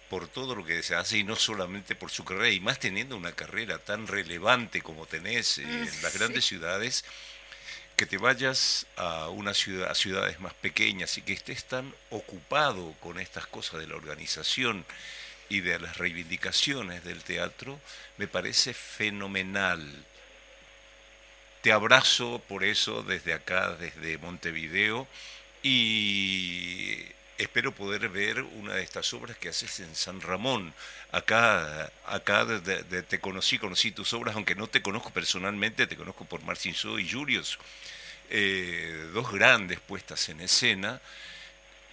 por 0.10 0.28
todo 0.28 0.56
lo 0.56 0.66
que 0.66 0.82
se 0.82 0.96
hace 0.96 1.20
y 1.20 1.24
no 1.24 1.36
solamente 1.36 1.94
por 1.94 2.10
su 2.10 2.26
carrera, 2.26 2.50
y 2.50 2.60
más 2.60 2.80
teniendo 2.80 3.16
una 3.16 3.34
carrera 3.34 3.78
tan 3.78 4.08
relevante 4.08 4.82
como 4.82 5.06
tenés 5.06 5.60
en 5.60 5.86
las 6.02 6.18
grandes 6.18 6.44
ciudades 6.44 7.06
que 7.98 8.06
te 8.06 8.20
vayas 8.20 8.86
a 8.96 9.28
ciudades 9.56 10.40
más 10.40 10.54
pequeñas 10.54 11.18
y 11.18 11.24
que 11.24 11.34
estés 11.34 11.66
tan 11.66 11.92
ocupado 12.12 12.94
con 13.00 13.20
estas 13.20 13.48
cosas 13.48 13.80
de 13.80 13.88
la 13.88 13.96
organización 13.96 14.86
y 15.50 15.62
de 15.62 15.80
las 15.80 15.98
reivindicaciones 15.98 17.04
del 17.04 17.24
teatro 17.24 17.82
me 18.18 18.28
parece 18.28 18.76
fenomenal. 18.76 20.06
Te 21.62 21.72
abrazo 21.72 22.40
por 22.48 22.64
eso 22.64 23.02
desde 23.02 23.34
acá, 23.34 23.76
desde 23.76 24.20
Montevideo, 24.20 25.08
y 25.64 27.04
espero 27.38 27.74
poder 27.74 28.10
ver 28.10 28.42
una 28.42 28.74
de 28.76 28.84
estas 28.84 29.14
obras 29.14 29.38
que 29.38 29.50
haces 29.50 29.80
en 29.80 29.96
San 29.96 30.22
Ramón. 30.22 30.74
Acá, 31.12 31.92
acá 32.06 32.46
te 33.08 33.20
conocí, 33.20 33.60
conocí 33.60 33.92
tus 33.92 34.14
obras, 34.14 34.36
aunque 34.36 34.56
no 34.56 34.68
te 34.68 34.82
conozco 34.82 35.12
personalmente, 35.12 35.88
te 35.88 35.96
conozco 35.96 36.26
por 36.26 36.42
Marcin 36.44 36.74
So 36.74 37.00
y 37.00 37.10
Julius, 37.10 37.60
eh, 38.30 39.10
dos 39.14 39.32
grandes 39.32 39.80
puestas 39.80 40.28
en 40.30 40.42
escena 40.42 41.00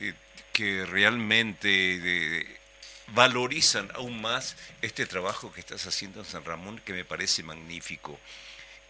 eh, 0.00 0.14
que 0.52 0.84
realmente 0.86 1.68
eh, 1.70 2.60
valorizan 3.08 3.90
aún 3.94 4.20
más 4.20 4.56
este 4.82 5.06
trabajo 5.06 5.52
que 5.52 5.60
estás 5.60 5.86
haciendo 5.86 6.20
en 6.20 6.26
San 6.26 6.44
Ramón, 6.44 6.80
que 6.84 6.92
me 6.92 7.04
parece 7.04 7.42
magnífico. 7.42 8.18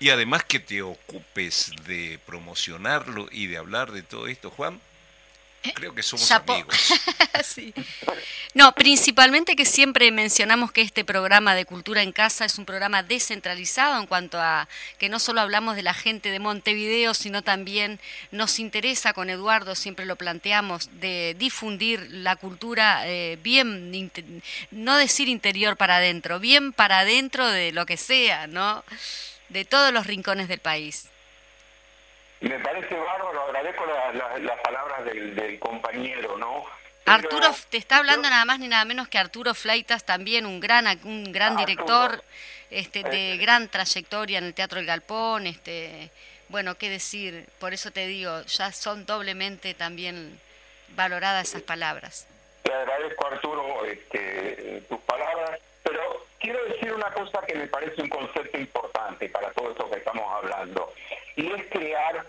Y 0.00 0.11
además 0.11 0.44
que 0.44 0.59
te 0.61 0.82
ocupes 0.82 1.72
de 1.86 2.18
promocionarlo 2.26 3.28
y 3.30 3.46
de 3.46 3.57
hablar 3.57 3.92
de 3.92 4.02
todo 4.02 4.26
esto, 4.26 4.50
Juan, 4.50 4.80
Creo 5.72 5.94
que 5.94 6.02
somos 6.02 6.30
amigos. 6.30 6.92
No, 8.54 8.72
principalmente 8.72 9.56
que 9.56 9.64
siempre 9.64 10.12
mencionamos 10.12 10.70
que 10.70 10.80
este 10.80 11.04
programa 11.04 11.56
de 11.56 11.64
Cultura 11.64 12.02
en 12.02 12.12
Casa 12.12 12.44
es 12.44 12.56
un 12.58 12.64
programa 12.64 13.02
descentralizado 13.02 14.00
en 14.00 14.06
cuanto 14.06 14.40
a 14.40 14.68
que 14.98 15.08
no 15.08 15.18
solo 15.18 15.40
hablamos 15.40 15.74
de 15.74 15.82
la 15.82 15.92
gente 15.92 16.30
de 16.30 16.38
Montevideo, 16.38 17.14
sino 17.14 17.42
también 17.42 17.98
nos 18.30 18.60
interesa 18.60 19.12
con 19.12 19.28
Eduardo, 19.28 19.74
siempre 19.74 20.06
lo 20.06 20.14
planteamos, 20.14 20.88
de 21.00 21.34
difundir 21.36 22.06
la 22.10 22.36
cultura 22.36 23.08
eh, 23.08 23.38
bien, 23.42 24.12
no 24.70 24.96
decir 24.96 25.28
interior 25.28 25.76
para 25.76 25.96
adentro, 25.96 26.38
bien 26.38 26.72
para 26.72 27.00
adentro 27.00 27.48
de 27.48 27.72
lo 27.72 27.86
que 27.86 27.96
sea, 27.96 28.46
¿no? 28.46 28.84
De 29.48 29.64
todos 29.64 29.92
los 29.92 30.06
rincones 30.06 30.46
del 30.46 30.60
país. 30.60 31.08
Me 32.55 32.61
parece 32.61 32.94
bárbaro, 32.94 33.42
agradezco 33.46 33.84
las 33.84 34.61
palabras 34.61 35.05
del, 35.07 35.59
compañero, 35.59 36.38
¿no? 36.38 36.64
Arturo, 37.05 37.48
te 37.68 37.78
está 37.78 37.96
hablando 37.96 38.30
nada 38.30 38.44
más 38.44 38.61
ni 38.61 38.68
nada 38.68 38.84
menos 38.84 39.09
que 39.09 39.18
Arturo 39.18 39.55
Fleitas, 39.55 40.05
también 40.05 40.46
un 40.46 40.61
gran, 40.61 40.86
un 41.02 41.32
gran 41.32 41.57
director 41.57 42.22
este, 42.70 43.02
de 43.02 43.38
gran 43.38 43.68
trayectoria 43.68 44.38
en 44.38 44.44
el 44.44 44.55
Teatro 44.55 44.76
del 44.76 44.86
Galpón. 44.86 45.48
Este, 45.48 46.12
bueno, 46.48 46.76
qué 46.76 46.90
decir, 46.90 47.48
por 47.59 47.74
eso 47.74 47.90
te 47.90 48.07
digo, 48.07 48.42
ya 48.42 48.70
son 48.70 49.05
doblemente 49.05 49.74
también 49.74 50.38
valoradas 50.90 51.48
esas 51.48 51.62
palabras. 51.62 52.28
Te 52.62 52.72
agradezco, 52.72 53.26
Arturo, 53.26 53.84
este, 53.84 54.84
tus 54.88 55.00
palabras, 55.00 55.59
pero 55.82 56.24
quiero 56.38 56.64
decir 56.66 56.92
una 56.92 57.11
cosa 57.11 57.42
que 57.48 57.57
me 57.57 57.66
parece 57.66 58.00
un 58.00 58.09
concepto 58.09 58.57
importante 58.57 59.28
para 59.28 59.50
todo 59.50 59.72
esto 59.72 59.90
que 59.90 59.98
estamos 59.98 60.24
hablando, 60.32 60.94
y 61.34 61.50
es 61.50 61.66
crear 61.72 62.24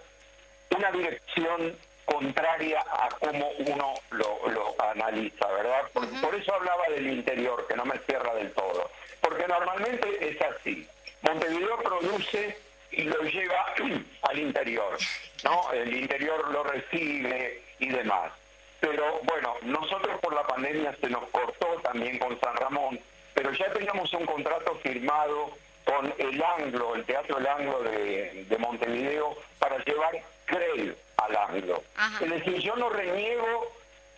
una 0.76 0.92
dirección 0.92 1.76
contraria 2.06 2.80
a 2.82 3.10
cómo 3.20 3.50
uno 3.68 3.94
lo, 4.12 4.76
analiza, 4.80 5.48
¿verdad? 5.48 5.82
Por, 5.94 6.36
eso 6.36 6.54
hablaba 6.54 6.88
del 6.90 7.08
interior, 7.08 7.66
que 7.68 7.76
no 7.76 7.86
me 7.86 7.98
cierra 8.00 8.34
del 8.36 8.52
todo. 8.54 8.90
Porque 9.22 9.48
normalmente 9.48 10.30
es 10.30 10.40
así. 10.42 10.88
Montevideo 11.22 11.78
produce 11.78 12.58
y 12.92 13.04
lo 13.04 13.22
lleva 13.24 13.74
al 14.22 14.40
interior, 14.40 14.98
¿no? 15.44 15.72
El 15.74 15.94
interior 15.96 16.50
lo 16.52 16.64
recibe 16.64 17.64
y 17.80 17.90
demás. 17.90 18.32
Pero 18.80 19.20
bueno, 19.24 19.56
nosotros 19.64 20.20
por 20.22 20.34
la 20.34 20.44
pandemia 20.44 20.96
se 21.02 21.10
nos 21.10 21.28
cortó 21.30 21.68
también 21.82 22.20
con 22.20 22.40
San 22.40 22.56
Ramón, 22.56 23.00
pero 23.34 23.52
ya 23.52 23.74
teníamos 23.74 24.14
un 24.14 24.26
contrato 24.26 24.76
firmado 24.76 25.52
con 25.86 26.14
el 26.18 26.44
Anglo, 26.44 26.96
el 26.96 27.06
Teatro 27.06 27.38
El 27.38 27.48
Anglo 27.48 27.82
de, 27.84 28.46
de 28.48 28.58
Montevideo, 28.58 29.36
para 29.60 29.84
llevar 29.84 30.22
Creel 30.46 30.96
al 31.18 31.36
Anglo. 31.36 31.84
Es 32.22 32.30
decir, 32.30 32.60
yo 32.60 32.76
no 32.76 32.90
reniego 32.90 33.72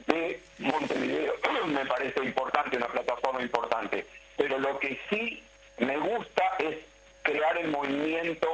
de 0.07 0.41
Montevideo, 0.59 1.33
me 1.67 1.85
parece 1.85 2.23
importante, 2.23 2.77
una 2.77 2.87
plataforma 2.87 3.41
importante, 3.41 4.05
pero 4.37 4.57
lo 4.59 4.79
que 4.79 4.99
sí 5.09 5.43
me 5.79 5.97
gusta 5.97 6.43
es 6.59 6.77
crear 7.23 7.57
el 7.57 7.69
movimiento 7.69 8.47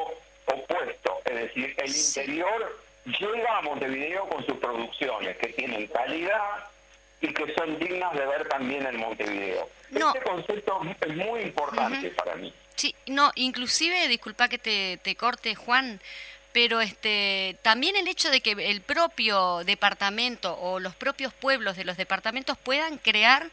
opuesto, 0.46 1.20
es 1.26 1.36
decir, 1.36 1.76
el 1.78 1.96
interior 1.96 2.80
llega 3.06 3.58
a 3.58 3.62
Montevideo 3.62 4.28
con 4.30 4.46
sus 4.46 4.58
producciones 4.58 5.38
que 5.38 5.50
tienen 5.50 5.88
calidad 5.88 6.70
y 7.22 7.34
que 7.34 7.54
son 7.54 7.78
dignas 7.80 8.14
de 8.14 8.26
ver 8.26 8.48
también 8.50 8.86
en 8.86 8.98
Montevideo. 8.98 9.70
Este 9.94 10.22
concepto 10.22 10.82
es 11.02 11.16
muy 11.16 11.42
importante 11.42 12.10
para 12.12 12.36
mí. 12.36 12.54
Sí, 12.76 12.96
no, 13.08 13.32
inclusive, 13.36 14.08
disculpa 14.08 14.50
que 14.50 14.58
te, 14.58 15.00
te 15.04 15.16
corte, 15.16 15.56
Juan, 15.56 16.02
pero 16.54 16.80
este 16.80 17.58
también 17.64 17.96
el 17.96 18.08
hecho 18.08 18.30
de 18.30 18.40
que 18.40 18.52
el 18.52 18.82
propio 18.82 19.64
departamento 19.66 20.58
o 20.62 20.80
los 20.80 20.96
propios 20.96 21.34
pueblos 21.34 21.76
de 21.76 21.84
los 21.84 21.98
departamentos 21.98 22.58
puedan 22.58 22.98
crear 23.00 23.50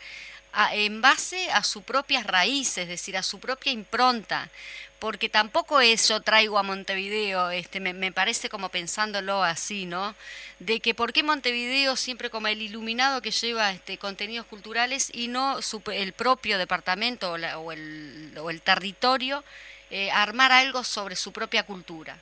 en 0.73 1.01
base 1.01 1.51
a 1.51 1.63
sus 1.63 1.83
propias 1.83 2.27
raíces, 2.27 2.85
es 2.85 2.89
decir, 2.89 3.17
a 3.17 3.23
su 3.23 3.39
propia 3.39 3.73
impronta, 3.73 4.51
porque 4.99 5.29
tampoco 5.29 5.81
eso 5.81 6.21
traigo 6.21 6.59
a 6.59 6.63
Montevideo, 6.63 7.51
este, 7.51 7.81
me, 7.81 8.13
parece 8.13 8.49
como 8.49 8.69
pensándolo 8.69 9.43
así, 9.43 9.87
¿no? 9.87 10.15
De 10.59 10.81
que 10.81 10.95
por 10.95 11.13
qué 11.13 11.23
Montevideo 11.23 11.97
siempre 11.97 12.29
como 12.29 12.49
el 12.49 12.61
iluminado 12.61 13.23
que 13.23 13.31
lleva 13.31 13.73
este, 13.73 13.97
contenidos 13.97 14.47
culturales 14.47 15.11
y 15.15 15.29
no 15.29 15.59
el 15.93 16.13
propio 16.13 16.59
departamento 16.59 17.33
o, 17.33 17.73
el, 17.73 18.37
o 18.39 18.51
el, 18.51 18.61
territorio 18.61 19.43
eh, 19.91 20.11
armar 20.11 20.53
algo 20.53 20.85
sobre 20.85 21.17
su 21.17 21.33
propia 21.33 21.63
cultura. 21.63 22.19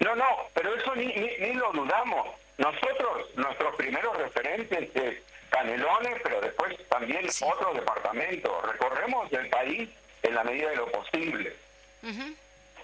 No, 0.00 0.16
no, 0.16 0.48
pero 0.54 0.74
eso 0.74 0.94
ni, 0.96 1.06
ni, 1.06 1.54
lo 1.54 1.72
dudamos. 1.72 2.28
Nosotros, 2.58 3.28
nuestros 3.36 3.74
primeros 3.76 4.16
referentes 4.16 4.94
es 4.94 5.18
Canelones, 5.50 6.16
pero 6.22 6.40
después 6.40 6.76
también 6.88 7.26
otros 7.42 7.74
departamentos. 7.74 8.52
Recorremos 8.72 9.32
el 9.32 9.48
país 9.50 9.88
en 10.22 10.34
la 10.34 10.44
medida 10.44 10.70
de 10.70 10.76
lo 10.76 10.90
posible. 10.90 11.54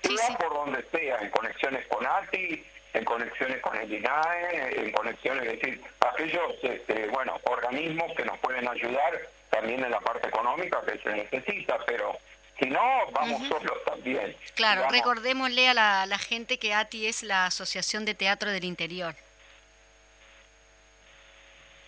sea 0.03 0.39
por 0.39 0.53
donde 0.53 0.83
sea, 0.91 1.19
en 1.19 1.31
conexiones 1.31 1.87
con 1.87 2.07
ATI, 2.07 2.65
en 2.93 3.05
conexiones 3.05 3.61
con 3.61 3.77
el 3.77 3.93
INAE, 3.93 4.85
en 4.85 4.93
conexiones, 4.93 5.47
es 5.47 5.61
decir, 5.61 5.83
aquellos 6.01 6.53
este, 6.63 7.07
bueno, 7.09 7.39
organismos 7.45 8.13
que 8.17 8.25
nos 8.25 8.39
pueden 8.39 8.67
ayudar 8.69 9.21
también 9.51 9.85
en 9.85 9.91
la 9.91 10.01
parte 10.01 10.29
económica 10.29 10.83
que 10.85 10.99
se 10.99 11.11
necesita, 11.11 11.79
pero 11.87 12.17
si 12.59 12.67
no, 12.67 13.11
vamos 13.13 13.47
solos 13.49 13.85
también. 13.85 14.35
Claro, 14.55 14.89
recordémosle 14.91 15.69
a 15.69 16.07
la, 16.07 16.19
gente 16.19 16.59
que 16.59 16.73
ATI 16.73 17.07
es 17.07 17.23
la 17.23 17.47
Asociación 17.47 18.05
de 18.05 18.15
Teatro 18.15 18.51
del 18.51 18.65
Interior. 18.65 19.15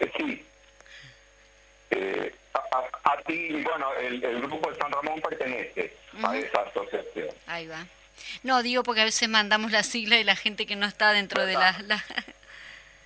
Eh, 0.01 0.13
sí. 0.17 0.47
Eh, 1.91 2.35
ATI, 3.05 3.63
bueno, 3.63 3.95
el, 3.95 4.41
grupo 4.43 4.71
de 4.71 4.79
San 4.79 4.93
Ramón 4.93 5.21
pertenece 5.23 5.95
a 6.23 6.37
esa 6.37 6.61
asociación. 6.61 7.29
Ahí 7.47 7.67
va. 7.67 7.87
No, 8.43 8.63
digo 8.63 8.83
porque 8.83 9.01
a 9.01 9.05
veces 9.05 9.29
mandamos 9.29 9.73
la 9.73 9.83
sigla 9.83 10.17
de 10.17 10.25
la 10.25 10.37
gente 10.37 10.67
que 10.67 10.77
no 10.77 10.87
está 10.87 11.13
dentro 11.13 11.47
de 11.47 11.55
la... 11.55 12.05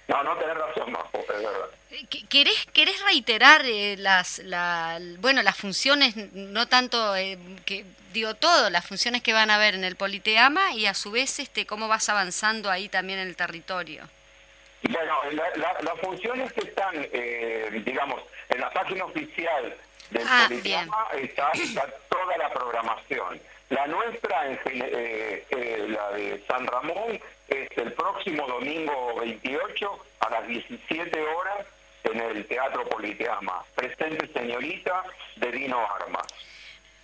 No, 0.09 0.23
no 0.23 0.37
tenés 0.37 0.57
razón, 0.57 0.93
no, 0.93 1.11
es 1.15 1.29
verdad. 1.29 1.69
¿Querés, 2.29 2.67
¿Querés 2.73 3.03
reiterar 3.05 3.63
eh, 3.65 3.97
las, 3.99 4.39
la, 4.41 4.99
bueno, 5.19 5.43
las 5.43 5.57
funciones, 5.57 6.17
no 6.33 6.67
tanto, 6.67 7.15
eh, 7.17 7.39
que 7.65 7.85
digo 8.13 8.35
todo, 8.35 8.71
las 8.71 8.87
funciones 8.87 9.23
que 9.23 9.33
van 9.33 9.51
a 9.51 9.57
haber 9.57 9.75
en 9.75 9.85
el 9.85 9.97
Politeama 9.97 10.73
y 10.73 10.87
a 10.87 10.95
su 10.95 11.11
vez 11.11 11.39
este, 11.39 11.67
cómo 11.67 11.89
vas 11.89 12.09
avanzando 12.09 12.71
ahí 12.71 12.89
también 12.89 13.19
en 13.19 13.29
el 13.29 13.37
territorio? 13.37 14.09
Bueno, 14.83 15.21
las 15.31 16.01
funciones 16.01 16.53
que 16.53 16.63
están, 16.63 16.93
eh, 16.95 17.83
digamos, 17.85 18.23
en 18.49 18.61
la 18.61 18.71
página 18.71 19.05
oficial 19.05 19.77
del 20.11 20.27
ah, 20.29 20.47
Politeama 20.49 21.07
está, 21.19 21.53
toda 22.09 22.37
la 22.37 22.53
programación. 22.53 23.41
La 23.71 23.87
nuestra, 23.87 24.47
en, 24.47 25.93
la 25.93 26.11
de 26.11 26.45
San 26.47 26.67
Ramón, 26.67 27.21
es 27.53 27.69
el 27.77 27.93
próximo 27.93 28.47
domingo 28.47 29.15
28 29.21 29.99
a 30.21 30.31
las 30.31 30.47
17 30.47 31.21
horas 31.21 31.67
en 32.05 32.21
el 32.21 32.47
Teatro 32.47 32.89
Politeama. 32.89 33.63
Presente 33.75 34.29
señorita 34.33 35.05
de 35.37 35.53
Dino 35.53 35.79
Armas. 35.79 36.27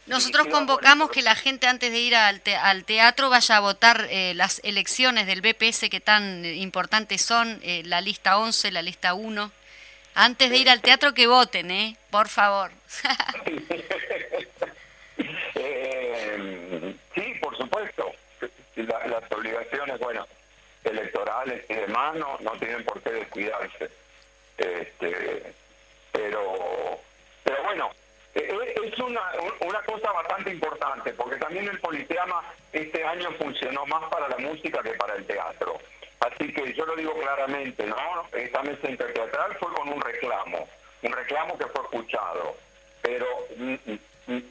Nosotros 0.07 0.47
convocamos 0.47 1.11
que 1.11 1.21
la 1.21 1.35
gente 1.35 1.67
antes 1.67 1.93
de 1.93 1.99
ir 1.99 2.17
al, 2.17 2.41
teatro 2.85 3.29
vaya 3.29 3.59
a 3.59 3.61
votar 3.61 4.07
eh, 4.09 4.33
las 4.35 4.59
elecciones 4.65 5.27
del 5.27 5.43
BPS 5.43 5.91
que 5.91 6.01
tan 6.01 6.47
importantes 6.47 7.21
son, 7.21 7.61
eh, 7.63 7.83
la 7.85 8.01
lista 8.01 8.39
11, 8.39 8.71
la 8.71 8.81
lista 8.81 9.13
1. 9.13 9.53
Antes 10.15 10.51
de 10.51 10.57
ir 10.57 10.71
al 10.71 10.81
teatro 10.81 11.13
que 11.13 11.27
voten, 11.27 11.71
¿eh? 11.71 11.97
Por 12.11 12.29
favor. 12.29 12.71
Eh, 15.61 16.95
sí, 17.15 17.35
por 17.41 17.57
supuesto. 17.57 18.13
las 18.77 19.33
obligaciones, 19.33 19.99
bueno, 19.99 20.25
electorales 20.89 21.65
y 21.69 21.75
demás 21.75 22.15
no, 22.17 22.39
no 22.41 22.53
tienen 22.53 22.85
por 22.85 23.01
qué 23.03 23.11
descuidarse. 23.11 23.91
Este, 24.57 25.55
pero 26.13 27.01
Pero 27.45 27.63
bueno, 27.63 27.91
eh, 28.35 28.49
eh, 28.51 28.75
es 28.85 28.99
una, 28.99 29.23
una 29.61 29.81
cosa 29.83 30.13
bastante 30.13 30.51
importante, 30.51 31.13
porque 31.15 31.37
también 31.37 31.69
el 31.69 31.81
Politeama 31.81 32.43
este 32.73 33.05
año 33.05 33.31
funcionó 33.39 33.87
más 33.87 34.05
para 34.11 34.29
la 34.29 34.39
música 34.39 34.83
que 34.83 34.91
para 34.95 35.15
el 35.15 35.27
teatro. 35.27 35.79
Así 36.21 36.53
que 36.53 36.75
yo 36.75 36.85
lo 36.85 36.97
digo 36.97 37.15
claramente, 37.15 37.87
¿no? 37.87 37.97
Esta 38.33 38.63
mesa 38.63 38.91
interteatral 38.91 39.57
fue 39.59 39.73
con 39.73 39.89
un 39.89 40.01
reclamo, 40.01 40.69
un 41.03 41.13
reclamo 41.13 41.57
que 41.57 41.67
fue 41.67 41.83
escuchado, 41.85 42.57
pero 43.01 43.27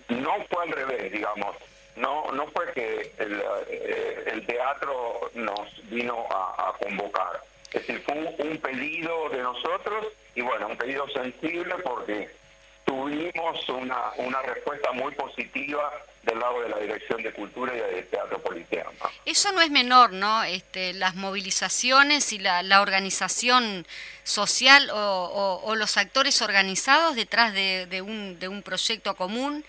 no 0.07 0.45
fue 0.49 0.63
al 0.63 0.71
revés, 0.71 1.11
digamos. 1.11 1.55
No, 1.97 2.31
no 2.31 2.47
fue 2.47 2.71
que 2.73 3.11
el, 3.17 3.43
eh, 3.69 4.43
teatro 4.47 5.31
nos 5.33 5.89
vino 5.89 6.25
a, 6.29 6.73
convocar. 6.79 7.41
Es 7.73 7.85
decir, 7.85 8.01
fue 8.05 8.15
un 8.15 8.57
pedido 8.59 9.29
de 9.29 9.41
nosotros 9.41 10.07
y 10.35 10.41
bueno, 10.41 10.67
un 10.67 10.77
pedido 10.77 11.07
sensible 11.09 11.75
porque 11.83 12.29
tuvimos 12.85 13.67
una, 13.69 14.11
una 14.17 14.41
respuesta 14.43 14.91
muy 14.93 15.13
positiva 15.15 15.91
del 16.23 16.39
lado 16.39 16.61
de 16.61 16.69
la 16.69 16.77
Dirección 16.77 17.21
de 17.23 17.33
Cultura 17.33 17.73
y 17.75 17.79
del 17.95 18.07
Teatro 18.07 18.39
Politeama. 18.39 18.91
Eso 19.25 19.51
no 19.51 19.61
es 19.61 19.69
menor, 19.69 20.13
¿no? 20.13 20.43
Este, 20.43 20.93
las 20.93 21.15
movilizaciones 21.15 22.31
y 22.33 22.39
la, 22.39 22.63
la 22.63 22.81
organización 22.81 23.85
social 24.23 24.89
o, 24.93 25.73
los 25.75 25.97
actores 25.97 26.41
organizados 26.41 27.15
detrás 27.15 27.53
de, 27.53 28.01
un, 28.01 28.39
de 28.39 28.47
un 28.47 28.61
proyecto 28.61 29.15
común, 29.15 29.63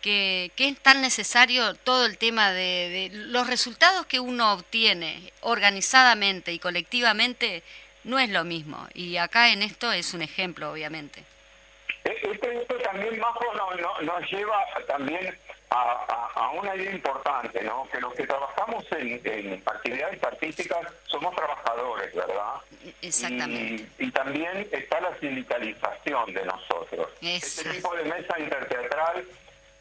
que, 0.00 0.50
que, 0.56 0.68
es 0.68 0.78
tan 0.80 1.00
necesario 1.00 1.74
todo 1.74 2.06
el 2.06 2.18
tema 2.18 2.50
de, 2.52 3.10
de 3.10 3.10
los 3.12 3.46
resultados 3.46 4.06
que 4.06 4.20
uno 4.20 4.52
obtiene 4.52 5.32
organizadamente 5.40 6.52
y 6.52 6.58
colectivamente 6.58 7.62
no 8.04 8.18
es 8.18 8.30
lo 8.30 8.44
mismo. 8.44 8.86
Y 8.94 9.16
acá 9.16 9.52
en 9.52 9.62
esto 9.62 9.92
es 9.92 10.14
un 10.14 10.22
ejemplo, 10.22 10.70
obviamente. 10.70 11.24
Esto, 12.04 12.76
también, 12.82 13.18
Majo, 13.18 13.44
nos, 14.02 14.30
lleva 14.30 14.64
también 14.86 15.36
a, 15.70 16.50
una 16.54 16.74
idea 16.74 16.92
importante, 16.92 17.62
¿no? 17.62 17.86
Que 17.92 18.00
los 18.00 18.14
que 18.14 18.26
trabajamos 18.26 18.84
en, 18.92 19.62
actividades 19.66 20.22
artísticas 20.24 20.86
somos 21.04 21.34
trabajadores, 21.36 22.14
¿verdad? 22.14 22.54
Exactamente. 23.02 23.86
Y, 23.98 24.10
también 24.10 24.66
está 24.72 25.00
la 25.00 25.18
sindicalización 25.20 26.32
de 26.32 26.44
nosotros. 26.44 27.08
Este 27.20 27.70
tipo 27.70 27.94
de 27.94 28.04
mesa 28.04 28.38
interteatral, 28.38 29.24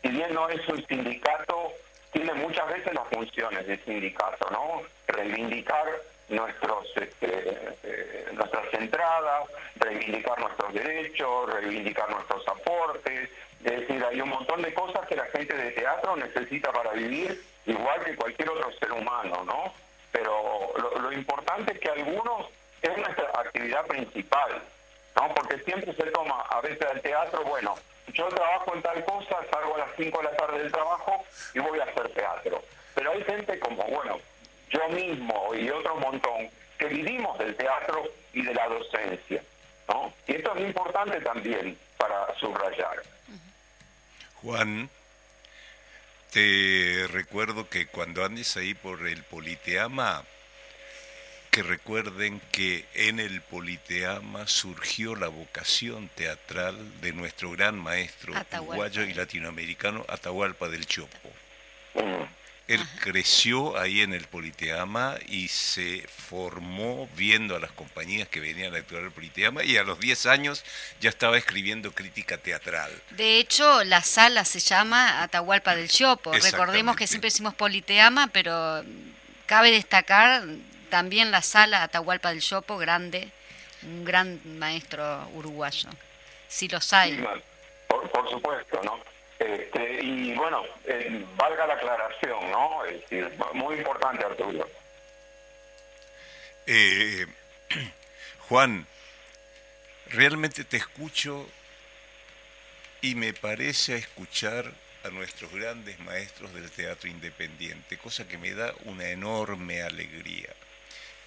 si 0.02 0.10
bien 0.10 0.34
no 0.34 0.50
es 0.50 0.68
un 0.68 0.86
sindicato, 0.88 1.74
tiene 2.12 2.34
muchas 2.34 2.68
veces 2.70 2.94
las 2.94 3.08
funciones 3.08 3.68
de 3.68 3.78
sindicato, 3.80 4.50
¿no? 4.52 4.82
Reivindicar 5.08 5.86
nuestros 6.30 6.86
este, 6.96 7.68
eh, 7.84 8.28
nuestras 8.34 8.74
entradas, 8.74 9.50
reivindicar 9.76 10.40
nuestros 10.40 10.74
derechos, 10.74 11.54
reivindicar 11.54 12.10
nuestros 12.10 12.48
aportes, 12.48 13.30
es 13.64 13.80
decir, 13.82 14.04
hay 14.04 14.22
un 14.22 14.30
montón 14.30 14.62
de 14.62 14.74
cosas 14.74 15.06
que 15.08 15.16
la 15.16 15.26
gente 15.26 15.54
de 15.54 15.72
teatro 15.72 16.16
necesita 16.16 16.72
para 16.72 16.92
vivir, 16.92 17.44
igual 17.66 18.04
que 18.06 18.16
cualquier 18.16 18.50
otro 18.50 18.72
ser 18.80 18.92
humano, 18.94 19.44
¿no? 19.44 19.74
Pero 20.12 20.74
lo, 21.02 21.12
importante 21.12 21.74
es 21.74 21.80
que 21.80 21.90
algunos 21.90 22.48
es 22.82 22.98
nuestra 22.98 23.30
actividad 23.34 23.86
principal, 23.86 24.62
¿no? 25.16 25.34
Porque 25.34 25.60
siempre 25.64 25.94
se 25.94 26.04
toma 26.12 26.42
a 26.50 26.62
veces 26.62 26.82
al 26.90 27.02
teatro, 27.02 27.44
bueno, 27.44 27.76
yo 28.20 28.28
trabajo 28.28 28.76
en 28.76 28.82
tal 28.82 29.06
cosa, 29.06 29.38
salgo 29.50 29.76
a 29.76 29.80
las 29.80 29.90
5 29.96 30.18
de 30.18 30.24
la 30.26 30.36
tarde 30.36 30.60
del 30.60 30.72
trabajo 30.72 31.26
y 31.54 31.60
voy 31.60 31.80
a 31.80 31.84
hacer 31.84 32.10
teatro. 32.14 32.62
Pero 32.94 33.12
hay 33.12 33.24
gente 33.24 33.58
como, 33.60 33.84
bueno, 33.84 34.20
yo 34.70 34.90
mismo 34.90 35.56
y 35.56 35.70
otro 35.70 35.96
montón, 35.96 36.50
que 36.78 36.86
vivimos 36.88 37.38
del 37.40 37.56
teatro 37.56 38.04
y 38.34 38.42
de 38.44 38.54
la 38.54 38.68
docencia. 38.68 39.42
¿no? 39.88 40.14
Y 40.28 40.36
esto 40.36 40.54
es 40.56 40.62
importante 40.68 41.22
también 41.22 41.78
para 41.98 42.36
subrayar. 42.40 43.02
Juan, 44.42 44.90
te 46.32 47.08
recuerdo 47.10 47.70
que 47.70 47.88
cuando 47.88 48.26
andes 48.26 48.58
ahí 48.58 48.74
por 48.74 49.08
el 49.08 49.24
Politeama, 49.24 50.24
que 51.60 51.64
recuerden 51.64 52.42
que 52.54 52.86
en 52.94 53.20
el 53.20 53.42
Politeama 53.42 54.48
surgió 54.48 55.14
la 55.18 55.28
vocación 55.28 56.10
teatral 56.16 56.78
de 57.02 57.12
nuestro 57.12 57.52
gran 57.52 57.78
maestro 57.78 58.34
uruguayo 58.54 59.04
y 59.04 59.14
latinoamericano 59.14 60.06
Atahualpa 60.08 60.70
del 60.70 60.86
Chopo. 60.86 61.30
Él 62.70 62.80
creció 63.02 63.78
ahí 63.78 64.00
en 64.00 64.14
el 64.14 64.26
Politeama 64.28 65.18
y 65.28 65.50
se 65.50 66.08
formó 66.08 67.10
viendo 67.18 67.58
a 67.58 67.60
las 67.60 67.74
compañías 67.74 68.30
que 68.30 68.40
venían 68.40 68.74
a 68.74 68.78
actuar 68.78 69.04
el 69.04 69.12
Politeama 69.12 69.62
y 69.66 69.76
a 69.76 69.84
los 69.84 70.00
10 70.00 70.28
años 70.28 70.64
ya 71.02 71.10
estaba 71.10 71.38
escribiendo 71.38 71.92
crítica 71.92 72.38
teatral. 72.38 72.90
De 73.18 73.38
hecho, 73.38 73.84
la 73.84 74.02
sala 74.02 74.46
se 74.46 74.62
llama 74.62 75.24
Atahualpa 75.24 75.76
del 75.76 75.90
Chopo. 75.90 76.32
Recordemos 76.32 76.96
que 76.96 77.06
siempre 77.06 77.28
decimos 77.28 77.54
Politeama, 77.54 78.28
pero 78.28 78.82
cabe 79.46 79.72
destacar 79.72 80.44
también 80.90 81.32
la 81.32 81.42
sala 81.42 81.84
Atahualpa 81.84 82.30
del 82.30 82.42
Chopo, 82.42 82.78
grande, 82.78 83.30
un 83.84 84.04
gran 84.04 84.40
maestro 84.60 85.28
uruguayo. 85.34 85.90
Si 86.48 86.68
los 86.68 86.92
hay. 86.94 87.24
por 87.88 88.30
supuesto, 88.30 88.82
¿no? 88.84 89.00
Este, 89.40 90.04
y 90.04 90.34
bueno, 90.34 90.64
eh, 90.84 91.26
valga 91.38 91.66
la 91.66 91.76
aclaración, 91.76 92.52
¿no? 92.52 92.84
Es 92.84 93.02
decir, 93.02 93.32
muy 93.54 93.78
importante, 93.78 94.26
Arturo. 94.26 94.70
Eh, 96.68 97.26
Juan, 98.50 98.86
realmente 100.08 100.66
te 100.66 100.76
escucho 100.76 101.50
y 103.02 103.16
me 103.16 103.34
parece 103.34 103.96
escuchar 103.96 104.74
a 105.06 105.10
nuestros 105.10 105.54
grandes 105.54 105.98
maestros 106.00 106.54
del 106.54 106.70
teatro 106.70 107.10
independiente, 107.10 107.98
cosa 107.98 108.28
que 108.28 108.38
me 108.38 108.54
da 108.54 108.74
una 108.84 109.08
enorme 109.10 109.82
alegría. 109.82 110.50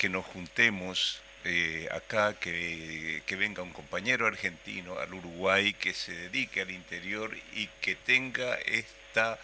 Que 0.03 0.09
nos 0.09 0.27
juntemos 0.27 1.23
eh, 1.45 1.87
acá 1.93 2.35
que, 2.35 3.23
venga 3.39 3.63
un 3.63 3.73
compañero 3.73 4.27
argentino 4.27 4.99
al 4.99 5.15
Uruguay 5.15 5.75
que 5.75 5.95
se 5.95 6.11
dedique 6.13 6.61
al 6.61 6.73
interior 6.73 7.31
y 7.55 7.69
que 7.81 7.95
tenga 7.95 8.57
esta 8.67 9.39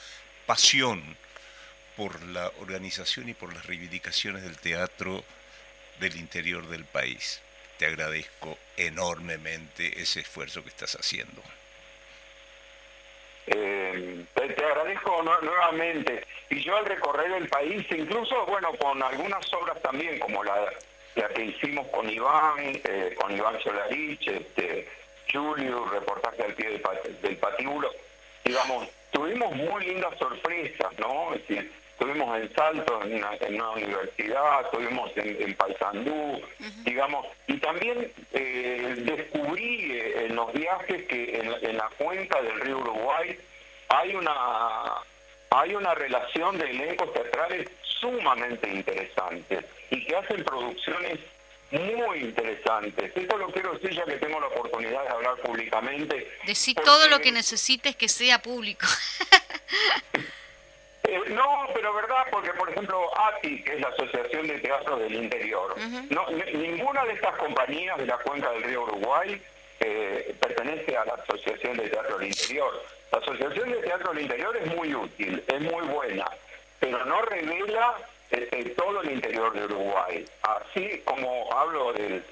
pasión 0.46 1.00
por 1.96 2.20
la 2.24 2.48
organización 2.58 3.28
y 3.28 3.34
por 3.34 3.54
las 3.54 3.66
reivindicaciones 3.66 4.42
del 4.42 4.58
teatro 4.58 5.22
del 6.00 6.16
interior 6.16 6.66
del 6.66 6.84
país. 6.84 7.40
Te 7.76 7.86
agradezco 7.86 8.58
enormemente 8.76 10.02
ese 10.02 10.18
esfuerzo 10.22 10.64
que 10.64 10.70
estás 10.70 10.96
haciendo. 10.96 11.40
Eh, 13.46 14.24
te, 14.34 14.64
agradezco 14.88 15.22
nuevamente. 15.22 16.24
Y 16.50 16.62
yo 16.62 16.76
al 16.76 16.86
recorrer 16.86 17.32
el 17.32 17.48
país, 17.48 17.86
incluso, 17.90 18.46
bueno, 18.46 18.72
con 18.80 19.02
algunas 19.02 19.52
obras 19.52 19.80
también, 19.82 20.18
como 20.18 20.42
la 20.44 20.54
la 21.14 21.28
que 21.30 21.46
hicimos 21.46 21.84
con 21.88 22.08
Iván, 22.08 22.58
eh, 22.58 23.16
con 23.20 23.36
Iván 23.36 23.60
Solarich, 23.60 24.28
este, 24.28 24.86
Julio, 25.32 25.84
reportaje 25.86 26.44
al 26.44 26.54
pie 26.54 26.80
del, 27.22 27.36
patíbulo, 27.38 27.90
digamos, 28.44 28.88
tuvimos 29.10 29.52
muy 29.56 29.84
lindas 29.84 30.16
sorpresas, 30.16 30.96
¿no? 30.96 31.34
Es 31.34 31.40
decir, 31.48 31.72
estuvimos 31.90 32.38
en 32.38 32.54
Salto, 32.54 33.02
en 33.02 33.16
una, 33.54 33.70
universidad, 33.70 34.64
estuvimos 34.66 35.10
en, 35.16 35.54
Paysandú, 35.56 36.40
digamos, 36.84 37.26
y 37.48 37.56
también 37.56 38.12
eh, 38.32 38.94
descubrí 38.98 39.90
eh, 39.90 40.26
en 40.26 40.36
los 40.36 40.52
viajes 40.52 41.04
que 41.08 41.40
en, 41.40 41.52
en 41.68 41.78
la 41.78 41.90
cuenca 41.98 42.40
del 42.42 42.60
río 42.60 42.78
Uruguay 42.78 43.36
hay 43.88 44.14
una 44.14 45.02
hay 45.50 45.74
una 45.74 45.94
relación 45.94 46.58
de 46.58 46.70
elencos 46.70 47.12
teatrales 47.12 47.68
sumamente 47.82 48.68
interesantes 48.68 49.64
y 49.90 50.04
que 50.04 50.16
hacen 50.16 50.44
producciones 50.44 51.18
muy 51.70 52.18
interesantes. 52.20 53.12
Esto 53.14 53.36
lo 53.36 53.48
quiero 53.48 53.72
decir 53.74 53.90
ya 53.92 54.04
que 54.04 54.16
tengo 54.16 54.40
la 54.40 54.46
oportunidad 54.46 55.02
de 55.02 55.08
hablar 55.08 55.36
públicamente. 55.36 56.30
Decir 56.46 56.76
todo 56.76 57.08
lo 57.08 57.20
que 57.20 57.32
necesites 57.32 57.96
que 57.96 58.08
sea 58.08 58.40
público. 58.40 58.86
Eh, 61.04 61.18
no, 61.30 61.66
pero 61.72 61.94
verdad, 61.94 62.26
porque 62.30 62.52
por 62.52 62.68
ejemplo 62.68 63.10
ATI, 63.18 63.62
que 63.62 63.76
es 63.76 63.80
la 63.80 63.88
Asociación 63.88 64.46
de 64.46 64.58
Teatro 64.58 64.98
del 64.98 65.14
Interior, 65.14 65.74
no, 66.10 66.28
ninguna 66.52 67.02
de 67.06 67.14
estas 67.14 67.34
compañías 67.38 67.96
de 67.96 68.04
la 68.04 68.18
cuenca 68.18 68.50
del 68.50 68.64
río 68.64 68.82
Uruguay 68.82 69.40
eh, 69.80 70.36
pertenece 70.38 70.98
a 70.98 71.06
la 71.06 71.14
Asociación 71.14 71.78
de 71.78 71.88
Teatro 71.88 72.18
del 72.18 72.28
Interior. 72.28 72.84
La 73.10 73.18
Asociación 73.18 73.70
de 73.70 73.78
Teatro 73.78 74.12
del 74.12 74.22
Interior 74.22 74.56
es 74.56 74.74
muy 74.74 74.94
útil, 74.94 75.42
es 75.46 75.60
muy 75.60 75.86
buena, 75.86 76.26
pero 76.78 77.04
no 77.06 77.22
revela 77.22 77.96
eh, 78.30 78.74
todo 78.76 79.00
el 79.00 79.12
interior 79.12 79.52
de 79.54 79.64
Uruguay. 79.64 80.24
Así 80.42 81.00
como 81.04 81.50
hablo 81.52 81.94
de, 81.94 82.22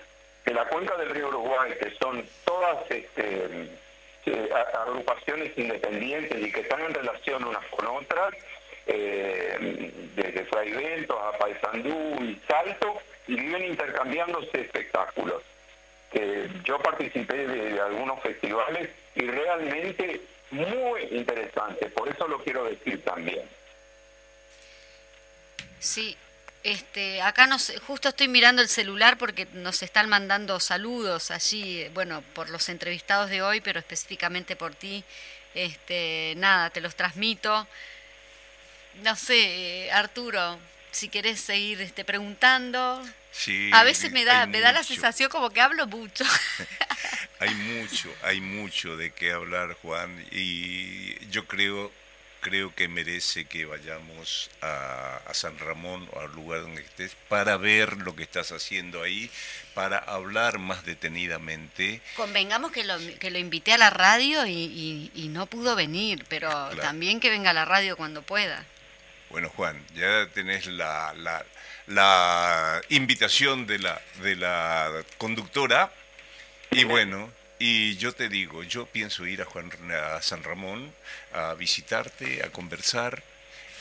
la 0.47 0.67
cuenca 0.67 0.97
del 0.99 1.11
río 1.11 1.29
Uruguay, 1.29 1.73
que 1.81 1.91
son 1.93 2.23
todas 2.45 2.79
este, 2.91 3.69
eh, 4.27 4.51
agrupaciones 4.75 5.57
independientes 5.57 6.47
y 6.47 6.53
que 6.53 6.61
están 6.61 6.83
en 6.83 6.93
relación 6.93 7.45
unas 7.45 7.65
con 7.67 7.87
otras, 7.87 8.35
eh, 8.87 9.93
desde 10.15 10.45
Fraivento 10.45 11.19
a 11.19 11.39
Paysandú 11.39 12.23
y 12.23 12.39
Salto, 12.47 13.01
y 13.27 13.37
viven 13.37 13.65
intercambiándose 13.65 14.61
espectáculos. 14.61 15.43
yo 16.65 16.79
participé 16.79 17.47
de 17.47 17.81
algunos 17.81 18.21
festivales 18.21 18.91
y 19.15 19.23
realmente 19.23 20.21
muy 20.51 21.03
interesante. 21.11 21.87
Por 21.91 22.09
eso 22.09 22.27
lo 22.29 22.43
quiero 22.43 22.65
decir 22.65 23.03
también. 23.05 23.49
Sí, 25.79 26.17
este, 26.63 27.23
acá 27.23 27.47
nos, 27.47 27.73
justo 27.87 28.09
estoy 28.09 28.27
mirando 28.27 28.61
el 28.61 28.69
celular 28.69 29.19
porque 29.19 29.47
nos 29.53 29.83
están 29.83 30.09
mandando 30.09 30.59
saludos 30.59 31.31
allí, 31.31 31.87
bueno, 31.95 32.23
por 32.35 32.51
los 32.51 32.69
entrevistados 32.69 33.31
de 33.31 33.41
hoy, 33.41 33.61
pero 33.61 33.79
específicamente 33.79 34.57
por 34.57 34.75
ti. 34.75 35.05
Este, 35.55 36.35
nada, 36.37 36.71
te 36.71 36.81
los 36.81 36.97
transmito. 36.97 37.67
No 39.03 39.15
sé, 39.15 39.91
Arturo, 39.93 40.59
si 40.91 41.09
querés 41.09 41.41
seguir 41.41 41.81
este, 41.83 42.05
preguntando. 42.05 43.03
Sí, 43.37 43.71
A 43.73 43.85
veces 43.85 44.13
me 44.13 44.25
da, 44.25 44.47
me 44.47 44.61
da 44.61 44.73
la 44.73 44.83
sensación 44.83 45.29
como 45.31 45.51
que 45.51 45.61
hablo 45.61 45.87
mucho. 45.87 46.25
Hay 47.39 47.55
mucho, 47.55 48.11
hay 48.23 48.41
mucho 48.41 48.97
de 48.97 49.11
qué 49.13 49.31
hablar, 49.31 49.77
Juan, 49.83 50.25
y 50.31 51.19
yo 51.29 51.47
creo, 51.47 51.93
creo 52.41 52.75
que 52.75 52.89
merece 52.89 53.45
que 53.45 53.67
vayamos 53.67 54.49
a, 54.63 55.19
a 55.27 55.35
San 55.35 55.59
Ramón 55.59 56.09
o 56.15 56.21
al 56.21 56.33
lugar 56.33 56.63
donde 56.63 56.81
estés 56.81 57.15
para 57.29 57.59
ver 57.59 57.99
lo 57.99 58.17
que 58.17 58.23
estás 58.23 58.53
haciendo 58.53 59.03
ahí, 59.03 59.31
para 59.75 59.99
hablar 59.99 60.59
más 60.59 60.87
detenidamente. 60.87 62.01
Convengamos 62.17 62.73
que 62.73 62.85
lo, 62.85 62.97
que 63.19 63.31
lo 63.31 63.39
invité 63.39 63.75
a 63.75 63.79
la 63.79 63.91
radio 63.91 64.47
y, 64.47 64.53
y- 64.53 65.11
y 65.15 65.29
no 65.29 65.45
pudo 65.45 65.77
venir, 65.77 66.25
pero 66.31 66.49
Claro. 66.49 66.81
también 66.81 67.21
que 67.21 67.29
venga 67.29 67.51
a 67.51 67.55
la 67.55 67.67
radio 67.67 67.99
cuando 67.99 68.23
pueda. 68.23 68.65
Bueno, 69.29 69.51
Juan, 69.51 69.85
ya 69.95 70.27
tenés 70.33 70.67
la, 70.69 71.13
la, 71.19 71.45
la 71.87 72.81
invitación 72.89 73.67
de 73.67 73.79
la, 73.79 74.01
de 74.23 74.37
la 74.37 75.05
conductora. 75.19 75.93
Y 76.71 76.85
bueno, 76.85 77.31
y 77.59 77.97
yo 77.97 78.13
te 78.13 78.29
digo, 78.29 78.63
yo 78.63 78.87
pienso 78.87 79.27
ir 79.27 79.43
a, 79.43 79.45
Juan, 79.45 79.71
a 79.93 80.21
San 80.21 80.43
Ramón 80.43 80.93
a 81.33 81.55
visitarte, 81.55 82.43
a 82.45 82.51
conversar 82.51 83.23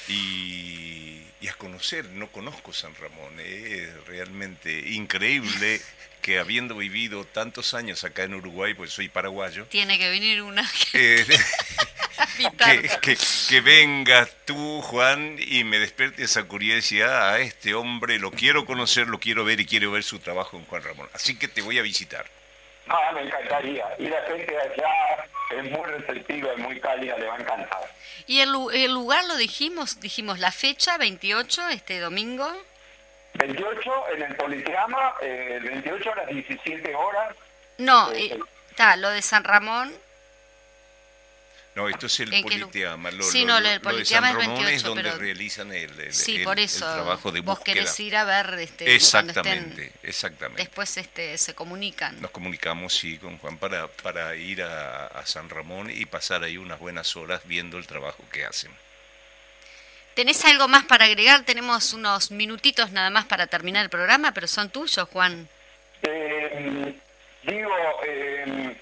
y, 0.08 1.22
y 1.42 1.48
a 1.48 1.54
conocer. 1.54 2.06
No 2.10 2.32
conozco 2.32 2.74
San 2.74 2.96
Ramón, 2.96 3.40
es 3.40 4.06
realmente 4.06 4.92
increíble 4.92 5.82
que 6.26 6.40
habiendo 6.40 6.76
vivido 6.76 7.24
tantos 7.24 7.76
años 7.76 8.04
acá 8.04 8.24
en 8.24 8.34
Uruguay, 8.34 8.74
pues 8.74 8.92
soy 8.92 9.10
paraguayo, 9.10 9.66
Tiene 9.66 10.00
que 10.00 10.10
venir 10.10 10.42
una 10.42 10.68
eh, 10.94 11.24
que, 12.38 12.90
que, 13.02 13.18
que 13.50 13.62
vengas 13.62 14.30
tú, 14.46 14.82
Juan, 14.82 15.38
y 15.40 15.64
me 15.64 15.80
despierte 15.80 16.24
esa 16.24 16.44
curiosidad 16.44 17.30
a 17.34 17.40
este 17.40 17.74
hombre. 17.74 18.20
Lo 18.20 18.32
quiero 18.32 18.66
conocer, 18.66 19.08
lo 19.08 19.20
quiero 19.20 19.44
ver 19.46 19.60
y 19.60 19.66
quiero 19.66 19.92
ver 19.92 20.04
su 20.04 20.20
trabajo 20.20 20.58
en 20.58 20.66
Juan 20.66 20.84
Ramón. 20.84 21.10
Así 21.14 21.38
que 21.38 21.48
te 21.48 21.62
voy 21.62 21.80
a 21.80 21.82
visitar. 21.82 22.26
Ah, 22.88 23.12
me 23.14 23.22
encantaría. 23.22 23.86
Y 23.98 24.08
la 24.08 24.22
gente 24.24 24.52
de 24.52 24.62
allá 24.62 25.28
es 25.52 25.72
muy 25.72 25.86
receptiva 25.86 26.50
y 26.58 26.62
muy 26.62 26.80
cálida, 26.80 27.18
le 27.18 27.26
va 27.28 27.36
a 27.36 27.40
encantar. 27.40 27.92
Y 28.28 28.40
el, 28.40 28.54
el 28.74 28.94
lugar 28.94 29.26
lo 29.26 29.36
dijimos, 29.38 30.00
dijimos 30.00 30.40
la 30.40 30.52
fecha, 30.52 30.98
28, 30.98 31.70
este 31.70 32.00
domingo. 32.00 32.52
28 33.36 33.92
en 34.16 34.22
el 34.24 34.36
Politeama, 34.36 35.16
eh, 35.22 35.60
28 35.62 36.12
a 36.12 36.16
las 36.16 36.28
17 36.28 36.96
horas. 36.96 37.36
No, 37.78 38.12
Eh, 38.14 38.28
eh, 38.32 38.40
está, 38.70 38.96
lo 38.96 39.10
de 39.10 39.22
San 39.22 39.44
Ramón, 39.44 39.94
No, 41.76 41.90
esto 41.90 42.06
es 42.06 42.20
el 42.22 42.34
¿En 42.34 42.46
qué 42.48 42.56
lu- 42.58 42.68
Politeama. 42.70 43.12
Lo, 43.12 43.24
Sí, 43.26 43.44
no, 43.44 43.60
lo- 43.60 43.68
de 43.70 43.82
Politeama 43.82 44.28
San 44.32 44.38
es 44.40 44.46
Ramón 44.48 44.60
es 44.62 44.66
28, 44.66 44.88
donde 44.88 45.04
pero- 45.04 45.18
realizan 45.18 45.74
el, 45.74 46.00
el- 46.00 46.14
sí, 46.14 46.38
el- 46.38 46.44
por 46.46 46.58
el 46.58 46.64
eso 46.66 46.86
trabajo 46.94 47.32
de 47.34 47.42
vos 47.42 47.58
búsqueda. 47.58 47.74
querés 47.74 48.00
ir 48.00 48.16
a 48.16 48.24
ver 48.24 48.60
este, 48.60 48.96
Exactamente, 48.96 49.88
estén, 49.88 50.00
exactamente. 50.10 50.62
después 50.64 50.96
este, 50.96 51.38
se 51.38 51.54
comunican. 51.54 52.22
Nos 52.22 52.32
comunicamos, 52.32 52.94
sí, 52.98 53.18
con 53.18 53.38
Juan 53.40 53.58
para, 53.58 53.88
para 53.88 54.36
ir 54.38 54.64
a, 54.64 55.08
a 55.08 55.26
San 55.26 55.50
Ramón 55.50 55.92
y 55.92 56.06
pasar 56.06 56.44
ahí 56.44 56.58
unas 56.58 56.80
buenas 56.80 57.14
horas 57.18 57.42
viendo 57.44 57.78
el 57.78 57.86
trabajo 57.88 58.24
que 58.32 58.46
hacen. 58.46 58.72
¿Tenés 60.14 60.46
algo 60.46 60.70
más 60.70 60.86
para 60.86 61.04
agregar? 61.06 61.44
Tenemos 61.44 61.92
unos 61.92 62.32
minutitos 62.32 62.92
nada 62.92 63.10
más 63.10 63.26
para 63.26 63.48
terminar 63.48 63.84
el 63.84 63.90
programa, 63.90 64.32
pero 64.34 64.48
son 64.48 64.70
tuyos, 64.70 65.10
Juan. 65.10 65.50
Eh, 66.04 66.96
digo, 67.44 67.70
eh, 68.06 68.78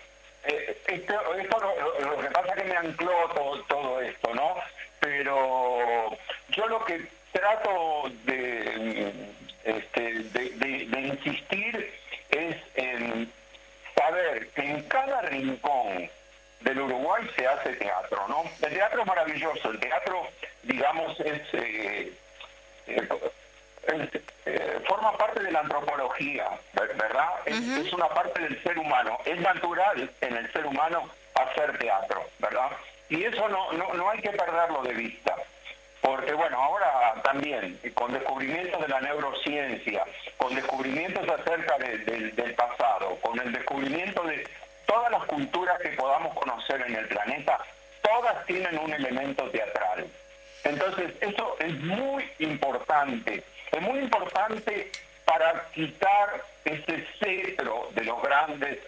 eh, 0.45 0.77
esto, 0.89 1.13
esto 1.35 1.57
me 2.73 2.87
ancló 2.87 3.11
todo, 3.35 3.63
todo 3.63 4.01
esto, 4.01 4.33
¿no? 4.33 4.55
Pero 4.99 6.09
yo 6.49 6.67
lo 6.67 6.83
que 6.85 7.05
trato 7.31 8.09
de, 8.25 9.13
este, 9.63 10.01
de, 10.01 10.49
de- 10.51 10.85
de 10.87 11.01
insistir 11.01 11.93
es 12.31 12.55
en 12.75 13.31
saber 13.95 14.47
que 14.49 14.61
en 14.61 14.81
cada 14.83 15.21
rincón 15.21 16.09
del 16.61 16.79
Uruguay 16.79 17.29
se 17.35 17.45
hace 17.45 17.73
teatro, 17.73 18.27
¿no? 18.27 18.43
El 18.61 18.73
teatro 18.73 19.01
es 19.01 19.07
maravilloso, 19.07 19.69
el 19.71 19.79
teatro, 19.79 20.27
digamos, 20.63 21.19
es... 21.19 21.41
eh, 21.53 22.11
eh, 22.87 23.09
es, 23.85 24.21
eh, 24.45 24.79
forma 24.87 25.11
parte 25.17 25.41
de 25.43 25.51
la 25.51 25.59
antropología, 25.59 26.47
ver- 26.73 26.95
¿verdad? 26.95 27.29
Es, 27.45 27.57
es 27.85 27.91
una 27.93 28.07
parte 28.07 28.41
del 28.41 28.61
ser 28.63 28.77
humano. 28.79 29.19
Es 29.25 29.37
natural 29.41 30.09
en 30.21 30.37
el 30.37 30.51
ser 30.53 30.65
humano 30.65 31.09
hacer 31.43 31.77
teatro, 31.79 32.23
¿verdad? 32.39 32.69
Y 33.09 33.23
eso 33.23 33.47
no, 33.49 33.71
no, 33.73 33.93
no 33.93 34.09
hay 34.09 34.19
que 34.21 34.29
perderlo 34.31 34.81
de 34.83 34.93
vista. 34.93 35.35
Porque 36.01 36.33
bueno, 36.33 36.61
ahora 36.61 37.15
también, 37.23 37.79
con 37.93 38.11
descubrimientos 38.11 38.81
de 38.81 38.87
la 38.89 38.99
neurociencia, 38.99 40.03
con 40.37 40.53
descubrimientos 40.53 41.27
acerca 41.29 41.77
de- 41.77 41.99
del- 41.99 42.35
del 42.35 42.53
pasado, 42.55 43.17
con 43.21 43.39
el 43.39 43.53
descubrimiento 43.53 44.21
de 44.23 44.45
todas 44.85 45.09
las 45.11 45.23
culturas 45.25 45.79
que 45.79 45.89
podamos 45.89 46.33
conocer 46.35 46.81
en 46.85 46.95
el 46.95 47.07
planeta, 47.07 47.57
todas 48.01 48.45
tienen 48.45 48.77
un 48.79 48.91
elemento 48.93 49.49
teatral. 49.49 50.05
Entonces, 50.65 51.11
eso 51.21 51.55
es 51.59 51.73
muy 51.79 52.29
importante. 52.39 53.43
Es 53.71 53.81
muy 53.81 53.99
importante 53.99 54.91
para 55.23 55.69
quitar 55.73 56.43
ese 56.65 57.07
cetro 57.19 57.89
de 57.93 58.03
los 58.03 58.21
grandes 58.21 58.79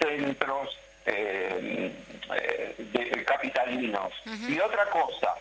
centros 0.00 0.78
eh, 1.06 1.92
eh, 2.36 2.74
de- 2.78 3.24
capitalinos. 3.24 4.12
Y 4.48 4.58
otra 4.60 4.86
cosa 4.86 5.34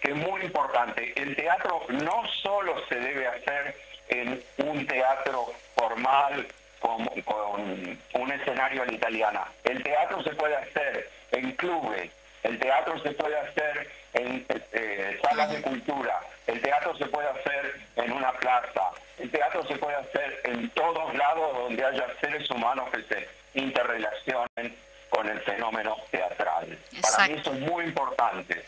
que 0.00 0.10
es 0.10 0.16
muy 0.16 0.42
importante, 0.42 1.12
el 1.16 1.34
teatro 1.36 1.82
no 1.88 2.22
solo 2.42 2.74
se 2.88 2.94
debe 2.96 3.26
hacer 3.26 3.76
en 4.08 4.42
un 4.58 4.86
teatro 4.86 5.52
formal 5.74 6.46
con, 6.80 7.04
con 7.22 7.98
un 8.14 8.32
escenario 8.32 8.82
a 8.82 8.86
la 8.86 8.92
italiana. 8.92 9.44
El 9.64 9.82
teatro 9.82 10.22
se 10.22 10.30
puede 10.30 10.56
hacer 10.56 11.10
en 11.32 11.52
clubes, 11.52 12.10
el 12.42 12.58
teatro 12.58 12.98
se 13.02 13.10
puede 13.12 13.36
hacer 13.38 13.90
en 14.14 14.44
eh, 14.72 15.20
salas 15.22 15.50
de 15.52 15.62
cultura, 15.62 16.18
el 16.46 16.60
teatro 16.62 16.96
se 16.96 17.06
puede 17.06 17.28
hacer 17.28 17.74
en 17.96 18.12
una 18.12 18.32
plaza, 18.32 18.90
el 19.18 19.30
teatro 19.30 19.64
se 19.66 19.76
puede 19.76 19.96
hacer 19.96 20.40
en 20.44 20.70
todos 20.70 21.14
lados 21.14 21.52
donde 21.58 21.84
haya 21.84 22.06
seres 22.20 22.50
humanos 22.50 22.88
que 22.90 23.02
se 23.02 23.28
interrelacionen 23.54 24.76
con 25.10 25.28
el 25.28 25.40
fenómeno 25.40 25.96
teatral. 26.10 26.78
Para 27.16 27.28
mí 27.28 27.34
eso 27.40 27.52
es 27.52 27.60
muy 27.60 27.84
importante. 27.84 28.64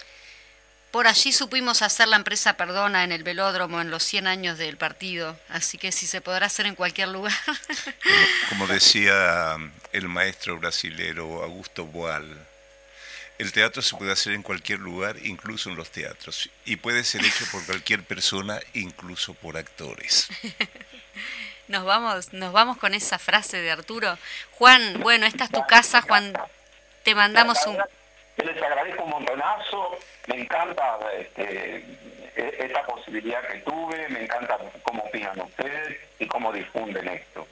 Por 0.91 1.07
allí 1.07 1.33
supimos 1.33 1.81
hacer 1.81 2.09
la 2.09 2.17
empresa 2.17 2.59
Perdona 2.59 3.03
en 3.03 3.13
el 3.13 3.23
velódromo 3.23 3.81
en 3.81 3.91
los 3.91 4.03
100 4.05 4.27
años 4.27 4.59
del 4.59 4.77
partido, 4.77 5.39
así 5.49 5.79
que 5.79 5.91
si 5.91 6.07
se 6.07 6.21
podrá 6.21 6.47
hacer 6.47 6.67
en 6.67 6.75
cualquier 6.75 7.09
lugar. 7.09 7.33
Como, 7.47 7.57
como 8.51 8.67
decía 8.73 9.57
el 9.93 10.09
maestro 10.09 10.59
brasilero 10.59 11.43
Augusto 11.43 11.87
Boal, 11.87 12.47
el 13.39 13.53
teatro 13.53 13.81
se 13.81 13.97
puede 13.97 14.13
hacer 14.13 14.35
en 14.35 14.43
cualquier 14.43 14.81
lugar, 14.81 15.17
incluso 15.25 15.71
en 15.71 15.77
los 15.77 15.91
teatros, 15.91 16.51
y 16.67 16.77
puede 16.77 17.05
ser 17.05 17.25
hecho 17.25 17.47
por 17.51 17.65
cualquier 17.65 18.05
persona, 18.05 18.61
incluso 18.75 19.33
por 19.33 19.57
actores. 19.57 20.29
Nos 21.69 21.85
vamos, 21.85 22.33
nos 22.35 22.53
vamos 22.53 22.77
con 22.77 22.93
esa 22.93 23.19
frase 23.19 23.63
de 23.63 23.71
Arturo. 23.71 24.19
Juan, 24.59 25.01
bueno, 25.01 25.25
esta 25.25 25.45
es 25.45 25.51
tu 25.51 25.65
casa, 25.67 26.03
Juan. 26.03 26.35
Te 27.03 27.15
mandamos 27.15 27.57
un 27.67 27.79
Yo 28.37 28.45
les 28.45 28.63
agradezco 28.63 29.05
un 29.05 29.11
montonazo, 29.11 29.99
me 30.27 30.41
encanta 30.41 30.99
este, 31.19 31.77
e- 32.37 32.57
esta 32.61 32.85
posibilidad 32.87 33.47
que 33.47 33.59
tuve, 33.59 34.09
me 34.09 34.23
encanta 34.25 34.59
cómo 34.83 35.03
opinan 35.03 35.39
ustedes 35.41 35.99
y 36.19 36.27
cómo 36.27 36.53
difunden 36.53 37.09
esto. 37.09 37.47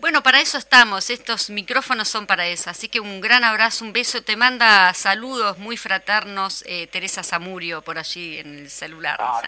Bueno, 0.00 0.22
para 0.22 0.40
eso 0.40 0.58
estamos, 0.58 1.10
estos 1.10 1.50
micrófonos 1.50 2.08
son 2.08 2.26
para 2.28 2.46
eso, 2.46 2.70
así 2.70 2.88
que 2.88 3.00
un 3.00 3.20
gran 3.20 3.42
abrazo, 3.42 3.84
un 3.84 3.92
beso, 3.92 4.22
te 4.22 4.36
manda 4.36 4.94
saludos 4.94 5.58
muy 5.58 5.76
fraternos 5.76 6.62
eh, 6.68 6.86
Teresa 6.86 7.24
Zamurio 7.24 7.82
por 7.82 7.98
allí 7.98 8.38
en 8.38 8.58
el 8.60 8.70
celular. 8.70 9.16
Ah, 9.18 9.42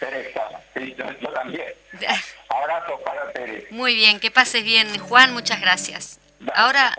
Teresa, 0.00 0.48
sí, 0.74 0.92
yo, 0.98 1.04
yo 1.20 1.28
también. 1.28 1.72
Abrazos 2.48 3.00
para 3.02 3.30
Teresa. 3.32 3.68
Muy 3.70 3.94
bien, 3.94 4.18
que 4.18 4.32
pases 4.32 4.64
bien, 4.64 4.98
Juan, 4.98 5.32
muchas 5.34 5.60
gracias. 5.60 6.18
Ahora 6.52 6.92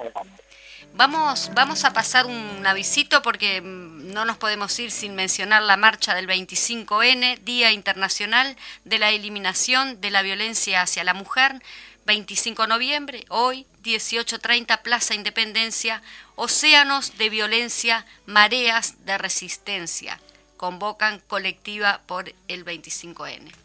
vamos, 0.93 1.51
vamos 1.53 1.83
a 1.83 1.93
pasar 1.93 2.25
un 2.25 2.65
avisito 2.65 3.21
porque 3.21 3.61
mm, 3.61 4.13
no 4.13 4.25
nos 4.25 4.37
podemos 4.37 4.77
ir 4.79 4.91
sin 4.91 5.15
mencionar 5.15 5.63
la 5.63 5.77
marcha 5.77 6.15
del 6.15 6.27
25N, 6.27 7.39
Día 7.39 7.71
Internacional 7.71 8.55
de 8.85 8.99
la 8.99 9.11
Eliminación 9.11 9.99
de 10.01 10.11
la 10.11 10.21
Violencia 10.21 10.81
hacia 10.81 11.03
la 11.03 11.13
Mujer. 11.13 11.61
25 12.05 12.63
de 12.63 12.67
noviembre, 12.67 13.25
hoy, 13.29 13.65
18.30, 13.83 14.81
Plaza 14.81 15.15
Independencia, 15.15 16.01
Océanos 16.35 17.17
de 17.17 17.29
Violencia, 17.29 18.05
Mareas 18.25 19.05
de 19.05 19.17
Resistencia. 19.17 20.19
Convocan 20.57 21.21
colectiva 21.27 22.01
por 22.05 22.33
el 22.49 22.65
25N. 22.65 23.62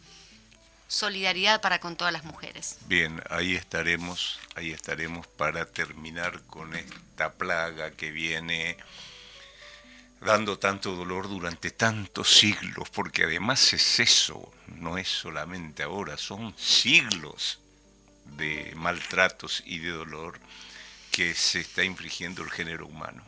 Solidaridad 0.89 1.61
para 1.61 1.79
con 1.79 1.95
todas 1.95 2.11
las 2.11 2.23
mujeres. 2.23 2.79
Bien, 2.87 3.21
ahí 3.29 3.53
estaremos, 3.55 4.39
ahí 4.55 4.71
estaremos 4.71 5.27
para 5.27 5.67
terminar 5.67 6.41
con 6.47 6.75
esta 6.75 7.31
plaga 7.31 7.91
que 7.91 8.09
viene 8.09 8.75
dando 10.19 10.57
tanto 10.57 10.95
dolor 10.95 11.29
durante 11.29 11.69
tantos 11.69 12.35
siglos, 12.35 12.89
porque 12.89 13.25
además 13.25 13.71
es 13.71 13.99
eso, 13.99 14.51
no 14.65 14.97
es 14.97 15.07
solamente 15.07 15.83
ahora, 15.83 16.17
son 16.17 16.57
siglos 16.57 17.59
de 18.25 18.73
maltratos 18.75 19.61
y 19.67 19.77
de 19.77 19.91
dolor 19.91 20.39
que 21.11 21.35
se 21.35 21.59
está 21.59 21.83
infligiendo 21.83 22.43
el 22.43 22.49
género 22.49 22.87
humano. 22.87 23.23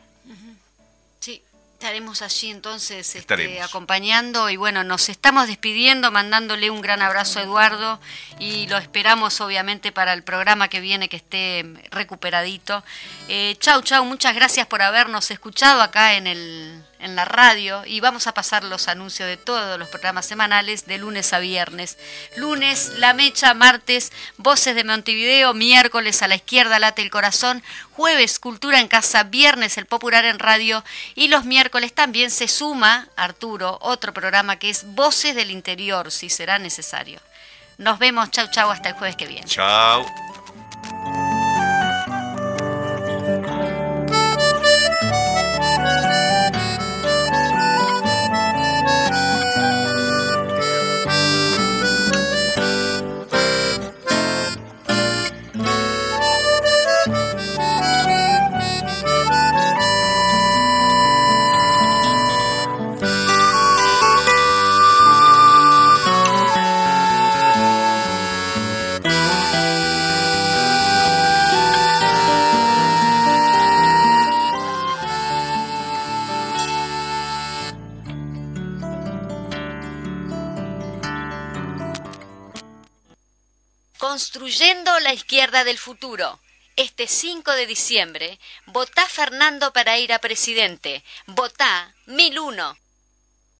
Sí, 1.20 1.44
estaremos 1.82 2.22
allí 2.22 2.48
entonces 2.52 3.16
este, 3.16 3.60
acompañando. 3.60 4.48
Y 4.48 4.56
bueno, 4.56 4.84
nos 4.84 5.08
estamos 5.08 5.48
despidiendo, 5.48 6.12
mandándole 6.12 6.70
un 6.70 6.80
gran 6.80 7.02
abrazo 7.02 7.40
a 7.40 7.42
Eduardo. 7.42 7.98
Y 8.38 8.68
lo 8.68 8.78
esperamos 8.78 9.40
obviamente 9.40 9.90
para 9.90 10.12
el 10.12 10.22
programa 10.22 10.68
que 10.68 10.80
viene 10.80 11.08
que 11.08 11.16
esté 11.16 11.64
recuperadito. 11.90 12.84
Eh, 13.26 13.56
chau, 13.58 13.82
chau, 13.82 14.04
muchas 14.04 14.32
gracias 14.36 14.68
por 14.68 14.80
habernos 14.80 15.32
escuchado 15.32 15.82
acá 15.82 16.14
en 16.14 16.28
el 16.28 16.84
en 17.02 17.16
la 17.16 17.24
radio 17.24 17.84
y 17.84 18.00
vamos 18.00 18.26
a 18.26 18.34
pasar 18.34 18.64
los 18.64 18.88
anuncios 18.88 19.28
de 19.28 19.36
todos 19.36 19.78
los 19.78 19.88
programas 19.88 20.26
semanales 20.26 20.86
de 20.86 20.98
lunes 20.98 21.32
a 21.32 21.38
viernes. 21.38 21.98
Lunes, 22.36 22.92
La 22.96 23.12
Mecha, 23.12 23.54
martes, 23.54 24.12
Voces 24.38 24.74
de 24.74 24.84
Montevideo, 24.84 25.52
miércoles 25.52 26.22
a 26.22 26.28
la 26.28 26.36
izquierda 26.36 26.78
late 26.78 27.02
el 27.02 27.10
corazón, 27.10 27.62
jueves 27.92 28.38
Cultura 28.38 28.80
en 28.80 28.88
casa, 28.88 29.24
viernes 29.24 29.76
el 29.78 29.86
Popular 29.86 30.24
en 30.24 30.38
radio 30.38 30.84
y 31.14 31.28
los 31.28 31.44
miércoles 31.44 31.92
también 31.92 32.30
se 32.30 32.48
suma, 32.48 33.08
Arturo, 33.16 33.78
otro 33.82 34.14
programa 34.14 34.56
que 34.56 34.70
es 34.70 34.84
Voces 34.94 35.34
del 35.34 35.50
Interior, 35.50 36.10
si 36.10 36.30
será 36.30 36.58
necesario. 36.58 37.20
Nos 37.78 37.98
vemos, 37.98 38.30
chau 38.30 38.48
chau, 38.50 38.70
hasta 38.70 38.90
el 38.90 38.94
jueves 38.94 39.16
que 39.16 39.26
viene. 39.26 39.46
Chau. 39.46 40.06
Construyendo 84.12 85.00
la 85.00 85.14
izquierda 85.14 85.64
del 85.64 85.78
futuro. 85.78 86.38
Este 86.76 87.06
5 87.08 87.50
de 87.52 87.66
diciembre, 87.66 88.38
votá 88.66 89.06
Fernando 89.06 89.72
para 89.72 89.96
ir 89.96 90.12
a 90.12 90.18
presidente. 90.18 91.02
Votá 91.26 91.94
1001. 92.04 92.76